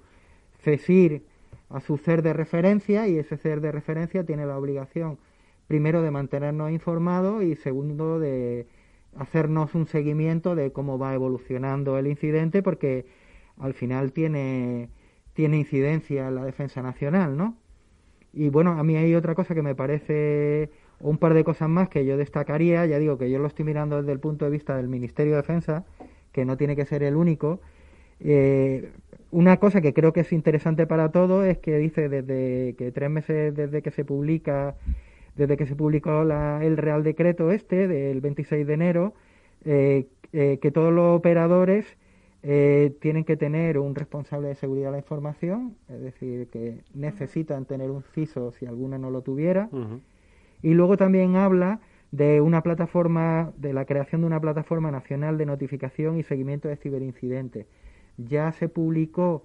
CESIR, 0.59 1.23
a 1.69 1.79
su 1.79 1.97
CER 1.97 2.21
de 2.21 2.33
referencia, 2.33 3.07
y 3.07 3.17
ese 3.17 3.35
CER 3.37 3.61
de 3.61 3.71
referencia 3.71 4.23
tiene 4.23 4.45
la 4.45 4.59
obligación, 4.59 5.17
primero, 5.67 6.03
de 6.03 6.11
mantenernos 6.11 6.69
informados 6.69 7.43
y 7.43 7.55
segundo, 7.55 8.19
de 8.19 8.67
hacernos 9.15 9.73
un 9.73 9.87
seguimiento 9.87 10.53
de 10.53 10.71
cómo 10.71 10.99
va 10.99 11.15
evolucionando 11.15 11.97
el 11.97 12.05
incidente, 12.05 12.61
porque 12.61 13.07
al 13.59 13.73
final 13.73 14.11
tiene, 14.13 14.89
tiene 15.33 15.57
incidencia 15.57 16.27
en 16.27 16.35
la 16.35 16.45
defensa 16.45 16.81
nacional, 16.81 17.37
¿no? 17.37 17.55
Y 18.33 18.49
bueno, 18.49 18.71
a 18.71 18.83
mí 18.83 18.95
hay 18.95 19.15
otra 19.15 19.35
cosa 19.35 19.55
que 19.55 19.61
me 19.61 19.75
parece, 19.75 20.69
un 20.99 21.17
par 21.17 21.33
de 21.33 21.43
cosas 21.43 21.69
más 21.69 21.89
que 21.89 22.05
yo 22.05 22.17
destacaría, 22.17 22.85
ya 22.85 22.99
digo 22.99 23.17
que 23.17 23.29
yo 23.29 23.39
lo 23.39 23.47
estoy 23.47 23.65
mirando 23.65 23.97
desde 23.97 24.11
el 24.11 24.19
punto 24.19 24.45
de 24.45 24.51
vista 24.51 24.75
del 24.77 24.87
Ministerio 24.87 25.33
de 25.33 25.37
Defensa, 25.37 25.85
que 26.31 26.45
no 26.45 26.57
tiene 26.57 26.75
que 26.75 26.85
ser 26.85 27.03
el 27.03 27.15
único. 27.15 27.59
Eh, 28.19 28.91
una 29.31 29.57
cosa 29.57 29.81
que 29.81 29.93
creo 29.93 30.13
que 30.13 30.21
es 30.21 30.33
interesante 30.33 30.85
para 30.87 31.09
todos 31.11 31.45
es 31.45 31.57
que 31.57 31.77
dice 31.77 32.09
desde 32.09 32.75
que 32.77 32.91
tres 32.91 33.09
meses 33.09 33.55
desde 33.55 33.81
que 33.81 33.91
se 33.91 34.05
publica, 34.05 34.75
desde 35.35 35.57
que 35.57 35.65
se 35.65 35.75
publicó 35.75 36.21
el 36.21 36.77
Real 36.77 37.03
Decreto 37.03 37.51
este 37.51 37.87
del 37.87 38.21
26 38.21 38.67
de 38.67 38.73
enero, 38.73 39.13
eh, 39.65 40.07
eh, 40.33 40.59
que 40.61 40.71
todos 40.71 40.93
los 40.93 41.17
operadores 41.17 41.97
eh, 42.41 42.95
tienen 43.01 43.25
que 43.25 43.35
tener 43.35 43.77
un 43.77 43.95
responsable 43.95 44.47
de 44.47 44.55
seguridad 44.55 44.87
de 44.87 44.91
la 44.93 44.97
información, 44.99 45.75
es 45.89 46.01
decir, 46.01 46.47
que 46.47 46.83
necesitan 46.93 47.65
tener 47.65 47.91
un 47.91 48.01
CISO 48.01 48.51
si 48.51 48.65
alguno 48.65 48.97
no 48.97 49.09
lo 49.11 49.21
tuviera. 49.21 49.69
Y 50.61 50.73
luego 50.73 50.97
también 50.97 51.35
habla 51.35 51.81
de 52.11 52.41
una 52.41 52.63
plataforma, 52.63 53.51
de 53.57 53.73
la 53.73 53.85
creación 53.85 54.21
de 54.21 54.27
una 54.27 54.39
plataforma 54.39 54.89
nacional 54.89 55.37
de 55.37 55.45
notificación 55.45 56.17
y 56.17 56.23
seguimiento 56.23 56.67
de 56.67 56.77
ciberincidentes. 56.77 57.67
Ya 58.17 58.51
se 58.51 58.67
publicó 58.67 59.43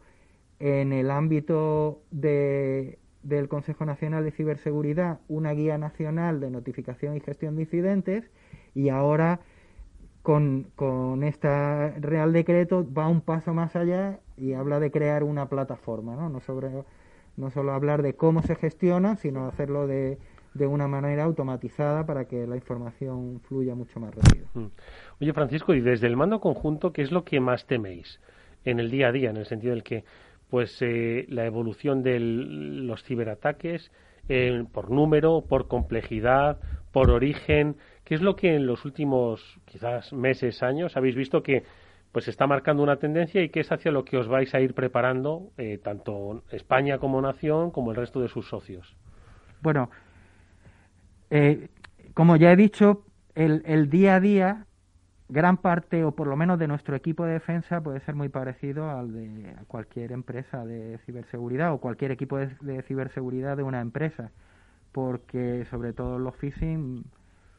en 0.61 0.92
el 0.92 1.11
ámbito 1.11 2.01
de, 2.11 2.99
del 3.22 3.49
Consejo 3.49 3.84
Nacional 3.84 4.24
de 4.24 4.30
Ciberseguridad 4.30 5.20
una 5.28 5.53
guía 5.53 5.78
nacional 5.78 6.40
de 6.40 6.51
notificación 6.51 7.16
y 7.16 7.20
gestión 7.20 7.57
de 7.57 7.62
incidentes 7.62 8.30
y 8.74 8.88
ahora 8.88 9.40
con, 10.25 10.68
con 10.75 11.22
este 11.22 11.49
Real 12.01 12.33
Decreto 12.33 12.87
va 12.91 13.09
un 13.09 13.20
paso 13.20 13.53
más 13.53 13.77
allá 13.77 14.20
y 14.39 14.55
habla 14.55 14.81
de 14.81 14.91
crear 14.91 15.22
una 15.22 15.51
plataforma, 15.51 16.16
¿no? 16.16 16.31
No, 16.31 16.41
sobre, 16.41 16.70
no 17.37 17.51
solo 17.51 17.72
hablar 17.72 18.01
de 18.01 18.14
cómo 18.14 18.41
se 18.41 18.55
gestiona, 18.55 19.16
sino 19.16 19.47
hacerlo 19.47 19.87
de, 19.87 20.16
de 20.55 20.66
una 20.66 20.89
manera 20.89 21.25
automatizada 21.25 22.07
para 22.07 22.25
que 22.25 22.47
la 22.47 22.57
información 22.57 23.39
fluya 23.43 23.75
mucho 23.75 24.01
más 24.01 24.14
rápido. 24.14 24.47
Mm. 24.55 24.68
Oye, 25.20 25.33
Francisco, 25.35 25.75
y 25.75 25.83
desde 25.83 26.07
el 26.07 26.16
mando 26.16 26.41
conjunto, 26.41 26.91
¿qué 26.91 27.03
es 27.03 27.12
lo 27.12 27.22
que 27.22 27.39
más 27.39 27.66
teméis 27.66 28.18
en 28.64 28.81
el 28.81 28.91
día 28.91 29.09
a 29.09 29.12
día, 29.12 29.29
en 29.29 29.37
el 29.37 29.45
sentido 29.45 29.75
del 29.75 29.83
que 29.83 30.05
pues 30.49 30.81
eh, 30.81 31.27
la 31.29 31.45
evolución 31.45 32.03
de 32.03 32.18
los 32.18 33.05
ciberataques 33.05 33.93
eh, 34.31 34.64
por 34.72 34.91
número, 34.91 35.43
por 35.47 35.68
complejidad, 35.68 36.61
por 36.93 37.11
origen, 37.11 37.77
¿Qué 38.05 38.14
es 38.14 38.20
lo 38.20 38.36
que 38.36 38.55
en 38.55 38.66
los 38.66 38.84
últimos 38.84 39.59
quizás 39.64 40.12
meses, 40.12 40.62
años 40.62 40.96
habéis 40.96 41.14
visto 41.14 41.42
que 41.42 41.64
pues 42.12 42.28
está 42.28 42.46
marcando 42.46 42.82
una 42.82 42.96
tendencia 42.96 43.42
y 43.42 43.48
que 43.48 43.61
es 43.61 43.72
hacia 43.72 43.90
lo 43.90 44.05
que 44.05 44.16
os 44.16 44.28
vais 44.28 44.55
a 44.55 44.61
ir 44.61 44.74
preparando 44.74 45.50
eh, 45.57 45.78
tanto 45.82 46.44
España 46.52 46.98
como 46.98 47.20
nación 47.20 47.70
como 47.70 47.90
el 47.90 47.96
resto 47.96 48.20
de 48.20 48.28
sus 48.28 48.48
socios? 48.48 48.94
Bueno, 49.62 49.90
eh, 51.30 51.70
como 52.12 52.36
ya 52.36 52.52
he 52.52 52.57
dicho, 52.57 53.05
el, 53.34 53.62
el, 53.64 53.90
día 53.90 54.16
a 54.16 54.20
día, 54.20 54.66
gran 55.28 55.57
parte 55.57 56.05
o 56.05 56.12
por 56.12 56.28
lo 56.28 56.36
menos 56.36 56.59
de 56.59 56.68
nuestro 56.68 56.94
equipo 56.94 57.24
de 57.24 57.32
defensa 57.32 57.80
puede 57.80 57.98
ser 58.00 58.14
muy 58.14 58.28
parecido 58.28 58.90
al 58.90 59.12
de 59.12 59.57
cualquier 59.66 60.12
empresa 60.12 60.64
de 60.64 60.98
ciberseguridad 60.98 61.72
o 61.72 61.78
cualquier 61.78 62.12
equipo 62.12 62.36
de, 62.36 62.55
de 62.61 62.82
ciberseguridad 62.82 63.57
de 63.57 63.64
una 63.64 63.80
empresa, 63.80 64.30
porque 64.92 65.66
sobre 65.70 65.94
todo 65.94 66.20
los 66.20 66.36
phishing 66.36 67.05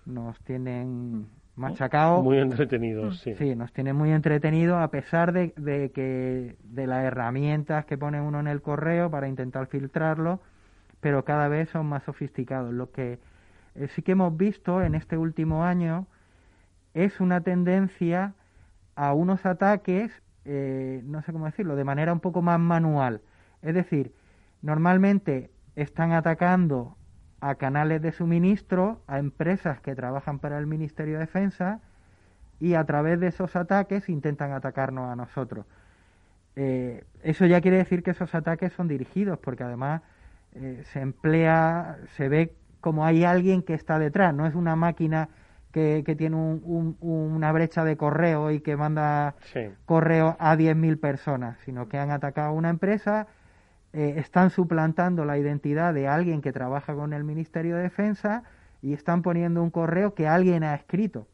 nos 0.06 0.39
tienen 0.41 1.28
machacados. 1.56 2.24
Muy 2.24 2.38
entretenidos, 2.38 3.20
sí. 3.20 3.36
Sí, 3.36 3.56
nos 3.56 3.72
tienen 3.74 3.95
muy 3.95 4.12
entretenidos 4.12 4.78
a 4.78 4.89
pesar 4.89 5.32
de, 5.32 5.53
de, 5.58 5.91
que 5.91 6.58
de 6.64 6.88
las 6.88 7.03
herramientas 7.03 7.86
que 7.86 7.97
pone 7.97 8.22
uno 8.22 8.39
en 8.39 8.47
el 8.47 8.62
correo 8.62 9.10
para 9.10 9.28
intentar 9.28 9.68
filtrarlo, 9.68 10.41
pero 10.99 11.24
cada 11.24 11.47
vez 11.47 11.70
son 11.70 11.86
más 11.88 12.03
sofisticados. 12.03 12.74
Lo 12.74 12.91
que 12.91 13.20
eh, 13.76 13.88
sí 13.89 14.01
que 14.01 14.14
hemos 14.14 14.36
visto 14.36 14.82
en 14.82 14.95
este 14.95 15.18
último 15.18 15.64
año 15.64 16.08
es 16.93 17.20
una 17.20 17.41
tendencia 17.41 18.34
a 18.95 19.14
unos 19.14 19.45
ataques 19.45 20.22
eh, 20.45 21.01
no 21.03 21.24
sé 21.24 21.34
cómo 21.34 21.45
decirlo, 21.45 21.76
de 21.76 21.84
manera 21.84 22.14
un 22.14 22.20
poco 22.20 22.41
más 22.41 22.60
manual. 22.60 23.22
Es 23.64 23.74
decir, 23.74 24.14
normalmente 24.62 25.49
están 25.76 26.12
atacando 26.12 26.95
a 27.47 27.55
canales 27.55 28.01
de 28.01 28.11
suministro, 28.11 29.01
a 29.05 29.19
empresas 29.19 29.79
que 29.79 29.93
trabajan 29.93 30.39
para 30.39 30.57
el 30.57 30.65
Ministerio 30.65 31.13
de 31.13 31.19
Defensa 31.19 31.79
y 32.59 32.73
a 32.73 32.83
través 32.85 33.19
de 33.19 33.27
esos 33.27 33.55
ataques 33.55 34.09
intentan 34.09 34.51
atacarnos 34.51 35.11
a 35.11 35.15
nosotros. 35.15 35.67
Eh, 36.55 37.03
eso 37.21 37.45
ya 37.45 37.61
quiere 37.61 37.77
decir 37.77 38.01
que 38.01 38.11
esos 38.11 38.33
ataques 38.33 38.73
son 38.73 38.87
dirigidos, 38.87 39.37
porque 39.37 39.63
además 39.63 40.01
eh, 40.53 40.81
se 40.91 41.01
emplea, 41.01 41.97
se 42.15 42.29
ve 42.29 42.55
como 42.81 43.05
hay 43.05 43.23
alguien 43.25 43.61
que 43.61 43.75
está 43.75 43.99
detrás, 43.99 44.33
no 44.33 44.47
es 44.47 44.55
una 44.55 44.75
máquina 44.75 45.29
que, 45.71 46.01
tiene 46.17 46.37
una 46.37 47.51
brecha 47.51 47.83
de 47.83 47.95
correo 47.95 48.49
y 48.49 48.61
que 48.61 48.75
manda 48.75 49.35
correo 49.85 50.35
a 50.39 50.55
10.000 50.55 50.99
personas, 50.99 51.59
sino 51.65 51.89
que 51.89 51.99
han 51.99 52.09
atacado 52.09 52.47
a 52.49 52.53
una 52.53 52.69
empresa, 52.69 53.27
eh, 53.95 54.15
están 54.17 54.49
suplantando 54.49 55.23
la 55.23 55.37
identidad 55.37 55.93
de 55.93 56.07
alguien 56.07 56.41
que 56.41 56.51
trabaja 56.51 56.93
con 56.93 57.13
el 57.13 57.23
Ministerio 57.23 57.77
de 57.77 57.83
Defensa 57.83 58.43
y 58.81 58.93
están 58.93 59.21
poniendo 59.21 59.63
un 59.63 59.71
correo 59.71 60.13
que 60.13 60.27
alguien 60.27 60.63
ha 60.65 60.75
escrito 60.75 61.27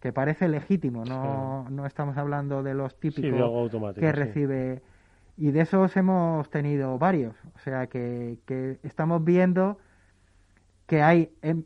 que 0.00 0.12
parece 0.12 0.48
legítimo, 0.48 1.04
no, 1.04 1.68
no 1.70 1.86
estamos 1.86 2.16
hablando 2.16 2.62
de 2.62 2.74
los 2.74 2.98
típicos 3.00 3.70
que 3.94 4.12
recibe. 4.12 4.82
Y 5.36 5.50
de 5.50 5.60
esos 5.60 5.96
hemos 5.96 6.48
tenido 6.50 6.98
varios. 6.98 7.34
O 7.54 7.58
sea 7.60 7.86
que, 7.86 8.38
que 8.46 8.78
estamos 8.82 9.24
viendo 9.24 9.78
que 10.86 11.02
hay 11.02 11.30
em, 11.42 11.64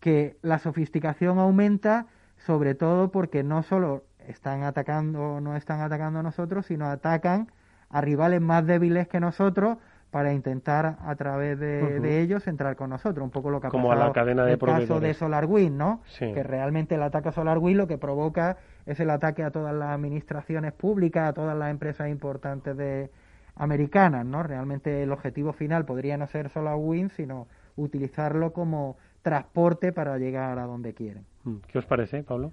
que 0.00 0.36
la 0.42 0.58
sofisticación 0.58 1.38
aumenta, 1.38 2.06
sobre 2.36 2.74
todo 2.74 3.10
porque 3.10 3.42
no 3.42 3.62
solo 3.62 4.04
están 4.26 4.62
atacando, 4.62 5.40
no 5.40 5.56
están 5.56 5.80
atacando 5.80 6.20
a 6.20 6.22
nosotros, 6.22 6.66
sino 6.66 6.86
atacan 6.86 7.50
a 7.90 8.00
rivales 8.00 8.40
más 8.40 8.66
débiles 8.66 9.08
que 9.08 9.20
nosotros 9.20 9.78
para 10.10 10.32
intentar 10.32 10.96
a 11.04 11.14
través 11.16 11.58
de, 11.58 12.20
ellos 12.22 12.46
entrar 12.46 12.76
con 12.76 12.90
nosotros, 12.90 13.22
un 13.22 13.30
poco 13.30 13.50
lo 13.50 13.60
que 13.60 13.66
ha 13.66 13.70
Como 13.70 13.88
pasado 13.88 14.06
la 14.06 14.12
cadena 14.12 14.44
de 14.44 14.52
el 14.52 14.58
caso 14.58 15.00
de 15.00 15.12
SolarWind, 15.12 15.76
¿no? 15.76 16.00
Que 16.18 16.42
realmente 16.42 16.94
el 16.94 17.02
ataque 17.02 17.28
a 17.28 17.32
SolarWind 17.32 17.76
lo 17.76 17.86
que 17.86 17.98
provoca 17.98 18.56
es 18.86 18.98
el 19.00 19.10
ataque 19.10 19.42
a 19.42 19.50
todas 19.50 19.74
las 19.74 19.90
administraciones 19.90 20.72
públicas, 20.72 21.28
a 21.28 21.32
todas 21.34 21.56
las 21.56 21.70
empresas 21.70 22.08
importantes 22.08 22.76
de 22.76 23.10
americanas, 23.56 24.24
¿no? 24.24 24.42
Realmente 24.42 25.02
el 25.02 25.12
objetivo 25.12 25.52
final 25.52 25.84
podría 25.84 26.16
no 26.16 26.26
ser 26.28 26.48
SolarWind, 26.50 27.10
sino 27.10 27.46
utilizarlo 27.76 28.52
como 28.52 28.96
transporte 29.22 29.92
para 29.92 30.16
llegar 30.18 30.58
a 30.58 30.66
donde 30.66 30.94
quieren. 30.94 31.24
Mm. 31.44 31.56
¿Qué 31.66 31.78
os 31.78 31.84
parece, 31.84 32.22
Pablo? 32.22 32.52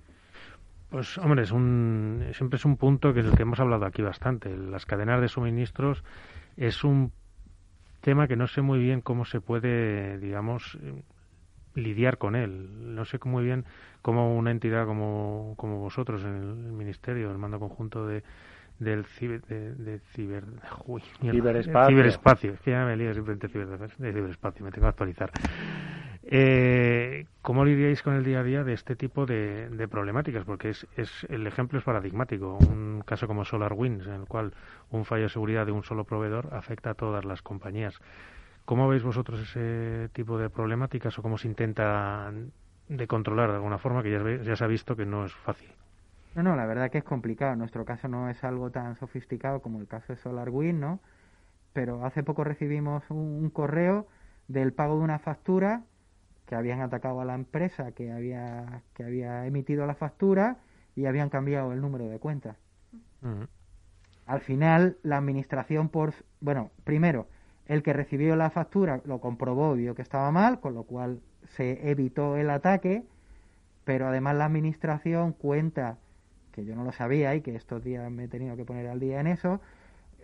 Pues, 0.93 1.17
hombre, 1.17 1.41
es 1.41 1.51
un, 1.51 2.23
siempre 2.33 2.57
es 2.57 2.65
un 2.65 2.77
punto 2.77 3.15
que 3.15 3.21
es 3.21 3.25
el 3.25 3.35
que 3.35 3.41
hemos 3.41 3.59
hablado 3.59 3.83
aquí 3.83 4.03
bastante. 4.03 4.55
Las 4.55 4.85
cadenas 4.85 5.19
de 5.21 5.27
suministros 5.27 6.03
es 6.55 6.83
un 6.83 7.11
tema 8.01 8.27
que 8.27 8.35
no 8.35 8.45
sé 8.45 8.61
muy 8.61 8.77
bien 8.77 9.01
cómo 9.01 9.25
se 9.25 9.41
puede, 9.41 10.19
digamos, 10.19 10.77
lidiar 11.73 12.19
con 12.19 12.35
él. 12.35 12.93
No 12.93 13.05
sé 13.05 13.17
muy 13.25 13.43
bien 13.43 13.65
cómo 14.03 14.37
una 14.37 14.51
entidad 14.51 14.85
como, 14.85 15.55
como 15.57 15.79
vosotros 15.79 16.23
en 16.25 16.35
el 16.35 16.71
Ministerio, 16.73 17.31
el 17.31 17.39
mando 17.39 17.57
conjunto 17.57 18.05
de, 18.05 18.21
del 18.77 19.05
ciber, 19.05 19.41
de, 19.45 19.97
ciber, 20.11 20.43
ciberespacio. 21.31 21.89
ciberespacio. 21.89 22.53
Es 22.53 22.61
que 22.61 22.69
ya 22.69 22.85
me 22.85 22.95
lío 22.95 23.15
simplemente 23.15 23.47
de 23.47 24.13
ciberespacio, 24.13 24.63
me 24.63 24.71
tengo 24.71 24.85
que 24.85 24.89
actualizar. 24.89 25.31
Eh, 26.25 27.25
¿Cómo 27.41 27.65
lidiáis 27.65 28.01
con 28.01 28.15
el 28.15 28.23
día 28.23 28.39
a 28.39 28.43
día 28.43 28.63
de 28.63 28.73
este 28.73 28.95
tipo 28.95 29.25
de, 29.25 29.87
problemáticas? 29.91 30.45
Porque 30.45 30.69
es, 30.69 30.87
es, 30.95 31.25
el 31.29 31.45
ejemplo 31.45 31.77
es 31.77 31.83
paradigmático. 31.83 32.57
Un 32.57 33.03
caso 33.05 33.27
como 33.27 33.43
SolarWinds, 33.43 34.07
en 34.07 34.13
el 34.13 34.25
cual 34.25 34.53
un 34.91 35.03
fallo 35.03 35.23
de 35.23 35.29
seguridad 35.29 35.65
de 35.65 35.73
un 35.73 35.83
solo 35.83 36.05
proveedor 36.05 36.49
afecta 36.53 36.91
a 36.91 36.93
todas 36.93 37.25
las 37.25 37.41
compañías. 37.41 37.99
¿Cómo 38.63 38.87
veis 38.87 39.03
vosotros 39.03 39.41
ese 39.41 40.09
tipo 40.13 40.37
de 40.37 40.49
problemáticas 40.49 41.19
o 41.19 41.21
cómo 41.21 41.37
se 41.37 41.49
intenta 41.49 42.31
de 42.87 43.07
controlar 43.07 43.49
de 43.49 43.55
alguna 43.55 43.77
forma 43.77 44.01
que 44.01 44.41
ya, 44.43 44.55
se 44.55 44.63
ha 44.63 44.67
visto 44.67 44.95
que 44.95 45.05
no 45.05 45.25
es 45.25 45.33
fácil? 45.33 45.69
No, 46.35 46.43
no, 46.43 46.55
la 46.55 46.65
verdad 46.65 46.89
que 46.89 46.99
es 46.99 47.03
complicado. 47.03 47.57
Nuestro 47.57 47.83
caso 47.83 48.07
no 48.07 48.29
es 48.29 48.41
algo 48.45 48.71
tan 48.71 48.95
sofisticado 48.95 49.61
como 49.61 49.81
el 49.81 49.87
caso 49.87 50.13
de 50.13 50.17
SolarWinds, 50.17 50.79
¿no? 50.79 50.99
Pero 51.73 52.05
hace 52.05 52.23
poco 52.23 52.45
recibimos 52.45 53.03
un 53.09 53.49
correo 53.49 54.07
del 54.47 54.71
pago 54.71 54.97
de 54.97 55.03
una 55.03 55.19
factura 55.19 55.83
que 56.53 56.57
habían 56.57 56.81
atacado 56.81 57.19
a 57.19 57.25
la 57.25 57.33
empresa 57.33 57.93
que 57.93 58.11
había, 58.11 58.83
que 58.93 59.03
había 59.03 59.47
emitido 59.47 59.87
la 59.87 59.95
factura 59.95 60.57
y 60.95 61.07
habían 61.07 61.29
cambiado 61.29 61.73
el 61.73 61.81
número 61.81 62.07
de 62.07 62.19
cuenta. 62.19 62.57
Al 64.27 64.39
final, 64.39 64.97
la 65.01 65.17
administración, 65.17 65.89
por 65.89 66.13
bueno, 66.41 66.69
primero, 66.83 67.25
el 67.65 67.81
que 67.81 67.91
recibió 67.91 68.35
la 68.35 68.51
factura 68.51 69.01
lo 69.03 69.19
comprobó 69.19 69.75
y 69.75 69.79
vio 69.79 69.95
que 69.95 70.03
estaba 70.03 70.29
mal, 70.29 70.59
con 70.59 70.75
lo 70.75 70.83
cual 70.83 71.21
se 71.55 71.89
evitó 71.89 72.37
el 72.37 72.51
ataque, 72.51 73.03
pero 73.83 74.07
además 74.07 74.35
la 74.35 74.45
administración 74.45 75.33
cuenta, 75.33 75.97
que 76.51 76.65
yo 76.65 76.75
no 76.75 76.83
lo 76.83 76.91
sabía 76.91 77.33
y 77.33 77.41
que 77.41 77.55
estos 77.55 77.83
días 77.83 78.11
me 78.11 78.25
he 78.25 78.27
tenido 78.27 78.55
que 78.55 78.63
poner 78.63 78.85
al 78.89 78.99
día 78.99 79.19
en 79.19 79.25
eso, 79.25 79.59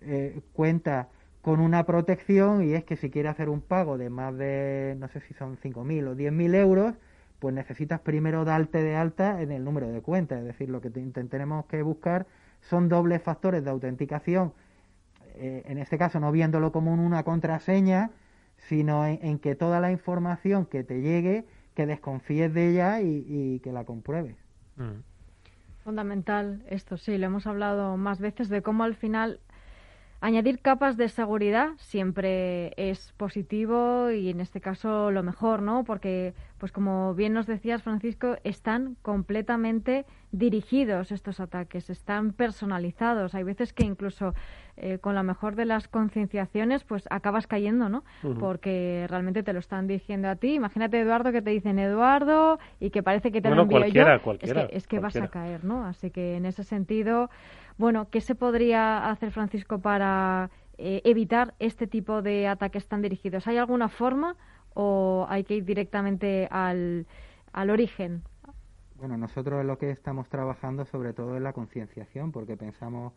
eh, 0.01 0.41
cuenta 0.53 1.09
con 1.41 1.59
una 1.59 1.85
protección 1.85 2.63
y 2.63 2.73
es 2.73 2.83
que 2.83 2.95
si 2.95 3.09
quiere 3.09 3.29
hacer 3.29 3.49
un 3.49 3.61
pago 3.61 3.97
de 3.97 4.09
más 4.09 4.37
de, 4.37 4.95
no 4.99 5.07
sé 5.07 5.21
si 5.21 5.33
son 5.33 5.57
5.000 5.57 6.07
o 6.07 6.15
10.000 6.15 6.55
euros, 6.55 6.95
pues 7.39 7.55
necesitas 7.55 8.01
primero 8.01 8.43
darte 8.43 8.83
de 8.83 8.95
alta 8.95 9.41
en 9.41 9.51
el 9.51 9.63
número 9.63 9.87
de 9.89 10.01
cuenta. 10.01 10.37
Es 10.37 10.45
decir, 10.45 10.69
lo 10.69 10.81
que 10.81 10.89
tenemos 10.89 11.65
que 11.65 11.81
buscar 11.81 12.27
son 12.61 12.89
dobles 12.89 13.21
factores 13.21 13.63
de 13.63 13.69
autenticación, 13.69 14.53
eh, 15.35 15.63
en 15.65 15.77
este 15.77 15.97
caso 15.97 16.19
no 16.19 16.31
viéndolo 16.31 16.73
como 16.73 16.93
una 16.93 17.23
contraseña, 17.23 18.11
sino 18.57 19.05
en, 19.05 19.39
que 19.39 19.55
toda 19.55 19.79
la 19.79 19.91
información 19.91 20.65
que 20.65 20.83
te 20.83 21.01
llegue, 21.01 21.45
que 21.75 21.85
desconfíes 21.85 22.53
de 22.53 22.71
ella 22.71 23.01
y, 23.01 23.61
que 23.63 23.71
la 23.71 23.85
compruebes. 23.85 24.35
Mm. 24.75 24.99
Fundamental 25.85 26.61
esto, 26.69 26.97
sí, 26.97 27.17
lo 27.17 27.27
hemos 27.27 27.47
hablado 27.47 27.95
más 27.95 28.19
veces 28.19 28.49
de 28.49 28.61
cómo 28.61 28.83
al 28.83 28.95
final 28.95 29.39
Añadir 30.21 30.59
capas 30.59 30.97
de 30.97 31.07
seguridad 31.07 31.69
siempre 31.77 32.73
es 32.75 33.13
positivo 33.13 34.11
y 34.11 34.29
en 34.29 34.41
este 34.41 34.59
caso 34.59 35.11
lo 35.11 35.23
mejor, 35.23 35.61
¿no? 35.61 35.85
Porque, 35.85 36.33
pues 36.57 36.73
como 36.73 37.15
bien 37.15 37.31
nos 37.31 37.47
decías, 37.47 37.83
Francisco, 37.83 38.35
están 38.43 38.97
completamente 39.01 40.05
dirigidos 40.33 41.13
estos 41.13 41.39
ataques, 41.39 41.89
están 41.89 42.33
personalizados. 42.33 43.33
Hay 43.33 43.43
veces 43.43 43.71
que 43.71 43.85
incluso 43.85 44.33
eh, 44.75 44.97
con 44.99 45.15
la 45.15 45.23
mejor 45.23 45.55
de 45.55 45.63
las 45.63 45.87
concienciaciones, 45.87 46.83
pues 46.83 47.05
acabas 47.09 47.47
cayendo, 47.47 47.87
¿no? 47.87 48.03
Porque 48.39 49.05
realmente 49.09 49.41
te 49.41 49.53
lo 49.53 49.59
están 49.59 49.87
dirigiendo 49.87 50.27
a 50.27 50.35
ti. 50.35 50.53
Imagínate, 50.55 50.99
Eduardo, 50.99 51.31
que 51.31 51.41
te 51.41 51.51
dicen 51.51 51.79
Eduardo 51.79 52.59
y 52.81 52.89
que 52.89 53.03
parece 53.03 53.31
que 53.31 53.41
te 53.41 53.49
lo 53.49 53.61
envío 53.61 53.87
yo. 53.87 54.05
es 54.41 54.53
que, 54.53 54.69
es 54.71 54.87
que 54.87 54.99
vas 54.99 55.15
a 55.15 55.29
caer, 55.29 55.63
¿no? 55.63 55.85
Así 55.85 56.11
que 56.11 56.35
en 56.35 56.45
ese 56.45 56.65
sentido 56.65 57.29
bueno, 57.79 58.09
¿qué 58.09 58.19
se 58.19 58.35
podría 58.35 59.09
hacer, 59.09 59.31
Francisco, 59.31 59.79
para 59.79 60.51
eh, 60.77 61.01
evitar 61.05 61.55
este 61.59 61.87
tipo 61.87 62.21
de 62.21 62.45
ataques 62.45 62.85
tan 62.89 63.01
dirigidos? 63.01 63.47
¿Hay 63.47 63.55
alguna 63.55 63.87
forma 63.87 64.35
o 64.73 65.25
hay 65.29 65.45
que 65.45 65.55
ir 65.55 65.63
directamente 65.63 66.49
al, 66.51 67.07
al 67.53 67.69
origen? 67.69 68.21
Bueno, 68.95 69.17
nosotros 69.17 69.63
lo 69.63 69.77
que 69.77 69.91
estamos 69.91 70.27
trabajando 70.27 70.83
sobre 70.83 71.13
todo 71.13 71.37
es 71.37 71.41
la 71.41 71.53
concienciación, 71.53 72.33
porque 72.33 72.57
pensamos, 72.57 73.13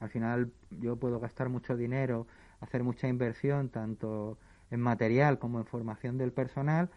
al 0.00 0.08
final 0.08 0.50
yo 0.70 0.96
puedo 0.96 1.20
gastar 1.20 1.50
mucho 1.50 1.76
dinero, 1.76 2.26
hacer 2.60 2.82
mucha 2.82 3.08
inversión, 3.08 3.68
tanto 3.68 4.38
en 4.70 4.80
material 4.80 5.38
como 5.38 5.58
en 5.58 5.66
formación 5.66 6.16
del 6.16 6.32
personal, 6.32 6.88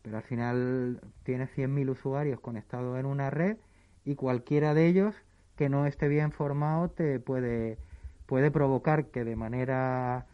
pero 0.00 0.16
al 0.16 0.22
final 0.22 1.02
tiene 1.22 1.48
100.000 1.48 1.90
usuarios 1.90 2.40
conectados 2.40 2.98
en 2.98 3.04
una 3.04 3.28
red 3.28 3.58
y 4.06 4.14
cualquiera 4.14 4.72
de 4.72 4.86
ellos 4.86 5.14
que 5.62 5.68
no 5.68 5.86
esté 5.86 6.08
bien 6.08 6.32
formado 6.32 6.88
te 6.88 7.20
puede, 7.20 7.78
puede 8.26 8.50
provocar 8.50 9.04
que 9.12 9.22
de 9.22 9.36
manera 9.36 10.26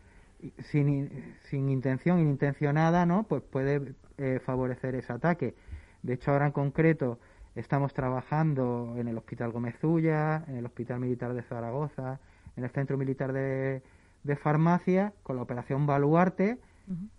sin, 0.71 1.35
sin 1.51 1.69
intención, 1.69 2.19
inintencionada, 2.19 3.05
¿no? 3.05 3.25
Pues 3.25 3.43
puede 3.43 3.93
eh, 4.17 4.41
favorecer 4.43 4.95
ese 4.95 5.13
ataque. 5.13 5.55
De 6.03 6.15
hecho, 6.15 6.31
ahora 6.31 6.47
en 6.47 6.53
concreto 6.53 7.19
estamos 7.57 7.93
trabajando 7.93 8.95
en 8.97 9.07
el 9.07 9.19
Hospital 9.19 9.53
Gómez 9.53 9.75
Ulla, 9.85 10.45
en 10.49 10.57
el 10.57 10.65
Hospital 10.65 10.99
Militar 11.01 11.35
de 11.35 11.43
Zaragoza, 11.43 12.21
en 12.57 12.65
el 12.65 12.71
Centro 12.71 12.97
Militar 12.97 13.35
de, 13.35 13.83
de 14.25 14.37
Farmacia, 14.37 15.13
con 15.23 15.37
la 15.37 15.43
operación 15.43 15.85
Baluarte. 15.85 16.57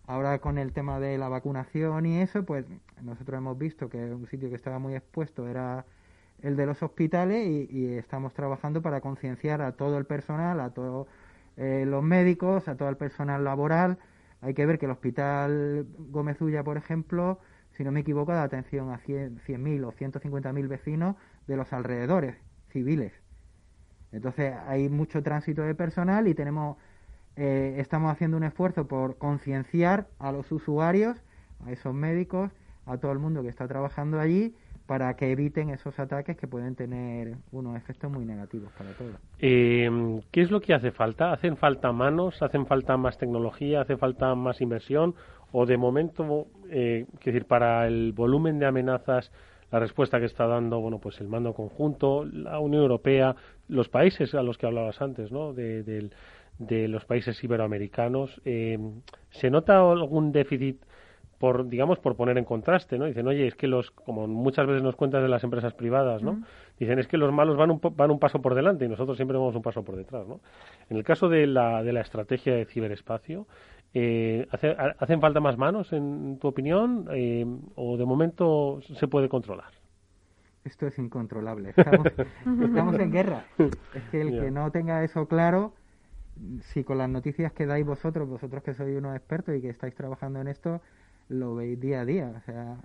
Ahora 0.07 0.39
con 0.39 0.57
el 0.57 0.74
tema 0.74 0.99
de 0.99 1.20
la 1.20 1.30
vacunación 1.30 2.07
y 2.07 2.22
eso, 2.22 2.43
pues 2.43 2.66
nosotros 3.03 3.38
hemos 3.38 3.55
visto 3.55 3.88
que 3.88 3.99
un 4.16 4.26
sitio 4.26 4.49
que 4.49 4.55
estaba 4.55 4.80
muy 4.80 4.95
expuesto 4.95 5.47
era 5.47 5.86
el 6.42 6.56
de 6.56 6.66
los 6.66 6.82
hospitales 6.82 7.70
y, 7.70 7.94
estamos 7.96 8.34
trabajando 8.34 8.82
para 8.82 9.02
concienciar 9.02 9.62
a 9.62 9.74
todo 9.74 9.98
el 9.98 10.06
personal, 10.06 10.60
a 10.60 10.72
todos 10.72 11.08
eh, 11.58 11.86
los 11.88 12.04
médicos, 12.04 12.68
a 12.68 12.76
todo 12.76 12.90
el 12.90 12.98
personal 12.98 13.44
laboral. 13.44 13.98
Hay 14.42 14.54
que 14.54 14.66
ver 14.66 14.80
que 14.80 14.86
el 14.86 14.92
Hospital 14.92 15.86
Gómez 15.98 16.42
Ulla, 16.42 16.64
por 16.64 16.78
ejemplo, 16.78 17.40
si 17.76 17.84
no 17.84 17.92
me 17.92 18.02
equivoco, 18.02 18.32
da 18.32 18.44
atención 18.44 18.92
a 18.92 19.00
100.000 19.00 19.84
o 19.86 19.92
150.000 19.92 20.68
vecinos 20.68 21.16
de 21.48 21.58
los 21.58 21.74
alrededores 21.74 22.36
civiles. 22.70 23.14
Entonces 24.12 24.54
hay 24.68 24.90
mucho 24.90 25.22
tránsito 25.22 25.62
de 25.62 25.76
personal 25.76 26.28
y 26.28 26.34
tenemos, 26.34 26.78
eh, 27.36 27.76
estamos 27.78 28.12
haciendo 28.12 28.38
un 28.38 28.44
esfuerzo 28.44 28.88
por 28.88 29.18
concienciar 29.18 30.08
a 30.20 30.32
los 30.32 30.52
usuarios, 30.52 31.22
a 31.66 31.72
esos 31.72 31.94
médicos, 31.94 32.52
a 32.86 32.98
todo 32.98 33.12
el 33.12 33.20
mundo 33.20 33.44
que 33.44 33.50
está 33.50 33.68
trabajando 33.68 34.20
allí 34.20 34.56
para 34.90 35.16
que 35.16 35.32
eviten 35.32 35.70
esos 35.70 36.00
ataques 36.00 36.36
que 36.36 36.48
pueden 36.48 36.74
tener 36.74 37.36
unos 37.52 37.78
efectos 37.78 38.12
muy 38.12 38.26
negativos 38.26 38.72
para 38.76 38.90
todos. 38.94 39.14
Eh, 39.38 39.88
¿Qué 40.32 40.42
es 40.42 40.50
lo 40.50 40.62
que 40.62 40.74
hace 40.74 40.92
falta? 40.92 41.32
¿Hacen 41.32 41.58
falta 41.58 41.92
manos? 41.92 42.42
¿Hacen 42.42 42.66
falta 42.66 42.98
más 42.98 43.20
tecnología? 43.20 43.82
¿Hace 43.82 43.98
falta 43.98 44.34
más 44.34 44.62
inversión? 44.62 45.14
¿O 45.52 45.68
de 45.68 45.78
momento, 45.78 46.48
eh, 46.72 47.06
decir, 47.24 47.46
para 47.46 47.86
el 47.86 48.14
volumen 48.14 48.58
de 48.58 48.66
amenazas, 48.66 49.32
la 49.72 49.78
respuesta 49.78 50.20
que 50.20 50.26
está 50.26 50.48
dando, 50.48 50.80
bueno, 50.80 50.98
pues 50.98 51.22
el 51.22 51.28
mando 51.28 51.54
conjunto, 51.54 52.26
la 52.26 52.58
Unión 52.58 52.82
Europea, 52.82 53.36
los 53.68 53.90
países 53.90 54.34
a 54.34 54.42
los 54.42 54.58
que 54.58 54.66
hablabas 54.66 55.04
antes, 55.04 55.32
¿no? 55.32 55.54
De, 55.54 56.10
los 56.88 57.06
países 57.06 57.44
iberoamericanos, 57.44 58.42
eh, 58.44 58.80
¿se 59.30 59.52
nota 59.52 59.80
algún 59.80 60.32
déficit 60.32 60.82
por 61.40 61.68
digamos 61.68 62.00
por 62.00 62.16
poner 62.16 62.38
en 62.38 62.46
contraste 62.46 63.00
no 63.00 63.06
dicen 63.06 63.28
oye 63.28 63.48
es 63.48 63.56
que 63.56 63.68
los 63.68 63.92
como 63.92 64.28
muchas 64.28 64.68
veces 64.68 64.84
nos 64.84 64.96
cuentan 64.96 65.24
de 65.24 65.30
las 65.30 65.44
empresas 65.44 65.74
privadas 65.74 66.22
no 66.22 66.42
dicen 66.78 67.00
es 67.00 67.08
que 67.08 67.18
los 67.18 67.32
malos 67.34 67.58
van 67.58 67.72
un 67.72 67.80
van 67.96 68.12
un 68.12 68.20
paso 68.20 68.42
por 68.42 68.54
delante 68.54 68.86
y 68.86 68.90
nosotros 68.90 69.18
siempre 69.18 69.38
vamos 69.38 69.56
un 69.56 69.62
paso 69.62 69.84
por 69.84 69.96
detrás 69.96 70.28
no 70.28 70.42
en 70.90 70.98
el 70.98 71.04
caso 71.04 71.30
de 71.30 71.48
la 71.48 71.82
de 71.82 71.94
la 71.94 72.02
estrategia 72.02 72.54
de 72.54 72.66
ciberespacio 72.66 73.48
eh, 73.94 74.48
hacen 74.52 75.20
falta 75.20 75.40
más 75.40 75.58
manos 75.58 75.94
en 75.94 76.38
tu 76.40 76.48
opinión 76.48 77.08
eh, 77.12 77.46
o 77.76 77.98
de 77.98 78.06
momento 78.06 78.80
se 78.82 79.08
puede 79.08 79.30
controlar 79.30 79.72
esto 80.66 80.86
es 80.86 81.00
incontrolable. 81.00 81.74
Estamos, 81.76 82.06
estamos 82.62 83.00
en 83.00 83.12
guerra. 83.12 83.46
Es 83.58 84.04
que 84.12 84.22
el 84.22 84.40
que 84.40 84.52
no 84.52 84.70
tenga 84.72 85.04
eso 85.04 85.26
claro 85.26 85.74
si 86.62 86.84
con 86.84 86.98
las 86.98 87.10
noticias 87.10 87.52
que 87.54 87.66
dais 87.66 87.86
vosotros 87.86 88.28
vosotros 88.28 88.64
que 88.64 88.74
sois 88.74 88.98
unos 88.98 89.16
expertos 89.16 89.56
y 89.56 89.62
que 89.62 89.70
estáis 89.70 89.94
trabajando 89.96 90.40
en 90.40 90.48
esto 90.48 90.82
lo 91.30 91.56
veis 91.56 91.80
día 91.80 92.02
a 92.02 92.06
día. 92.06 92.34
O 92.36 92.42
sea, 92.42 92.78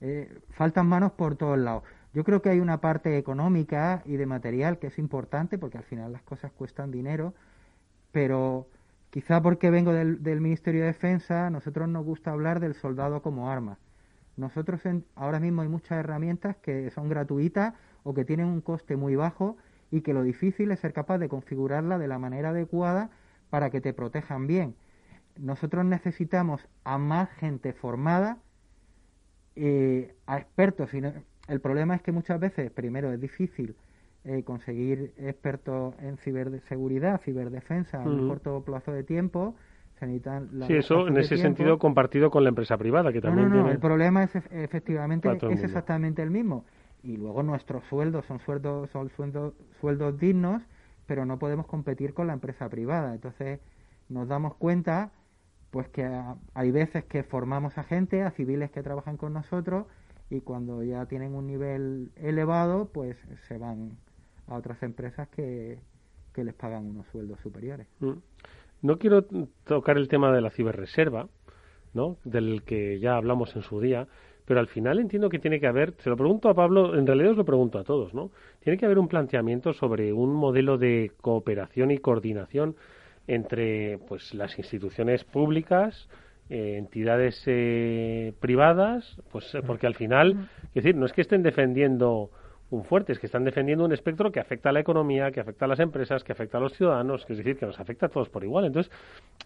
eh, 0.00 0.40
faltan 0.50 0.86
manos 0.86 1.12
por 1.12 1.36
todos 1.36 1.58
lados. 1.58 1.84
Yo 2.12 2.24
creo 2.24 2.42
que 2.42 2.50
hay 2.50 2.60
una 2.60 2.80
parte 2.80 3.16
económica 3.16 4.02
y 4.04 4.16
de 4.16 4.26
material 4.26 4.78
que 4.78 4.88
es 4.88 4.98
importante 4.98 5.58
porque 5.58 5.78
al 5.78 5.84
final 5.84 6.12
las 6.12 6.22
cosas 6.22 6.52
cuestan 6.52 6.90
dinero, 6.90 7.34
pero 8.12 8.68
quizá 9.10 9.42
porque 9.42 9.70
vengo 9.70 9.92
del, 9.92 10.40
Ministerio 10.40 10.80
de 10.82 10.88
Defensa, 10.88 11.50
nosotros 11.50 11.88
nos 11.88 12.04
gusta 12.04 12.32
hablar 12.32 12.60
del 12.60 12.74
soldado 12.74 13.22
como 13.22 13.50
arma. 13.50 13.78
Nosotros 14.36 14.80
ahora 15.16 15.40
mismo 15.40 15.62
hay 15.62 15.68
muchas 15.68 15.98
herramientas 15.98 16.56
que 16.56 16.90
son 16.90 17.08
gratuitas 17.08 17.74
o 18.04 18.14
que 18.14 18.24
tienen 18.24 18.46
un 18.46 18.60
coste 18.60 18.96
muy 18.96 19.16
bajo 19.16 19.56
y 19.90 20.02
que 20.02 20.14
lo 20.14 20.22
difícil 20.22 20.70
es 20.70 20.80
ser 20.80 20.92
capaz 20.92 21.18
de 21.18 21.28
configurarla 21.28 21.98
de 21.98 22.08
la 22.08 22.18
manera 22.18 22.50
adecuada 22.50 23.10
para 23.50 23.70
que 23.70 23.80
te 23.80 23.92
protejan 23.92 24.46
bien 24.46 24.74
nosotros 25.38 25.84
necesitamos 25.84 26.66
a 26.84 26.98
más 26.98 27.30
gente 27.32 27.72
formada, 27.72 28.38
eh, 29.56 30.14
a 30.26 30.38
expertos. 30.38 30.90
el 30.94 31.60
problema 31.60 31.94
es 31.94 32.02
que 32.02 32.12
muchas 32.12 32.38
veces, 32.38 32.70
primero, 32.70 33.12
es 33.12 33.20
difícil 33.20 33.74
eh, 34.24 34.42
conseguir 34.42 35.14
expertos 35.16 35.94
en 36.00 36.18
ciberseguridad, 36.18 37.20
ciberdefensa 37.22 38.02
en 38.02 38.08
un 38.08 38.28
corto 38.28 38.62
plazo 38.62 38.92
de 38.92 39.04
tiempo. 39.04 39.54
Se 39.98 40.06
necesitan 40.06 40.50
sí, 40.66 40.74
eso 40.74 41.08
en 41.08 41.16
ese 41.16 41.36
sentido 41.36 41.78
compartido 41.78 42.30
con 42.30 42.44
la 42.44 42.50
empresa 42.50 42.76
privada, 42.76 43.12
que 43.12 43.20
también 43.20 43.48
no, 43.48 43.62
no, 43.64 43.70
el 43.70 43.80
problema 43.80 44.22
es 44.22 44.36
efectivamente 44.50 45.28
es 45.50 45.64
exactamente 45.64 46.22
el 46.22 46.30
mismo. 46.30 46.64
Y 47.02 47.16
luego 47.16 47.42
nuestros 47.42 47.84
sueldos 47.84 48.26
son 48.26 48.38
sueldos, 48.40 48.90
son 48.90 49.08
sueldos, 49.10 49.54
sueldos 49.80 50.18
dignos, 50.18 50.62
pero 51.06 51.24
no 51.24 51.38
podemos 51.38 51.66
competir 51.66 52.14
con 52.14 52.26
la 52.26 52.32
empresa 52.32 52.68
privada. 52.68 53.14
Entonces 53.14 53.60
nos 54.08 54.28
damos 54.28 54.54
cuenta 54.54 55.10
pues 55.70 55.88
que 55.88 56.08
hay 56.54 56.70
veces 56.70 57.04
que 57.04 57.22
formamos 57.22 57.76
a 57.78 57.84
gente, 57.84 58.22
a 58.22 58.30
civiles 58.30 58.70
que 58.70 58.82
trabajan 58.82 59.16
con 59.16 59.32
nosotros 59.32 59.86
y 60.30 60.40
cuando 60.40 60.82
ya 60.82 61.06
tienen 61.06 61.34
un 61.34 61.46
nivel 61.46 62.10
elevado, 62.16 62.90
pues 62.92 63.16
se 63.46 63.58
van 63.58 63.98
a 64.46 64.56
otras 64.56 64.82
empresas 64.82 65.28
que, 65.28 65.78
que 66.32 66.44
les 66.44 66.54
pagan 66.54 66.86
unos 66.86 67.06
sueldos 67.08 67.38
superiores. 67.40 67.86
Mm. 68.00 68.12
No 68.80 68.98
quiero 68.98 69.24
tocar 69.64 69.96
el 69.98 70.08
tema 70.08 70.32
de 70.32 70.40
la 70.40 70.50
ciberreserva, 70.50 71.28
¿no? 71.94 72.16
del 72.24 72.62
que 72.62 73.00
ya 73.00 73.16
hablamos 73.16 73.56
en 73.56 73.62
su 73.62 73.80
día, 73.80 74.06
pero 74.44 74.60
al 74.60 74.68
final 74.68 74.98
entiendo 74.98 75.28
que 75.28 75.38
tiene 75.38 75.60
que 75.60 75.66
haber, 75.66 75.94
se 75.98 76.08
lo 76.08 76.16
pregunto 76.16 76.48
a 76.48 76.54
Pablo, 76.54 76.96
en 76.96 77.06
realidad 77.06 77.32
os 77.32 77.36
lo 77.36 77.44
pregunto 77.44 77.78
a 77.78 77.84
todos, 77.84 78.14
¿no? 78.14 78.30
Tiene 78.60 78.78
que 78.78 78.86
haber 78.86 78.98
un 78.98 79.08
planteamiento 79.08 79.74
sobre 79.74 80.12
un 80.12 80.32
modelo 80.32 80.78
de 80.78 81.12
cooperación 81.20 81.90
y 81.90 81.98
coordinación 81.98 82.76
entre 83.28 83.98
pues 84.08 84.34
las 84.34 84.58
instituciones 84.58 85.22
públicas, 85.22 86.08
eh, 86.50 86.76
entidades 86.78 87.40
eh, 87.46 88.32
privadas, 88.40 89.16
pues 89.30 89.56
porque 89.66 89.86
al 89.86 89.94
final, 89.94 90.48
es 90.74 90.82
decir, 90.82 90.96
no 90.96 91.06
es 91.06 91.12
que 91.12 91.20
estén 91.20 91.42
defendiendo 91.42 92.30
un 92.70 92.84
fuerte, 92.84 93.12
es 93.12 93.18
que 93.18 93.26
están 93.26 93.44
defendiendo 93.44 93.84
un 93.84 93.92
espectro 93.92 94.30
que 94.30 94.40
afecta 94.40 94.68
a 94.68 94.72
la 94.72 94.80
economía, 94.80 95.30
que 95.30 95.40
afecta 95.40 95.64
a 95.64 95.68
las 95.68 95.80
empresas, 95.80 96.22
que 96.22 96.32
afecta 96.32 96.58
a 96.58 96.60
los 96.60 96.74
ciudadanos, 96.74 97.24
que 97.24 97.32
es 97.32 97.38
decir, 97.38 97.56
que 97.56 97.64
nos 97.64 97.80
afecta 97.80 98.06
a 98.06 98.08
todos 98.10 98.28
por 98.28 98.44
igual. 98.44 98.66
Entonces, 98.66 98.92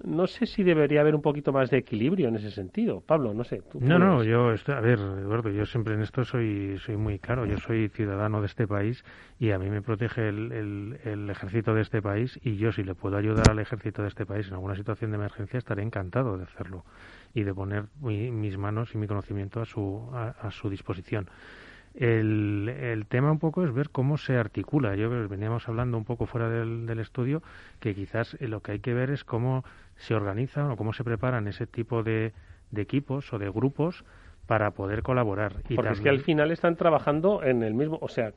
no 0.05 0.27
sé 0.27 0.47
si 0.47 0.65
debería 0.65 1.03
haber 1.03 1.15
un 1.15 1.23
poquito 1.23 1.53
más 1.53 1.71
de 1.71 1.79
equilibrio 1.79 2.29
en 2.29 2.37
ese 2.37 2.51
sentido. 2.51 3.01
Pablo, 3.01 3.33
no 3.33 3.45
sé. 3.45 3.63
no, 3.75 3.99
no, 3.99 4.25
yo, 4.25 4.49
a 4.49 4.81
ver, 4.81 4.99
Eduardo, 4.99 5.51
yo 5.51 5.65
siempre 5.67 5.95
en 5.95 6.03
esto 6.03 6.25
soy, 6.25 6.79
soy 6.79 6.97
muy 6.97 7.21
claro. 7.21 7.47
Yo 7.47 7.59
soy 7.59 7.89
ciudadano 7.91 8.41
de 8.41 8.47
este 8.47 8.67
país 8.67 9.05
y 9.39 9.53
a 9.53 9.59
mí 9.59 9.71
me 9.71 9.83
protege 9.83 10.29
el, 10.29 10.99
el, 11.05 11.31
ejército 11.31 11.75
de 11.75 11.83
este 11.83 12.03
país 12.03 12.41
y 12.43 12.57
yo, 12.57 12.73
si 12.73 12.83
le 12.83 12.95
puedo 12.95 13.17
ayudar 13.17 13.51
al 13.51 13.59
ejército 13.61 14.03
de 14.03 14.09
este 14.09 14.27
país 14.27 14.49
en 14.49 14.55
alguna 14.55 14.75
situación 14.75 15.13
de 15.13 15.19
emergencia, 15.19 15.59
estaré 15.59 15.83
encantado 15.83 16.39
de 16.39 16.45
hacerlo 16.45 16.85
y 17.35 17.45
de 17.45 17.55
poner 17.55 17.85
mis 18.01 18.59
manos 18.59 18.95
y 18.95 18.99
mi 18.99 19.07
conocimiento 19.07 19.61
a 19.61 19.65
su, 19.65 20.11
a 20.13 20.51
su 20.51 20.69
disposición. 20.69 21.29
El, 21.95 22.69
el, 22.69 23.07
tema 23.07 23.31
un 23.31 23.39
poco 23.39 23.65
es 23.65 23.73
ver 23.73 23.91
cómo 23.91 24.17
se 24.17 24.37
articula. 24.37 24.97
Yo 24.97 25.11
veníamos 25.29 25.69
hablando 25.69 25.99
un 25.99 26.05
poco 26.05 26.27
fuera 26.27 26.49
del, 26.49 26.87
del, 26.87 26.99
estudio 27.01 27.43
que 27.81 27.95
quizás 27.95 28.37
lo 28.41 28.61
que 28.61 28.73
hay 28.73 28.79
que 28.81 28.95
ver 28.95 29.11
es 29.11 29.25
cómo 29.25 29.65
se 29.97 30.15
organizan 30.15 30.71
o 30.71 30.77
cómo 30.77 30.93
se 30.93 31.05
preparan 31.05 31.49
ese 31.49 31.67
tipo 31.67 32.03
de, 32.03 32.33
de 32.71 32.83
equipos 32.83 33.33
o 33.33 33.39
de 33.39 33.51
grupos 33.51 34.05
para 34.53 34.73
poder 34.73 35.03
colaborar. 35.03 35.63
Y 35.71 35.77
Porque 35.77 35.93
es 35.93 36.01
que 36.03 36.11
al 36.11 36.21
final 36.21 36.51
están 36.51 36.77
trabajando 36.77 37.43
en 37.43 37.63
el 37.63 37.73
mismo, 37.73 37.99
o 38.03 38.09
sea, 38.09 38.35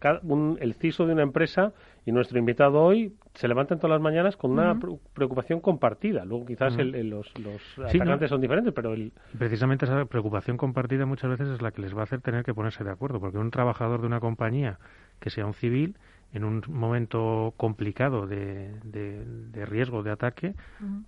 el 0.61 0.73
CISO 0.75 1.05
de 1.05 1.11
una 1.11 1.23
empresa 1.23 1.73
y 2.05 2.13
nuestro 2.13 2.39
invitado 2.39 2.81
hoy 2.81 3.11
se 3.33 3.49
levantan 3.49 3.79
todas 3.79 3.97
las 3.97 4.01
mañanas 4.01 4.37
con 4.37 4.51
una 4.51 4.79
preocupación 5.13 5.59
compartida. 5.59 6.23
Luego 6.23 6.45
quizás 6.45 6.77
los, 6.77 7.33
los 7.37 8.29
son 8.29 8.39
diferentes, 8.39 8.73
pero 8.73 8.93
el... 8.93 9.11
Precisamente 9.37 9.83
esa 9.83 10.05
preocupación 10.05 10.55
compartida 10.55 11.05
muchas 11.05 11.31
veces 11.31 11.49
es 11.49 11.61
la 11.61 11.71
que 11.71 11.81
les 11.81 11.93
va 11.93 11.99
a 11.99 12.03
hacer 12.03 12.21
tener 12.21 12.45
que 12.45 12.53
ponerse 12.53 12.85
de 12.85 12.91
acuerdo, 12.91 13.19
porque 13.19 13.37
un 13.37 13.51
trabajador 13.51 13.99
de 13.99 14.07
una 14.07 14.21
compañía 14.21 14.79
que 15.19 15.29
sea 15.29 15.45
un 15.45 15.53
civil 15.53 15.97
en 16.31 16.45
un 16.45 16.63
momento 16.69 17.53
complicado 17.57 18.25
de, 18.25 18.71
de, 18.83 19.65
riesgo 19.65 20.01
de 20.01 20.11
ataque, 20.11 20.55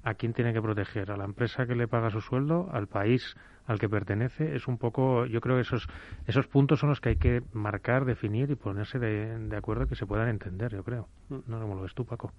¿a 0.04 0.16
quién 0.16 0.34
tiene 0.34 0.52
que 0.52 0.62
proteger? 0.62 1.12
¿A 1.12 1.18
la 1.18 1.26
empresa 1.26 1.66
que 1.66 1.76
le 1.76 1.88
paga 1.88 2.10
su 2.10 2.20
sueldo? 2.20 2.70
¿Al 2.72 2.88
país 2.88 3.36
al 3.68 3.80
que 3.80 3.88
pertenece? 3.88 4.56
Es 4.56 4.68
un 4.68 4.78
poco, 4.78 5.26
yo 5.26 5.40
creo 5.42 5.58
que 5.58 5.62
esos, 5.62 5.88
esos 6.26 6.48
puntos 6.48 6.80
son 6.80 6.90
los 6.90 7.00
que 7.00 7.10
hay 7.10 7.16
que 7.18 7.44
marcar, 7.54 8.06
definir 8.06 8.50
y 8.50 8.56
ponerse 8.56 8.98
de, 8.98 9.38
de 9.38 9.56
acuerdo 9.56 9.88
que 9.88 9.96
se 9.96 10.08
puedan 10.08 10.30
entender, 10.30 10.72
yo 10.72 10.84
creo. 10.84 11.08
No 11.30 11.60
lo 11.60 11.82
ves 11.82 11.94
tú, 11.94 12.06
Paco. 12.06 12.32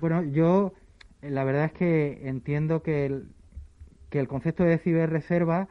Bueno, 0.00 0.22
yo 0.22 0.74
la 1.22 1.44
verdad 1.44 1.66
es 1.66 1.72
que 1.72 2.28
entiendo 2.28 2.82
que 2.82 3.06
el, 3.06 3.28
que 4.10 4.20
el 4.20 4.28
concepto 4.28 4.64
de 4.64 4.78
ciberreserva 4.78 5.68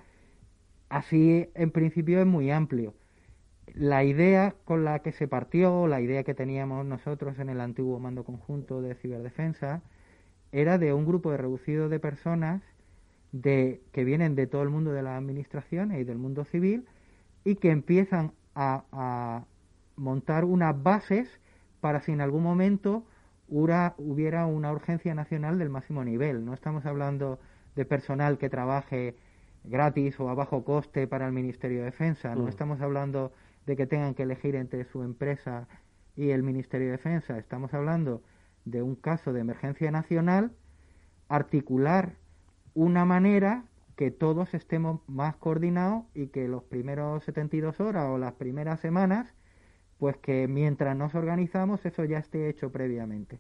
así 0.90 1.50
en 1.54 1.72
principio 1.72 2.22
es 2.22 2.26
muy 2.26 2.50
amplio 2.50 2.96
la 3.74 4.04
idea 4.04 4.56
con 4.66 4.84
la 4.84 5.00
que 5.00 5.12
se 5.12 5.28
partió, 5.28 5.88
la 5.88 6.02
idea 6.02 6.24
que 6.24 6.34
teníamos 6.34 6.86
nosotros 6.86 7.40
en 7.40 7.50
el 7.50 7.62
antiguo 7.62 8.00
mando 8.00 8.24
conjunto 8.24 8.82
de 8.82 8.96
ciberdefensa, 8.96 9.82
era 10.52 10.78
de 10.78 10.94
un 10.94 11.06
grupo 11.06 11.32
de 11.32 11.38
reducido 11.38 11.88
de 11.90 12.00
personas 12.00 12.62
de, 13.32 13.82
que 13.92 14.04
vienen 14.04 14.36
de 14.36 14.48
todo 14.48 14.64
el 14.64 14.70
mundo 14.70 14.92
de 14.92 15.04
las 15.04 15.18
administraciones 15.18 16.00
y 16.00 16.04
del 16.04 16.18
mundo 16.18 16.46
civil 16.46 16.86
y 17.44 17.56
que 17.56 17.72
empiezan 17.72 18.34
a, 18.56 18.84
a 18.92 19.46
montar 19.96 20.46
unas 20.46 20.82
bases 20.82 21.40
para 21.80 22.02
si 22.02 22.12
en 22.12 22.22
algún 22.22 22.44
momento 22.44 23.06
hubiera 23.48 24.46
una 24.46 24.72
urgencia 24.72 25.14
nacional 25.14 25.60
del 25.60 25.70
máximo 25.70 26.04
nivel. 26.06 26.46
No 26.46 26.54
estamos 26.54 26.86
hablando 26.86 27.40
de 27.76 27.86
personal 27.86 28.38
que 28.38 28.50
trabaje 28.50 29.16
gratis 29.64 30.20
o 30.20 30.30
a 30.30 30.34
bajo 30.34 30.64
coste 30.64 31.08
para 31.08 31.28
el 31.28 31.34
Ministerio 31.34 31.80
de 31.80 31.86
Defensa, 31.86 32.34
no 32.36 32.44
mm. 32.44 32.50
estamos 32.50 32.82
hablando 32.82 33.32
de 33.66 33.76
que 33.76 33.86
tengan 33.86 34.14
que 34.14 34.24
elegir 34.24 34.56
entre 34.56 34.86
su 34.86 35.04
empresa 35.04 35.68
y 36.16 36.30
el 36.30 36.44
Ministerio 36.44 36.88
de 36.88 36.94
Defensa. 36.94 37.38
Estamos 37.38 37.74
hablando 37.74 38.24
de 38.66 38.82
un 38.82 38.96
caso 38.96 39.34
de 39.34 39.42
emergencia 39.42 39.92
nacional, 39.92 40.52
articular 41.30 42.16
una 42.74 43.06
manera 43.06 43.64
que 43.96 44.12
todos 44.12 44.54
estemos 44.54 45.02
más 45.08 45.36
coordinados 45.36 46.04
y 46.16 46.28
que 46.28 46.48
los 46.48 46.64
primeros 46.64 47.24
72 47.24 47.80
horas 47.80 48.08
o 48.10 48.18
las 48.18 48.34
primeras 48.34 48.80
semanas 48.80 49.28
pues 50.02 50.18
que 50.18 50.48
mientras 50.48 50.98
nos 50.98 51.14
organizamos 51.14 51.86
eso 51.86 52.04
ya 52.06 52.18
esté 52.18 52.50
hecho 52.50 52.72
previamente. 52.72 53.38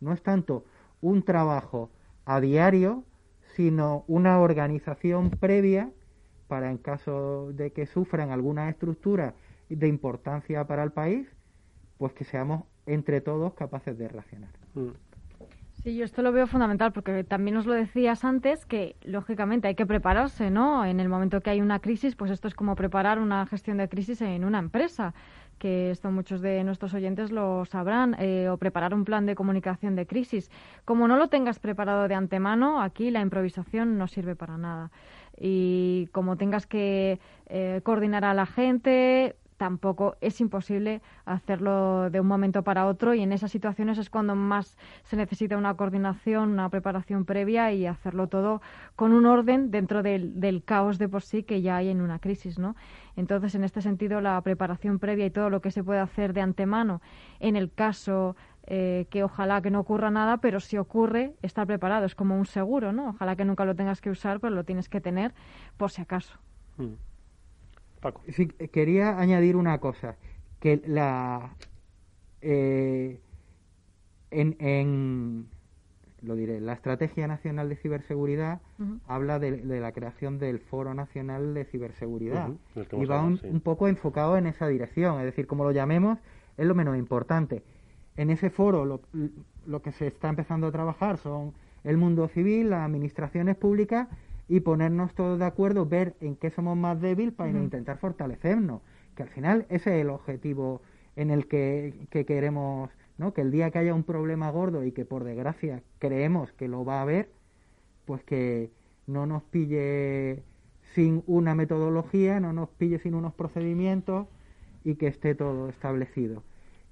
No 0.00 0.12
es 0.12 0.22
tanto 0.22 0.64
un 1.00 1.24
trabajo 1.24 1.90
a 2.24 2.40
diario, 2.40 3.02
sino 3.56 4.04
una 4.06 4.38
organización 4.38 5.30
previa 5.30 5.90
para 6.46 6.70
en 6.70 6.78
caso 6.78 7.50
de 7.52 7.72
que 7.72 7.86
sufran 7.86 8.30
alguna 8.30 8.68
estructura 8.68 9.34
de 9.68 9.88
importancia 9.88 10.64
para 10.68 10.84
el 10.84 10.92
país, 10.92 11.26
pues 11.98 12.12
que 12.12 12.22
seamos 12.22 12.62
entre 12.86 13.20
todos 13.20 13.54
capaces 13.54 13.98
de 13.98 14.06
reaccionar. 14.06 14.50
Mm. 14.74 14.90
Sí, 15.84 15.96
yo 15.96 16.06
esto 16.06 16.22
lo 16.22 16.32
veo 16.32 16.46
fundamental 16.46 16.94
porque 16.94 17.24
también 17.24 17.58
os 17.58 17.66
lo 17.66 17.74
decías 17.74 18.24
antes 18.24 18.64
que 18.64 18.96
lógicamente 19.02 19.68
hay 19.68 19.74
que 19.74 19.84
prepararse, 19.84 20.50
¿no? 20.50 20.86
En 20.86 20.98
el 20.98 21.10
momento 21.10 21.42
que 21.42 21.50
hay 21.50 21.60
una 21.60 21.78
crisis, 21.80 22.16
pues 22.16 22.30
esto 22.30 22.48
es 22.48 22.54
como 22.54 22.74
preparar 22.74 23.18
una 23.18 23.44
gestión 23.44 23.76
de 23.76 23.90
crisis 23.90 24.22
en 24.22 24.46
una 24.46 24.60
empresa, 24.60 25.12
que 25.58 25.90
esto 25.90 26.10
muchos 26.10 26.40
de 26.40 26.64
nuestros 26.64 26.94
oyentes 26.94 27.30
lo 27.32 27.66
sabrán, 27.66 28.16
eh, 28.18 28.48
o 28.48 28.56
preparar 28.56 28.94
un 28.94 29.04
plan 29.04 29.26
de 29.26 29.34
comunicación 29.34 29.94
de 29.94 30.06
crisis. 30.06 30.50
Como 30.86 31.06
no 31.06 31.18
lo 31.18 31.28
tengas 31.28 31.58
preparado 31.58 32.08
de 32.08 32.14
antemano, 32.14 32.80
aquí 32.80 33.10
la 33.10 33.20
improvisación 33.20 33.98
no 33.98 34.08
sirve 34.08 34.34
para 34.34 34.56
nada. 34.56 34.90
Y 35.38 36.08
como 36.12 36.38
tengas 36.38 36.66
que 36.66 37.20
eh, 37.44 37.82
coordinar 37.84 38.24
a 38.24 38.32
la 38.32 38.46
gente, 38.46 39.36
tampoco 39.56 40.16
es 40.20 40.40
imposible 40.40 41.00
hacerlo 41.24 42.10
de 42.10 42.20
un 42.20 42.26
momento 42.26 42.62
para 42.62 42.86
otro 42.86 43.14
y 43.14 43.22
en 43.22 43.32
esas 43.32 43.50
situaciones 43.50 43.98
es 43.98 44.10
cuando 44.10 44.34
más 44.34 44.76
se 45.04 45.16
necesita 45.16 45.56
una 45.56 45.74
coordinación, 45.74 46.50
una 46.50 46.68
preparación 46.68 47.24
previa 47.24 47.72
y 47.72 47.86
hacerlo 47.86 48.28
todo 48.28 48.60
con 48.96 49.12
un 49.12 49.26
orden 49.26 49.70
dentro 49.70 50.02
del, 50.02 50.62
caos 50.64 50.98
de 50.98 51.08
por 51.08 51.22
sí 51.22 51.42
que 51.42 51.62
ya 51.62 51.76
hay 51.76 51.88
en 51.88 52.00
una 52.00 52.18
crisis, 52.18 52.58
¿no? 52.58 52.76
Entonces, 53.16 53.54
en 53.54 53.64
este 53.64 53.80
sentido, 53.80 54.20
la 54.20 54.40
preparación 54.40 54.98
previa 54.98 55.26
y 55.26 55.30
todo 55.30 55.50
lo 55.50 55.60
que 55.60 55.70
se 55.70 55.84
puede 55.84 56.00
hacer 56.00 56.32
de 56.32 56.40
antemano 56.40 57.00
en 57.38 57.56
el 57.56 57.70
caso 57.72 58.36
eh, 58.66 59.06
que 59.10 59.22
ojalá 59.22 59.60
que 59.62 59.70
no 59.70 59.80
ocurra 59.80 60.10
nada, 60.10 60.38
pero 60.38 60.58
si 60.58 60.78
ocurre, 60.78 61.34
estar 61.42 61.66
preparado. 61.66 62.06
Es 62.06 62.14
como 62.14 62.36
un 62.36 62.46
seguro, 62.46 62.92
¿no? 62.92 63.10
Ojalá 63.10 63.36
que 63.36 63.44
nunca 63.44 63.64
lo 63.64 63.74
tengas 63.76 64.00
que 64.00 64.10
usar, 64.10 64.40
pero 64.40 64.54
lo 64.54 64.64
tienes 64.64 64.88
que 64.88 65.00
tener 65.00 65.34
por 65.76 65.90
si 65.90 66.02
acaso. 66.02 66.38
Mm 66.76 67.13
quería 68.72 69.18
añadir 69.18 69.56
una 69.56 69.78
cosa, 69.78 70.16
que 70.60 70.82
la 70.86 71.54
eh, 72.40 73.20
en, 74.30 75.46
lo 76.22 76.36
diré, 76.36 76.60
la 76.60 76.72
Estrategia 76.72 77.26
Nacional 77.26 77.68
de 77.68 77.76
Ciberseguridad 77.76 78.60
habla 79.06 79.38
de, 79.38 79.62
la 79.80 79.92
creación 79.92 80.38
del 80.38 80.58
Foro 80.58 80.94
Nacional 80.94 81.54
de 81.54 81.64
Ciberseguridad. 81.64 82.50
Y 82.92 83.04
va 83.06 83.22
un, 83.22 83.60
poco 83.60 83.88
enfocado 83.88 84.36
en 84.36 84.46
esa 84.46 84.66
dirección, 84.68 85.18
es 85.20 85.24
decir, 85.24 85.46
como 85.46 85.64
lo 85.64 85.70
llamemos, 85.70 86.18
es 86.56 86.66
lo 86.66 86.74
menos 86.74 86.96
importante. 86.96 87.62
En 88.16 88.30
ese 88.30 88.50
foro 88.50 88.84
lo, 88.84 89.00
lo 89.66 89.82
que 89.82 89.92
se 89.92 90.06
está 90.06 90.28
empezando 90.28 90.66
a 90.66 90.72
trabajar 90.72 91.18
son 91.18 91.52
el 91.82 91.96
mundo 91.96 92.28
civil, 92.28 92.70
las 92.70 92.84
administraciones 92.84 93.56
públicas 93.56 94.08
y 94.48 94.60
ponernos 94.60 95.14
todos 95.14 95.38
de 95.38 95.44
acuerdo, 95.46 95.86
ver 95.86 96.14
en 96.20 96.36
qué 96.36 96.50
somos 96.50 96.76
más 96.76 97.00
débiles 97.00 97.34
para 97.34 97.50
intentar 97.50 97.98
fortalecernos, 97.98 98.82
que 99.14 99.22
al 99.22 99.28
final 99.28 99.66
ese 99.68 99.96
es 99.96 100.02
el 100.02 100.10
objetivo 100.10 100.82
en 101.16 101.30
el 101.30 101.46
que, 101.46 102.08
queremos, 102.26 102.90
¿no? 103.18 103.32
que 103.32 103.40
el 103.40 103.50
día 103.50 103.70
que 103.70 103.78
haya 103.78 103.94
un 103.94 104.02
problema 104.02 104.50
gordo 104.50 104.84
y 104.84 104.92
que 104.92 105.04
por 105.04 105.24
desgracia 105.24 105.82
creemos 105.98 106.52
que 106.52 106.68
lo 106.68 106.84
va 106.84 106.98
a 106.98 107.02
haber, 107.02 107.30
pues 108.04 108.22
que 108.24 108.70
no 109.06 109.26
nos 109.26 109.42
pille 109.44 110.42
sin 110.94 111.22
una 111.26 111.54
metodología, 111.54 112.40
no 112.40 112.52
nos 112.52 112.68
pille 112.70 112.98
sin 112.98 113.14
unos 113.14 113.32
procedimientos 113.34 114.26
y 114.84 114.96
que 114.96 115.06
esté 115.06 115.34
todo 115.34 115.68
establecido. 115.68 116.42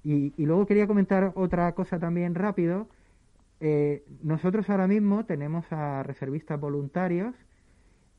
Y, 0.03 0.33
y 0.37 0.45
luego 0.45 0.65
quería 0.65 0.87
comentar 0.87 1.31
otra 1.35 1.71
cosa 1.73 1.99
también 1.99 2.35
rápido, 2.35 2.87
eh, 3.65 4.03
nosotros 4.21 4.69
ahora 4.69 4.87
mismo 4.87 5.23
tenemos 5.23 5.63
a 5.71 6.03
reservistas 6.03 6.59
voluntarios 6.59 7.33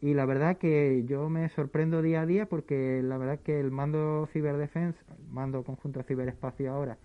y 0.01 0.15
la 0.15 0.25
verdad 0.25 0.57
que 0.57 1.05
yo 1.07 1.29
me 1.29 1.51
sorprendo 1.51 2.01
día 2.01 2.23
a 2.23 2.27
día 2.27 2.47
porque 2.47 3.03
la 3.05 3.19
verdad 3.19 3.41
que 3.41 3.61
el 3.61 3.71
mando 3.71 4.27
ciberdefensa, 4.33 5.05
el 5.11 5.31
mando 5.31 5.63
conjunto 5.63 5.99
de 5.99 6.07
ciberespacio 6.07 6.73
ahora, 6.73 6.97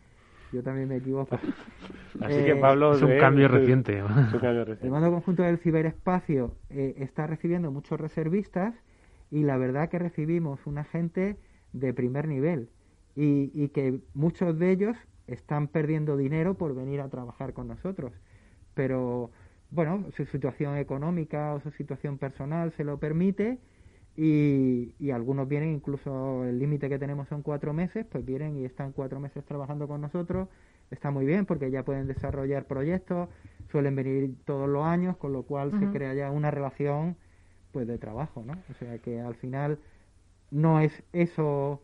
yo 0.54 0.64
también 0.64 0.88
me 0.88 0.96
equivoco. 0.96 1.36
Así 2.22 2.38
que 2.46 2.52
eh, 2.52 2.56
Pablo 2.56 2.94
es 2.94 3.02
un 3.02 3.18
cambio 3.20 3.48
reciente. 3.50 3.98
El 3.98 4.90
mando 4.90 5.12
conjunto 5.12 5.44
del 5.44 5.58
ciberespacio 5.58 6.56
eh, 6.70 6.96
está 7.00 7.28
recibiendo 7.28 7.72
muchos 7.72 8.00
reservistas 8.00 8.74
y 9.32 9.44
la 9.44 9.58
verdad 9.58 9.90
que 9.90 10.00
recibimos 10.00 10.66
una 10.66 10.86
gente 10.86 11.36
de 11.74 11.94
primer 11.94 12.30
nivel 12.30 12.70
y, 13.18 13.52
y 13.54 13.68
que 13.68 14.00
muchos 14.14 14.58
de 14.58 14.72
ellos 14.72 14.96
están 15.28 15.68
perdiendo 15.68 16.16
dinero 16.16 16.54
por 16.54 16.74
venir 16.74 17.02
a 17.02 17.10
trabajar 17.10 17.52
con 17.52 17.68
nosotros 17.68 18.14
pero 18.80 19.30
bueno, 19.71 20.05
su 20.15 20.25
situación 20.27 20.77
económica 20.77 21.53
o 21.53 21.59
su 21.59 21.69
situación 21.71 22.17
personal 22.17 22.71
se 22.77 22.86
lo 22.86 22.97
permite 22.97 23.57
y, 24.15 24.93
y 24.99 25.11
algunos 25.11 25.49
vienen, 25.49 25.73
incluso 25.73 26.45
el 26.45 26.59
límite 26.59 26.88
que 26.88 26.97
tenemos 26.97 27.27
son 27.27 27.41
cuatro 27.41 27.73
meses, 27.73 28.05
pues 28.09 28.23
vienen 28.23 28.55
y 28.55 28.63
están 28.63 28.93
cuatro 28.93 29.19
meses 29.19 29.43
trabajando 29.43 29.86
con 29.86 29.99
nosotros, 29.99 30.47
está 30.91 31.11
muy 31.11 31.25
bien 31.25 31.45
porque 31.45 31.69
ya 31.71 31.84
pueden 31.84 32.07
desarrollar 32.07 32.67
proyectos, 32.67 33.27
suelen 33.69 33.97
venir 33.97 34.34
todos 34.45 34.69
los 34.69 34.86
años, 34.86 35.17
con 35.17 35.34
lo 35.34 35.43
cual 35.43 35.77
se 35.77 35.89
crea 35.89 36.13
ya 36.13 36.32
una 36.32 36.49
relación 36.49 37.17
pues 37.73 37.86
de 37.86 37.97
trabajo, 37.97 38.45
¿no? 38.45 38.53
O 38.69 38.73
sea 38.75 38.97
que 38.99 39.19
al 39.19 39.36
final 39.36 39.77
no 40.51 40.80
es 40.80 41.03
eso 41.11 41.82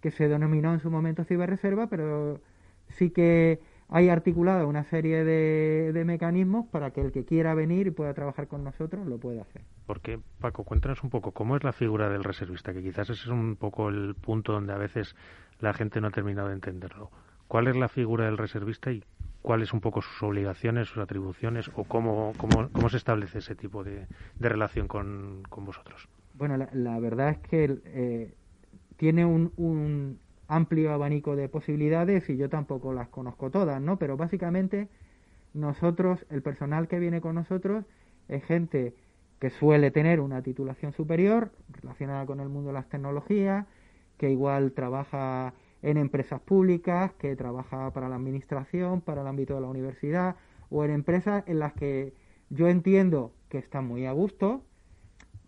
que 0.00 0.10
se 0.10 0.26
denominó 0.26 0.74
en 0.74 0.80
su 0.80 0.90
momento 0.90 1.22
ciberreserva, 1.22 1.86
pero 1.86 2.40
sí 2.88 3.10
que 3.10 3.60
hay 3.92 4.08
articulada 4.08 4.64
una 4.64 4.84
serie 4.84 5.22
de, 5.22 6.02
mecanismos 6.06 6.66
para 6.66 6.92
que 6.92 7.02
el 7.02 7.12
que 7.12 7.24
quiera 7.24 7.54
venir 7.54 7.86
y 7.86 7.90
pueda 7.90 8.14
trabajar 8.14 8.48
con 8.48 8.64
nosotros 8.64 9.06
lo 9.06 9.18
pueda 9.18 9.42
hacer. 9.42 9.62
Porque, 9.86 10.18
Paco, 10.40 10.64
cuéntanos 10.64 11.02
un 11.04 11.10
poco, 11.10 11.32
¿cómo 11.32 11.56
es 11.56 11.62
la 11.62 11.72
figura 11.72 12.08
del 12.08 12.24
reservista? 12.24 12.72
Que 12.72 12.82
quizás 12.82 13.10
ese 13.10 13.22
es 13.24 13.28
un 13.28 13.56
poco 13.56 13.90
el 13.90 14.14
punto 14.14 14.52
donde 14.52 14.72
a 14.72 14.78
veces 14.78 15.14
la 15.60 15.74
gente 15.74 16.00
no 16.00 16.08
ha 16.08 16.10
terminado 16.10 16.48
de 16.48 16.54
entenderlo. 16.54 17.10
¿Cuál 17.48 17.68
es 17.68 17.76
la 17.76 17.88
figura 17.88 18.24
del 18.24 18.38
reservista 18.38 18.90
y 18.90 19.04
cuáles 19.42 19.74
un 19.74 19.80
poco 19.80 20.00
sus 20.00 20.22
obligaciones, 20.22 20.88
sus 20.88 21.02
atribuciones 21.02 21.70
o 21.74 21.84
cómo, 21.84 22.32
cómo, 22.38 22.70
cómo 22.72 22.88
se 22.88 22.96
establece 22.96 23.40
ese 23.40 23.54
tipo 23.54 23.84
de, 23.84 24.06
relación 24.40 24.88
con, 24.88 25.42
vosotros? 25.50 26.08
Bueno, 26.34 26.56
la, 26.72 26.98
verdad 26.98 27.30
es 27.30 27.38
que 27.38 27.78
eh, 27.84 28.34
tiene 28.96 29.26
un, 29.26 30.18
amplio 30.52 30.92
abanico 30.92 31.34
de 31.34 31.48
posibilidades 31.48 32.28
y 32.28 32.36
yo 32.36 32.50
tampoco 32.50 32.92
las 32.92 33.08
conozco 33.08 33.50
todas, 33.50 33.80
¿no? 33.80 33.98
Pero 33.98 34.18
básicamente 34.18 34.88
nosotros, 35.54 36.26
el 36.28 36.42
personal 36.42 36.88
que 36.88 36.98
viene 36.98 37.22
con 37.22 37.34
nosotros 37.34 37.86
es 38.28 38.44
gente 38.44 38.94
que 39.38 39.48
suele 39.48 39.90
tener 39.90 40.20
una 40.20 40.42
titulación 40.42 40.92
superior 40.92 41.52
relacionada 41.68 42.26
con 42.26 42.40
el 42.40 42.50
mundo 42.50 42.68
de 42.68 42.74
las 42.74 42.88
tecnologías, 42.88 43.66
que 44.18 44.30
igual 44.30 44.72
trabaja 44.72 45.54
en 45.80 45.96
empresas 45.96 46.40
públicas, 46.40 47.12
que 47.14 47.34
trabaja 47.34 47.90
para 47.92 48.10
la 48.10 48.16
administración, 48.16 49.00
para 49.00 49.22
el 49.22 49.26
ámbito 49.26 49.54
de 49.54 49.62
la 49.62 49.68
universidad, 49.68 50.36
o 50.68 50.84
en 50.84 50.90
empresas 50.90 51.44
en 51.46 51.60
las 51.60 51.72
que 51.72 52.12
yo 52.50 52.68
entiendo 52.68 53.32
que 53.48 53.58
están 53.58 53.86
muy 53.86 54.04
a 54.04 54.12
gusto, 54.12 54.62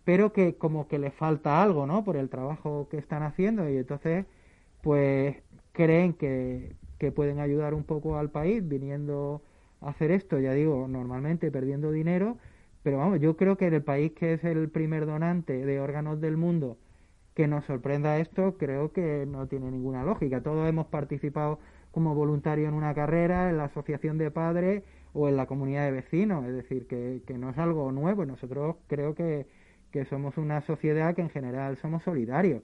pero 0.03 0.33
que 0.33 0.55
como 0.55 0.87
que 0.87 0.97
le 0.97 1.11
falta 1.11 1.61
algo, 1.61 1.85
¿no? 1.85 2.03
Por 2.03 2.17
el 2.17 2.29
trabajo 2.29 2.87
que 2.89 2.97
están 2.97 3.23
haciendo 3.23 3.69
y 3.69 3.77
entonces 3.77 4.25
pues 4.85 5.37
creen 5.71 6.13
que, 6.13 6.75
pueden 7.15 7.39
ayudar 7.39 7.73
un 7.73 7.83
poco 7.83 8.17
al 8.17 8.29
país 8.29 8.67
viniendo 8.67 9.41
a 9.81 9.89
hacer 9.89 10.11
esto, 10.11 10.39
ya 10.39 10.53
digo, 10.53 10.87
normalmente 10.87 11.51
perdiendo 11.51 11.91
dinero, 11.91 12.37
pero 12.83 12.99
vamos, 12.99 13.19
yo 13.19 13.35
creo 13.35 13.57
que 13.57 13.67
el 13.67 13.81
país 13.81 14.11
que 14.13 14.33
es 14.33 14.43
el 14.43 14.69
primer 14.69 15.07
donante 15.07 15.65
de 15.65 15.79
órganos 15.79 16.21
del 16.21 16.37
mundo 16.37 16.77
que 17.33 17.47
nos 17.47 17.65
sorprenda 17.65 18.19
esto, 18.19 18.57
creo 18.59 18.91
que 18.91 19.25
no 19.27 19.47
tiene 19.47 19.71
ninguna 19.71 20.03
lógica. 20.03 20.41
Todos 20.41 20.69
hemos 20.69 20.85
participado 20.87 21.59
como 21.91 22.13
voluntarios 22.13 22.69
en 22.69 22.75
una 22.75 22.93
carrera, 22.93 23.49
en 23.49 23.57
la 23.57 23.65
asociación 23.65 24.19
de 24.19 24.29
padres 24.29 24.83
o 25.13 25.29
en 25.29 25.35
la 25.35 25.47
comunidad 25.47 25.85
de 25.85 25.91
vecinos, 25.93 26.45
es 26.45 26.53
decir, 26.53 26.87
que, 26.87 27.23
que 27.25 27.39
no 27.39 27.49
es 27.49 27.57
algo 27.57 27.91
nuevo. 27.91 28.25
Nosotros 28.25 28.75
creo 28.87 29.15
que 29.15 29.47
que 29.95 30.03
somos 30.03 30.37
una 30.37 30.59
sociedad 30.59 31.15
que 31.15 31.21
en 31.21 31.29
general 31.29 31.77
somos 31.77 32.03
solidarios. 32.03 32.61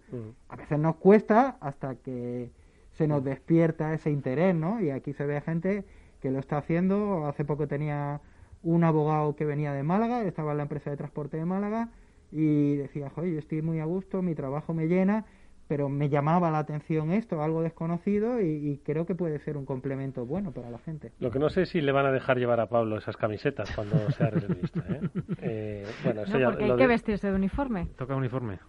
A 0.50 0.58
veces 0.58 0.78
nos 0.78 0.98
cuesta 0.98 1.56
hasta 1.62 1.96
que 1.96 2.50
se 2.92 3.08
nos 3.08 3.24
despierta 3.24 3.94
ese 3.94 4.12
interés, 4.12 4.54
¿no? 4.54 4.82
Y 4.82 4.90
aquí 4.90 5.14
se 5.14 5.26
ve 5.26 5.40
gente 5.40 5.86
que 6.22 6.30
lo 6.30 6.40
está 6.40 6.58
haciendo. 6.58 7.26
Hace 7.28 7.46
poco 7.46 7.70
tenía 7.70 8.20
un 8.64 8.84
abogado 8.84 9.38
que 9.38 9.46
venía 9.46 9.72
de 9.72 9.82
Málaga, 9.82 10.24
estaba 10.24 10.52
en 10.52 10.58
la 10.58 10.64
empresa 10.64 10.90
de 10.90 10.98
transporte 10.98 11.38
de 11.38 11.46
Málaga 11.46 11.88
y 12.34 12.76
decía, 12.76 13.10
joder, 13.10 13.32
yo 13.32 13.40
estoy 13.40 13.62
muy 13.62 13.80
a 13.80 13.86
gusto, 13.86 14.22
mi 14.22 14.36
trabajo 14.36 14.74
me 14.74 14.88
llena 14.88 15.24
pero 15.72 15.88
me 15.88 16.10
llamaba 16.10 16.52
la 16.52 16.60
atención 16.60 17.14
esto, 17.14 17.42
algo 17.42 17.62
desconocido, 17.62 18.42
y, 18.42 18.82
creo 18.84 19.06
que 19.06 19.16
puede 19.16 19.40
ser 19.40 19.56
un 19.56 19.66
complemento 19.66 20.26
bueno 20.26 20.52
para 20.52 20.70
la 20.70 20.80
gente. 20.80 21.14
Lo 21.20 21.32
que 21.32 21.40
no 21.40 21.48
sé 21.48 21.62
es 21.62 21.70
si 21.70 21.80
le 21.80 21.94
van 21.94 22.06
a 22.06 22.12
dejar 22.12 22.38
llevar 22.38 22.60
a 22.60 22.68
Pablo 22.68 22.98
esas 22.98 23.16
camisetas 23.16 23.74
cuando 23.74 23.96
sea 24.12 24.32
reservista. 24.32 24.82
¿eh? 24.90 25.00
eh 25.42 25.88
bueno, 26.04 26.24
eso 26.24 26.38
no, 26.38 26.50
porque 26.50 26.66
hay 26.66 26.76
que 26.76 26.88
vestirse 26.88 27.30
de 27.30 27.36
uniforme. 27.36 27.88
Toca 27.96 28.18
uniforme. 28.18 28.60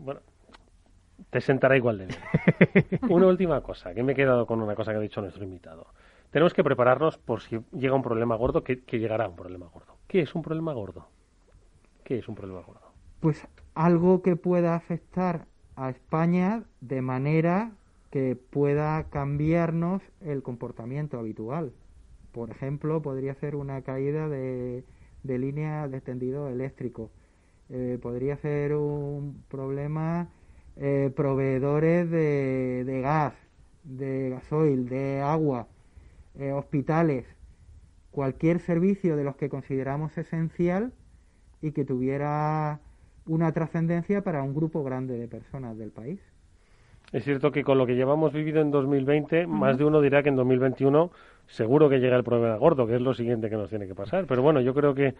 bueno, 0.00 0.20
te 1.30 1.40
sentará 1.40 1.74
igual 1.74 1.96
de 1.96 2.08
bien. 2.08 3.00
una 3.08 3.26
última 3.28 3.62
cosa, 3.62 3.94
que 3.94 4.02
me 4.02 4.12
he 4.12 4.14
quedado 4.14 4.44
con 4.44 4.60
una 4.60 4.74
cosa 4.74 4.92
que 4.92 4.98
ha 4.98 5.00
dicho 5.00 5.22
nuestro 5.22 5.42
invitado. 5.42 5.86
Tenemos 6.30 6.52
que 6.52 6.62
prepararnos 6.62 7.16
por 7.16 7.40
si 7.40 7.60
llega 7.72 7.94
un 7.94 8.02
problema 8.02 8.36
gordo, 8.36 8.62
que, 8.62 8.84
que 8.84 8.98
llegará 8.98 9.26
un 9.26 9.36
problema 9.36 9.68
gordo. 9.68 9.96
¿Qué 10.06 10.20
es 10.20 10.34
un 10.34 10.42
problema 10.42 10.74
gordo? 10.74 11.08
¿Qué 12.04 12.18
es 12.18 12.28
un 12.28 12.34
problema 12.34 12.60
gordo? 12.60 12.92
Pues 13.20 13.48
algo 13.74 14.20
que 14.20 14.36
pueda 14.36 14.74
afectar 14.74 15.46
a 15.78 15.90
España 15.90 16.64
de 16.80 17.02
manera 17.02 17.70
que 18.10 18.36
pueda 18.36 19.04
cambiarnos 19.10 20.02
el 20.20 20.42
comportamiento 20.42 21.18
habitual. 21.18 21.72
Por 22.32 22.50
ejemplo, 22.50 23.00
podría 23.00 23.34
ser 23.34 23.54
una 23.54 23.82
caída 23.82 24.28
de, 24.28 24.84
de 25.22 25.38
línea 25.38 25.86
de 25.86 26.00
tendido 26.00 26.48
eléctrico. 26.48 27.10
Eh, 27.70 27.98
podría 28.02 28.36
ser 28.38 28.74
un 28.74 29.44
problema 29.48 30.28
eh, 30.76 31.12
proveedores 31.14 32.10
de, 32.10 32.84
de, 32.84 33.00
gas, 33.00 33.34
de 33.84 34.30
gasoil, 34.30 34.88
de 34.88 35.20
agua, 35.20 35.68
eh, 36.38 36.50
hospitales, 36.52 37.24
cualquier 38.10 38.58
servicio 38.60 39.16
de 39.16 39.24
los 39.24 39.36
que 39.36 39.48
consideramos 39.48 40.16
esencial 40.18 40.92
y 41.62 41.70
que 41.70 41.84
tuviera 41.84 42.80
una 43.28 43.52
trascendencia 43.52 44.22
para 44.22 44.42
un 44.42 44.54
grupo 44.54 44.82
grande 44.82 45.18
de 45.18 45.28
personas 45.28 45.78
del 45.78 45.90
país. 45.90 46.20
Es 47.12 47.24
cierto 47.24 47.50
que 47.52 47.62
con 47.62 47.78
lo 47.78 47.86
que 47.86 47.94
llevamos 47.94 48.32
vivido 48.32 48.60
en 48.60 48.70
2020, 48.70 49.46
más 49.46 49.78
de 49.78 49.84
uno 49.84 50.00
dirá 50.00 50.22
que 50.22 50.28
en 50.28 50.36
2021 50.36 51.10
seguro 51.46 51.88
que 51.88 52.00
llega 52.00 52.16
el 52.16 52.24
problema 52.24 52.56
gordo, 52.56 52.86
que 52.86 52.96
es 52.96 53.00
lo 53.00 53.14
siguiente 53.14 53.48
que 53.48 53.56
nos 53.56 53.70
tiene 53.70 53.86
que 53.86 53.94
pasar. 53.94 54.26
Pero 54.26 54.42
bueno, 54.42 54.60
yo 54.60 54.74
creo 54.74 54.94
que 54.94 55.14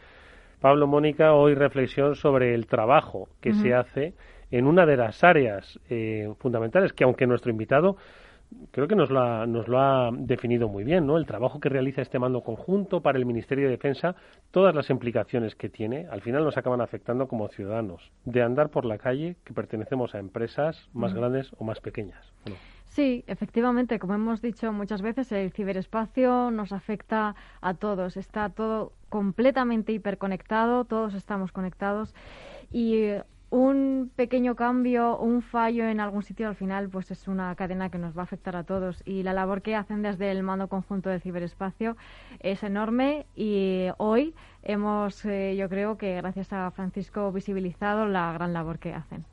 Pablo 0.60 0.86
Mónica 0.86 1.32
hoy 1.32 1.54
reflexión 1.54 2.14
sobre 2.14 2.54
el 2.54 2.66
trabajo 2.66 3.28
que 3.40 3.54
se 3.54 3.74
hace 3.74 4.14
en 4.50 4.66
una 4.66 4.84
de 4.86 4.96
las 4.96 5.22
áreas 5.24 5.78
eh, 5.88 6.32
fundamentales 6.38 6.92
que 6.92 7.04
aunque 7.04 7.26
nuestro 7.26 7.50
invitado 7.50 7.96
creo 8.70 8.88
que 8.88 8.96
nos 8.96 9.10
lo, 9.10 9.20
ha, 9.20 9.46
nos 9.46 9.68
lo 9.68 9.78
ha 9.78 10.10
definido 10.12 10.68
muy 10.68 10.84
bien, 10.84 11.06
¿no? 11.06 11.16
El 11.16 11.26
trabajo 11.26 11.60
que 11.60 11.68
realiza 11.68 12.02
este 12.02 12.18
mando 12.18 12.42
conjunto 12.42 13.00
para 13.00 13.18
el 13.18 13.26
Ministerio 13.26 13.64
de 13.64 13.72
Defensa, 13.72 14.14
todas 14.50 14.74
las 14.74 14.90
implicaciones 14.90 15.54
que 15.54 15.68
tiene, 15.68 16.06
al 16.10 16.22
final 16.22 16.44
nos 16.44 16.56
acaban 16.56 16.80
afectando 16.80 17.28
como 17.28 17.48
ciudadanos, 17.48 18.10
de 18.24 18.42
andar 18.42 18.70
por 18.70 18.84
la 18.84 18.98
calle 18.98 19.36
que 19.44 19.52
pertenecemos 19.52 20.14
a 20.14 20.18
empresas 20.18 20.88
más 20.92 21.14
grandes 21.14 21.50
o 21.58 21.64
más 21.64 21.80
pequeñas. 21.80 22.24
Sí, 22.86 23.22
efectivamente, 23.26 23.98
como 23.98 24.14
hemos 24.14 24.40
dicho 24.40 24.72
muchas 24.72 25.02
veces, 25.02 25.30
el 25.32 25.52
ciberespacio 25.52 26.50
nos 26.50 26.72
afecta 26.72 27.36
a 27.60 27.74
todos, 27.74 28.16
está 28.16 28.48
todo 28.48 28.92
completamente 29.08 29.92
hiperconectado, 29.92 30.84
todos 30.84 31.14
estamos 31.14 31.52
conectados 31.52 32.14
y 32.72 33.10
un 33.50 34.10
pequeño 34.14 34.56
cambio, 34.56 35.16
un 35.18 35.42
fallo 35.42 35.88
en 35.88 36.00
algún 36.00 36.22
sitio, 36.22 36.48
al 36.48 36.54
final, 36.54 36.88
pues 36.90 37.10
es 37.10 37.28
una 37.28 37.54
cadena 37.54 37.90
que 37.90 37.98
nos 37.98 38.16
va 38.16 38.22
a 38.22 38.24
afectar 38.24 38.56
a 38.56 38.64
todos. 38.64 39.02
Y 39.06 39.22
la 39.22 39.32
labor 39.32 39.62
que 39.62 39.74
hacen 39.74 40.02
desde 40.02 40.30
el 40.30 40.42
mando 40.42 40.68
conjunto 40.68 41.08
del 41.08 41.20
ciberespacio 41.20 41.96
es 42.40 42.62
enorme 42.62 43.26
y 43.34 43.88
hoy 43.96 44.34
hemos, 44.62 45.24
eh, 45.24 45.56
yo 45.56 45.68
creo 45.68 45.96
que 45.96 46.16
gracias 46.16 46.52
a 46.52 46.70
Francisco, 46.70 47.32
visibilizado 47.32 48.06
la 48.06 48.32
gran 48.32 48.52
labor 48.52 48.78
que 48.78 48.92
hacen. 48.92 49.24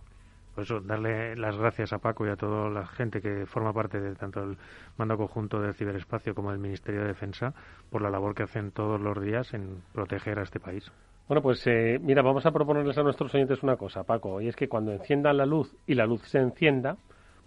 Pues 0.55 0.67
eso, 0.67 0.79
darle 0.79 1.35
las 1.35 1.57
gracias 1.57 1.91
a 1.91 1.97
Paco 1.97 2.25
y 2.25 2.29
a 2.29 2.37
toda 2.37 2.69
la 2.69 2.87
gente 2.87 3.21
que 3.21 3.45
forma 3.45 3.73
parte 3.73 3.99
de 3.99 4.15
tanto 4.15 4.41
el 4.41 4.57
mando 4.95 5.17
conjunto 5.17 5.59
del 5.59 5.73
ciberespacio 5.73 6.33
como 6.33 6.51
del 6.51 6.59
Ministerio 6.59 7.01
de 7.01 7.07
Defensa 7.07 7.53
por 7.89 8.01
la 8.01 8.09
labor 8.09 8.33
que 8.33 8.43
hacen 8.43 8.71
todos 8.71 9.01
los 9.01 9.21
días 9.21 9.53
en 9.53 9.83
proteger 9.91 10.39
a 10.39 10.43
este 10.43 10.61
país. 10.61 10.89
Bueno, 11.27 11.41
pues 11.41 11.65
eh, 11.65 11.99
mira, 12.01 12.21
vamos 12.21 12.45
a 12.45 12.51
proponerles 12.51 12.97
a 12.99 13.03
nuestros 13.03 13.33
oyentes 13.33 13.63
una 13.63 13.77
cosa, 13.77 14.03
Paco, 14.03 14.41
y 14.41 14.47
es 14.47 14.55
que 14.55 14.67
cuando 14.67 14.91
enciendan 14.91 15.37
la 15.37 15.45
luz 15.45 15.75
y 15.87 15.95
la 15.95 16.05
luz 16.05 16.21
se 16.27 16.37
encienda, 16.37 16.97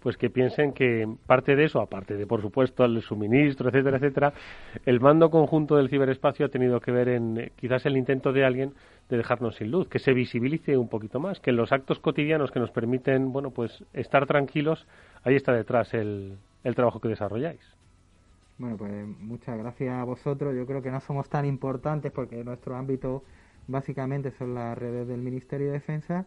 pues 0.01 0.17
que 0.17 0.29
piensen 0.29 0.73
que 0.73 1.07
parte 1.25 1.55
de 1.55 1.65
eso, 1.65 1.79
aparte 1.79 2.15
de, 2.15 2.27
por 2.27 2.41
supuesto, 2.41 2.83
el 2.83 3.01
suministro, 3.01 3.69
etcétera, 3.69 3.97
etcétera, 3.97 4.33
el 4.85 4.99
mando 4.99 5.29
conjunto 5.29 5.77
del 5.77 5.89
ciberespacio 5.89 6.45
ha 6.45 6.49
tenido 6.49 6.81
que 6.81 6.91
ver 6.91 7.07
en 7.07 7.37
eh, 7.37 7.51
quizás 7.55 7.85
el 7.85 7.95
intento 7.95 8.33
de 8.33 8.43
alguien 8.43 8.73
de 9.09 9.15
dejarnos 9.15 9.55
sin 9.55 9.71
luz, 9.71 9.87
que 9.87 9.99
se 9.99 10.13
visibilice 10.13 10.77
un 10.77 10.89
poquito 10.89 11.21
más, 11.21 11.39
que 11.39 11.51
en 11.51 11.55
los 11.55 11.71
actos 11.71 11.99
cotidianos 11.99 12.51
que 12.51 12.59
nos 12.59 12.71
permiten, 12.71 13.31
bueno, 13.31 13.51
pues 13.51 13.83
estar 13.93 14.25
tranquilos, 14.25 14.87
ahí 15.23 15.35
está 15.35 15.53
detrás 15.53 15.93
el, 15.93 16.37
el 16.65 16.75
trabajo 16.75 16.99
que 16.99 17.07
desarrolláis. 17.07 17.61
Bueno, 18.57 18.75
pues 18.75 19.07
muchas 19.19 19.57
gracias 19.57 19.95
a 19.95 20.03
vosotros. 20.03 20.53
Yo 20.53 20.65
creo 20.65 20.81
que 20.81 20.91
no 20.91 20.99
somos 20.99 21.29
tan 21.29 21.45
importantes 21.45 22.11
porque 22.11 22.43
nuestro 22.43 22.75
ámbito 22.75 23.23
básicamente 23.69 24.31
son 24.31 24.55
las 24.55 24.77
redes 24.77 25.07
del 25.07 25.21
Ministerio 25.21 25.67
de 25.67 25.73
Defensa, 25.73 26.25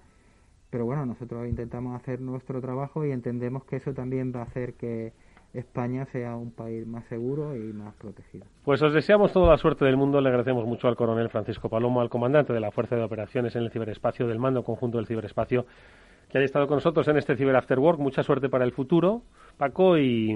pero 0.71 0.87
bueno, 0.87 1.05
nosotros 1.05 1.47
intentamos 1.47 1.95
hacer 2.01 2.21
nuestro 2.21 2.61
trabajo 2.61 3.05
y 3.05 3.11
entendemos 3.11 3.65
que 3.65 3.77
eso 3.77 3.93
también 3.93 4.33
va 4.35 4.41
a 4.41 4.45
hacer 4.45 4.75
que 4.75 5.13
España 5.53 6.07
sea 6.07 6.35
un 6.35 6.51
país 6.51 6.87
más 6.87 7.05
seguro 7.07 7.55
y 7.55 7.73
más 7.73 7.95
protegido. 7.97 8.47
Pues 8.65 8.81
os 8.83 8.95
deseamos 8.95 9.33
toda 9.33 9.51
la 9.51 9.59
suerte 9.59 9.85
del 9.85 9.99
mundo. 9.99 10.21
Le 10.21 10.29
agradecemos 10.29 10.65
mucho 10.65 10.89
al 10.89 10.97
coronel 10.97 11.29
Francisco 11.29 11.69
Palomo, 11.69 12.01
al 12.01 12.09
comandante 12.09 12.53
de 12.53 12.61
la 12.61 12.71
Fuerza 12.71 12.97
de 12.97 13.03
Operaciones 13.03 13.55
en 13.55 13.65
el 13.65 13.71
Ciberespacio, 13.71 14.27
del 14.27 14.39
Mando 14.39 14.65
Conjunto 14.65 14.97
del 14.97 15.07
Ciberespacio, 15.07 15.67
que 16.31 16.39
haya 16.39 16.47
estado 16.47 16.67
con 16.67 16.77
nosotros 16.77 17.07
en 17.09 17.19
este 17.19 17.37
Ciber 17.37 17.55
After 17.55 17.79
Work. 17.79 17.99
Mucha 17.99 18.23
suerte 18.23 18.49
para 18.49 18.65
el 18.65 18.73
futuro, 18.73 19.23
Paco, 19.59 19.99
y 19.99 20.35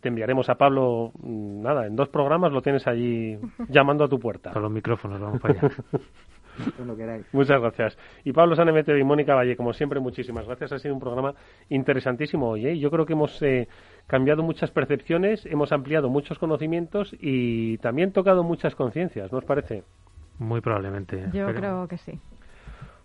te 0.00 0.08
enviaremos 0.08 0.48
a 0.48 0.54
Pablo, 0.54 1.12
mm, 1.18 1.60
nada, 1.60 1.86
en 1.86 1.94
dos 1.94 2.08
programas 2.08 2.50
lo 2.50 2.62
tienes 2.62 2.86
allí 2.86 3.38
llamando 3.68 4.04
a 4.04 4.08
tu 4.08 4.18
puerta. 4.18 4.52
Con 4.52 4.62
los 4.62 4.72
micrófonos, 4.72 5.20
vamos 5.20 5.42
para 5.42 5.60
allá. 5.60 5.70
Muchas 7.32 7.60
gracias. 7.60 7.98
Y 8.24 8.32
Pablo 8.32 8.54
Sanemete 8.56 8.98
y 8.98 9.04
Mónica 9.04 9.34
Valle, 9.34 9.56
como 9.56 9.72
siempre, 9.72 10.00
muchísimas 10.00 10.46
gracias. 10.46 10.72
Ha 10.72 10.78
sido 10.78 10.94
un 10.94 11.00
programa 11.00 11.34
interesantísimo 11.68 12.48
hoy. 12.50 12.66
¿eh? 12.66 12.78
Yo 12.78 12.90
creo 12.90 13.06
que 13.06 13.14
hemos 13.14 13.40
eh, 13.42 13.68
cambiado 14.06 14.42
muchas 14.42 14.70
percepciones, 14.70 15.46
hemos 15.46 15.72
ampliado 15.72 16.08
muchos 16.08 16.38
conocimientos 16.38 17.14
y 17.18 17.78
también 17.78 18.12
tocado 18.12 18.42
muchas 18.42 18.74
conciencias, 18.74 19.32
¿no 19.32 19.38
os 19.38 19.44
parece? 19.44 19.84
Muy 20.38 20.60
probablemente. 20.60 21.28
Yo 21.32 21.46
creo 21.54 21.86
que 21.88 21.96
sí. 21.98 22.18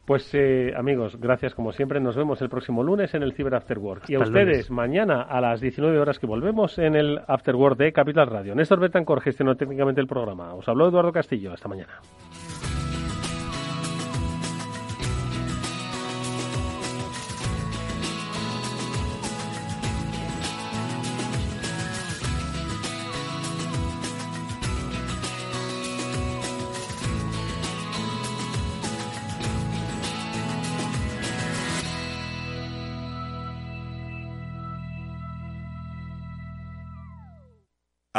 Pues 0.10 0.34
eh, 0.34 0.74
amigos, 0.76 1.20
gracias 1.20 1.54
como 1.54 1.72
siempre. 1.72 2.00
Nos 2.00 2.16
vemos 2.16 2.42
el 2.42 2.50
próximo 2.50 2.82
lunes 2.82 3.14
en 3.14 3.22
el 3.22 3.34
Cyber 3.34 3.54
After 3.54 3.78
Work. 3.78 4.10
y 4.10 4.16
a 4.16 4.20
ustedes 4.22 4.72
mañana 4.72 5.22
a 5.22 5.40
las 5.40 5.62
19 5.62 6.00
horas 6.00 6.18
que 6.18 6.26
volvemos 6.26 6.80
en 6.80 6.96
el 6.96 7.20
After 7.28 7.56
Work 7.56 7.78
de 7.78 7.94
Capital 7.94 8.26
Radio. 8.26 8.56
Néstor 8.56 8.80
Betancor 8.80 9.22
gestionó 9.22 9.56
técnicamente 9.56 10.02
el 10.02 10.08
programa. 10.08 10.56
Os 10.56 10.68
habló 10.68 10.88
Eduardo 10.88 11.12
Castillo. 11.12 11.54
Hasta 11.54 11.68
mañana. 11.68 12.00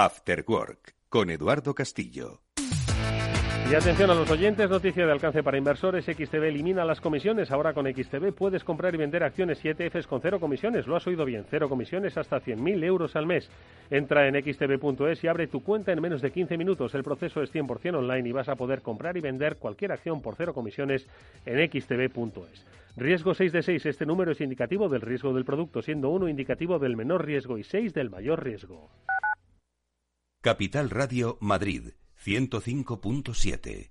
After 0.03 0.43
Work 0.49 0.95
con 1.11 1.29
Eduardo 1.29 1.75
Castillo. 1.75 2.41
Y 3.71 3.75
atención 3.75 4.11
a 4.11 4.15
los 4.15 4.31
oyentes, 4.31 4.71
noticia 4.71 5.05
de 5.05 5.13
alcance 5.13 5.43
para 5.43 5.59
inversores, 5.59 6.07
XTB 6.07 6.43
elimina 6.45 6.87
las 6.87 7.03
comisiones. 7.03 7.51
Ahora 7.51 7.75
con 7.75 7.85
XTB 7.85 8.33
puedes 8.33 8.65
comprar 8.65 8.95
y 8.95 8.97
vender 8.97 9.23
acciones 9.23 9.63
y 9.63 9.69
ETFs 9.69 10.07
con 10.07 10.23
cero 10.23 10.41
comisiones. 10.41 10.87
Lo 10.87 10.97
has 10.97 11.07
oído 11.07 11.27
bien, 11.27 11.45
cero 11.51 11.69
comisiones 11.69 12.17
hasta 12.17 12.41
100.000 12.41 12.83
euros 12.83 13.15
al 13.15 13.27
mes. 13.27 13.51
Entra 13.91 14.27
en 14.27 14.43
xtb.es 14.43 15.23
y 15.23 15.29
abre 15.29 15.49
tu 15.49 15.63
cuenta 15.63 15.93
en 15.93 16.01
menos 16.01 16.23
de 16.23 16.33
15 16.33 16.57
minutos. 16.57 16.95
El 16.95 17.05
proceso 17.05 17.43
es 17.43 17.55
100% 17.55 17.97
online 17.97 18.27
y 18.27 18.33
vas 18.33 18.49
a 18.49 18.57
poder 18.57 18.81
comprar 18.81 19.19
y 19.19 19.21
vender 19.21 19.57
cualquier 19.57 19.93
acción 19.93 20.23
por 20.23 20.35
cero 20.35 20.55
comisiones 20.55 21.07
en 21.45 21.59
xtb.es. 21.71 22.65
Riesgo 22.97 23.35
6 23.35 23.53
de 23.53 23.63
6, 23.63 23.85
este 23.85 24.07
número 24.07 24.33
es 24.33 24.41
indicativo 24.41 24.89
del 24.89 25.03
riesgo 25.03 25.35
del 25.35 25.45
producto, 25.45 25.83
siendo 25.83 26.09
uno 26.09 26.27
indicativo 26.27 26.79
del 26.79 26.97
menor 26.97 27.27
riesgo 27.27 27.59
y 27.59 27.65
6 27.65 27.93
del 27.93 28.09
mayor 28.09 28.43
riesgo. 28.43 28.89
Capital 30.43 30.89
Radio 30.89 31.37
Madrid 31.43 31.91
105.7. 32.25 33.91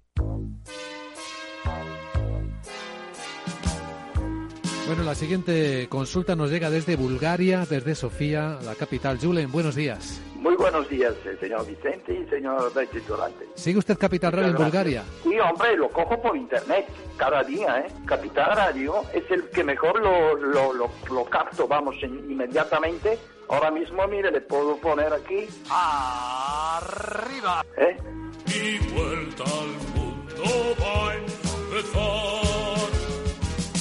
Bueno, 4.88 5.04
la 5.04 5.14
siguiente 5.14 5.86
consulta 5.89 6.36
nos 6.36 6.50
llega 6.50 6.72
desde 6.72 6.95
Bulgaria, 6.95 7.68
desde 7.70 7.93
Sofía, 7.93 8.58
la 8.66 8.74
capital. 8.74 9.20
Julen, 9.22 9.52
buenos 9.52 9.76
días. 9.76 10.24
Muy 10.38 10.56
buenos 10.56 10.89
días, 10.89 11.14
eh, 11.28 11.38
señor 11.39 11.68
Vicente 11.68 12.14
y 12.14 12.28
señor 12.28 12.74
Durante. 12.74 13.45
¿Sigue 13.54 13.78
usted 13.78 14.00
Capital 14.00 14.32
Radio 14.32 14.50
en 14.50 14.56
Bulgaria? 14.56 15.04
Sí, 15.22 15.38
hombre, 15.38 15.78
lo 15.78 15.89
cojo 15.89 16.20
por 16.20 16.36
internet 16.36 16.88
cada 17.16 17.43
día, 17.43 17.82
¿eh? 17.82 17.93
Capital 18.08 18.56
Radio 18.56 19.04
es 19.14 19.30
el 19.30 19.47
que 19.52 19.64
mejor 19.64 20.02
lo, 20.02 20.36
lo, 20.36 20.74
lo, 20.74 21.26
capto, 21.26 21.68
vamos, 21.68 21.95
inmediatamente. 22.02 23.20
Ahora 23.50 23.72
mismo, 23.72 24.08
mire, 24.08 24.32
le 24.32 24.41
puedo 24.41 24.78
poner 24.78 25.12
aquí. 25.12 25.47
¡Arriba! 25.72 27.66
¿Eh? 27.78 27.97
Mi 28.45 28.78
vuelta 28.93 29.43
al 29.43 29.68
mundo 29.95 30.76
va 30.80 31.10
a 31.10 31.16
empezar. 31.16 32.50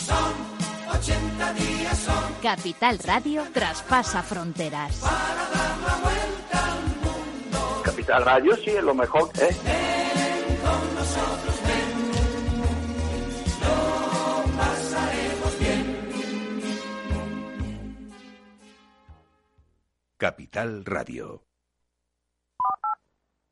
Son 0.07 0.33
80 0.97 1.53
días, 1.53 1.99
son 1.99 2.35
Capital 2.43 2.99
Radio 3.01 3.45
traspasa 3.53 4.23
fronteras. 4.23 5.03
Capital 7.83 8.25
Radio 8.25 8.57
sí 8.57 8.71
es 8.71 8.83
lo 8.83 8.95
mejor, 8.95 9.31
¿eh? 9.39 9.55
Capital 20.19 20.83
Radio. 20.85 21.48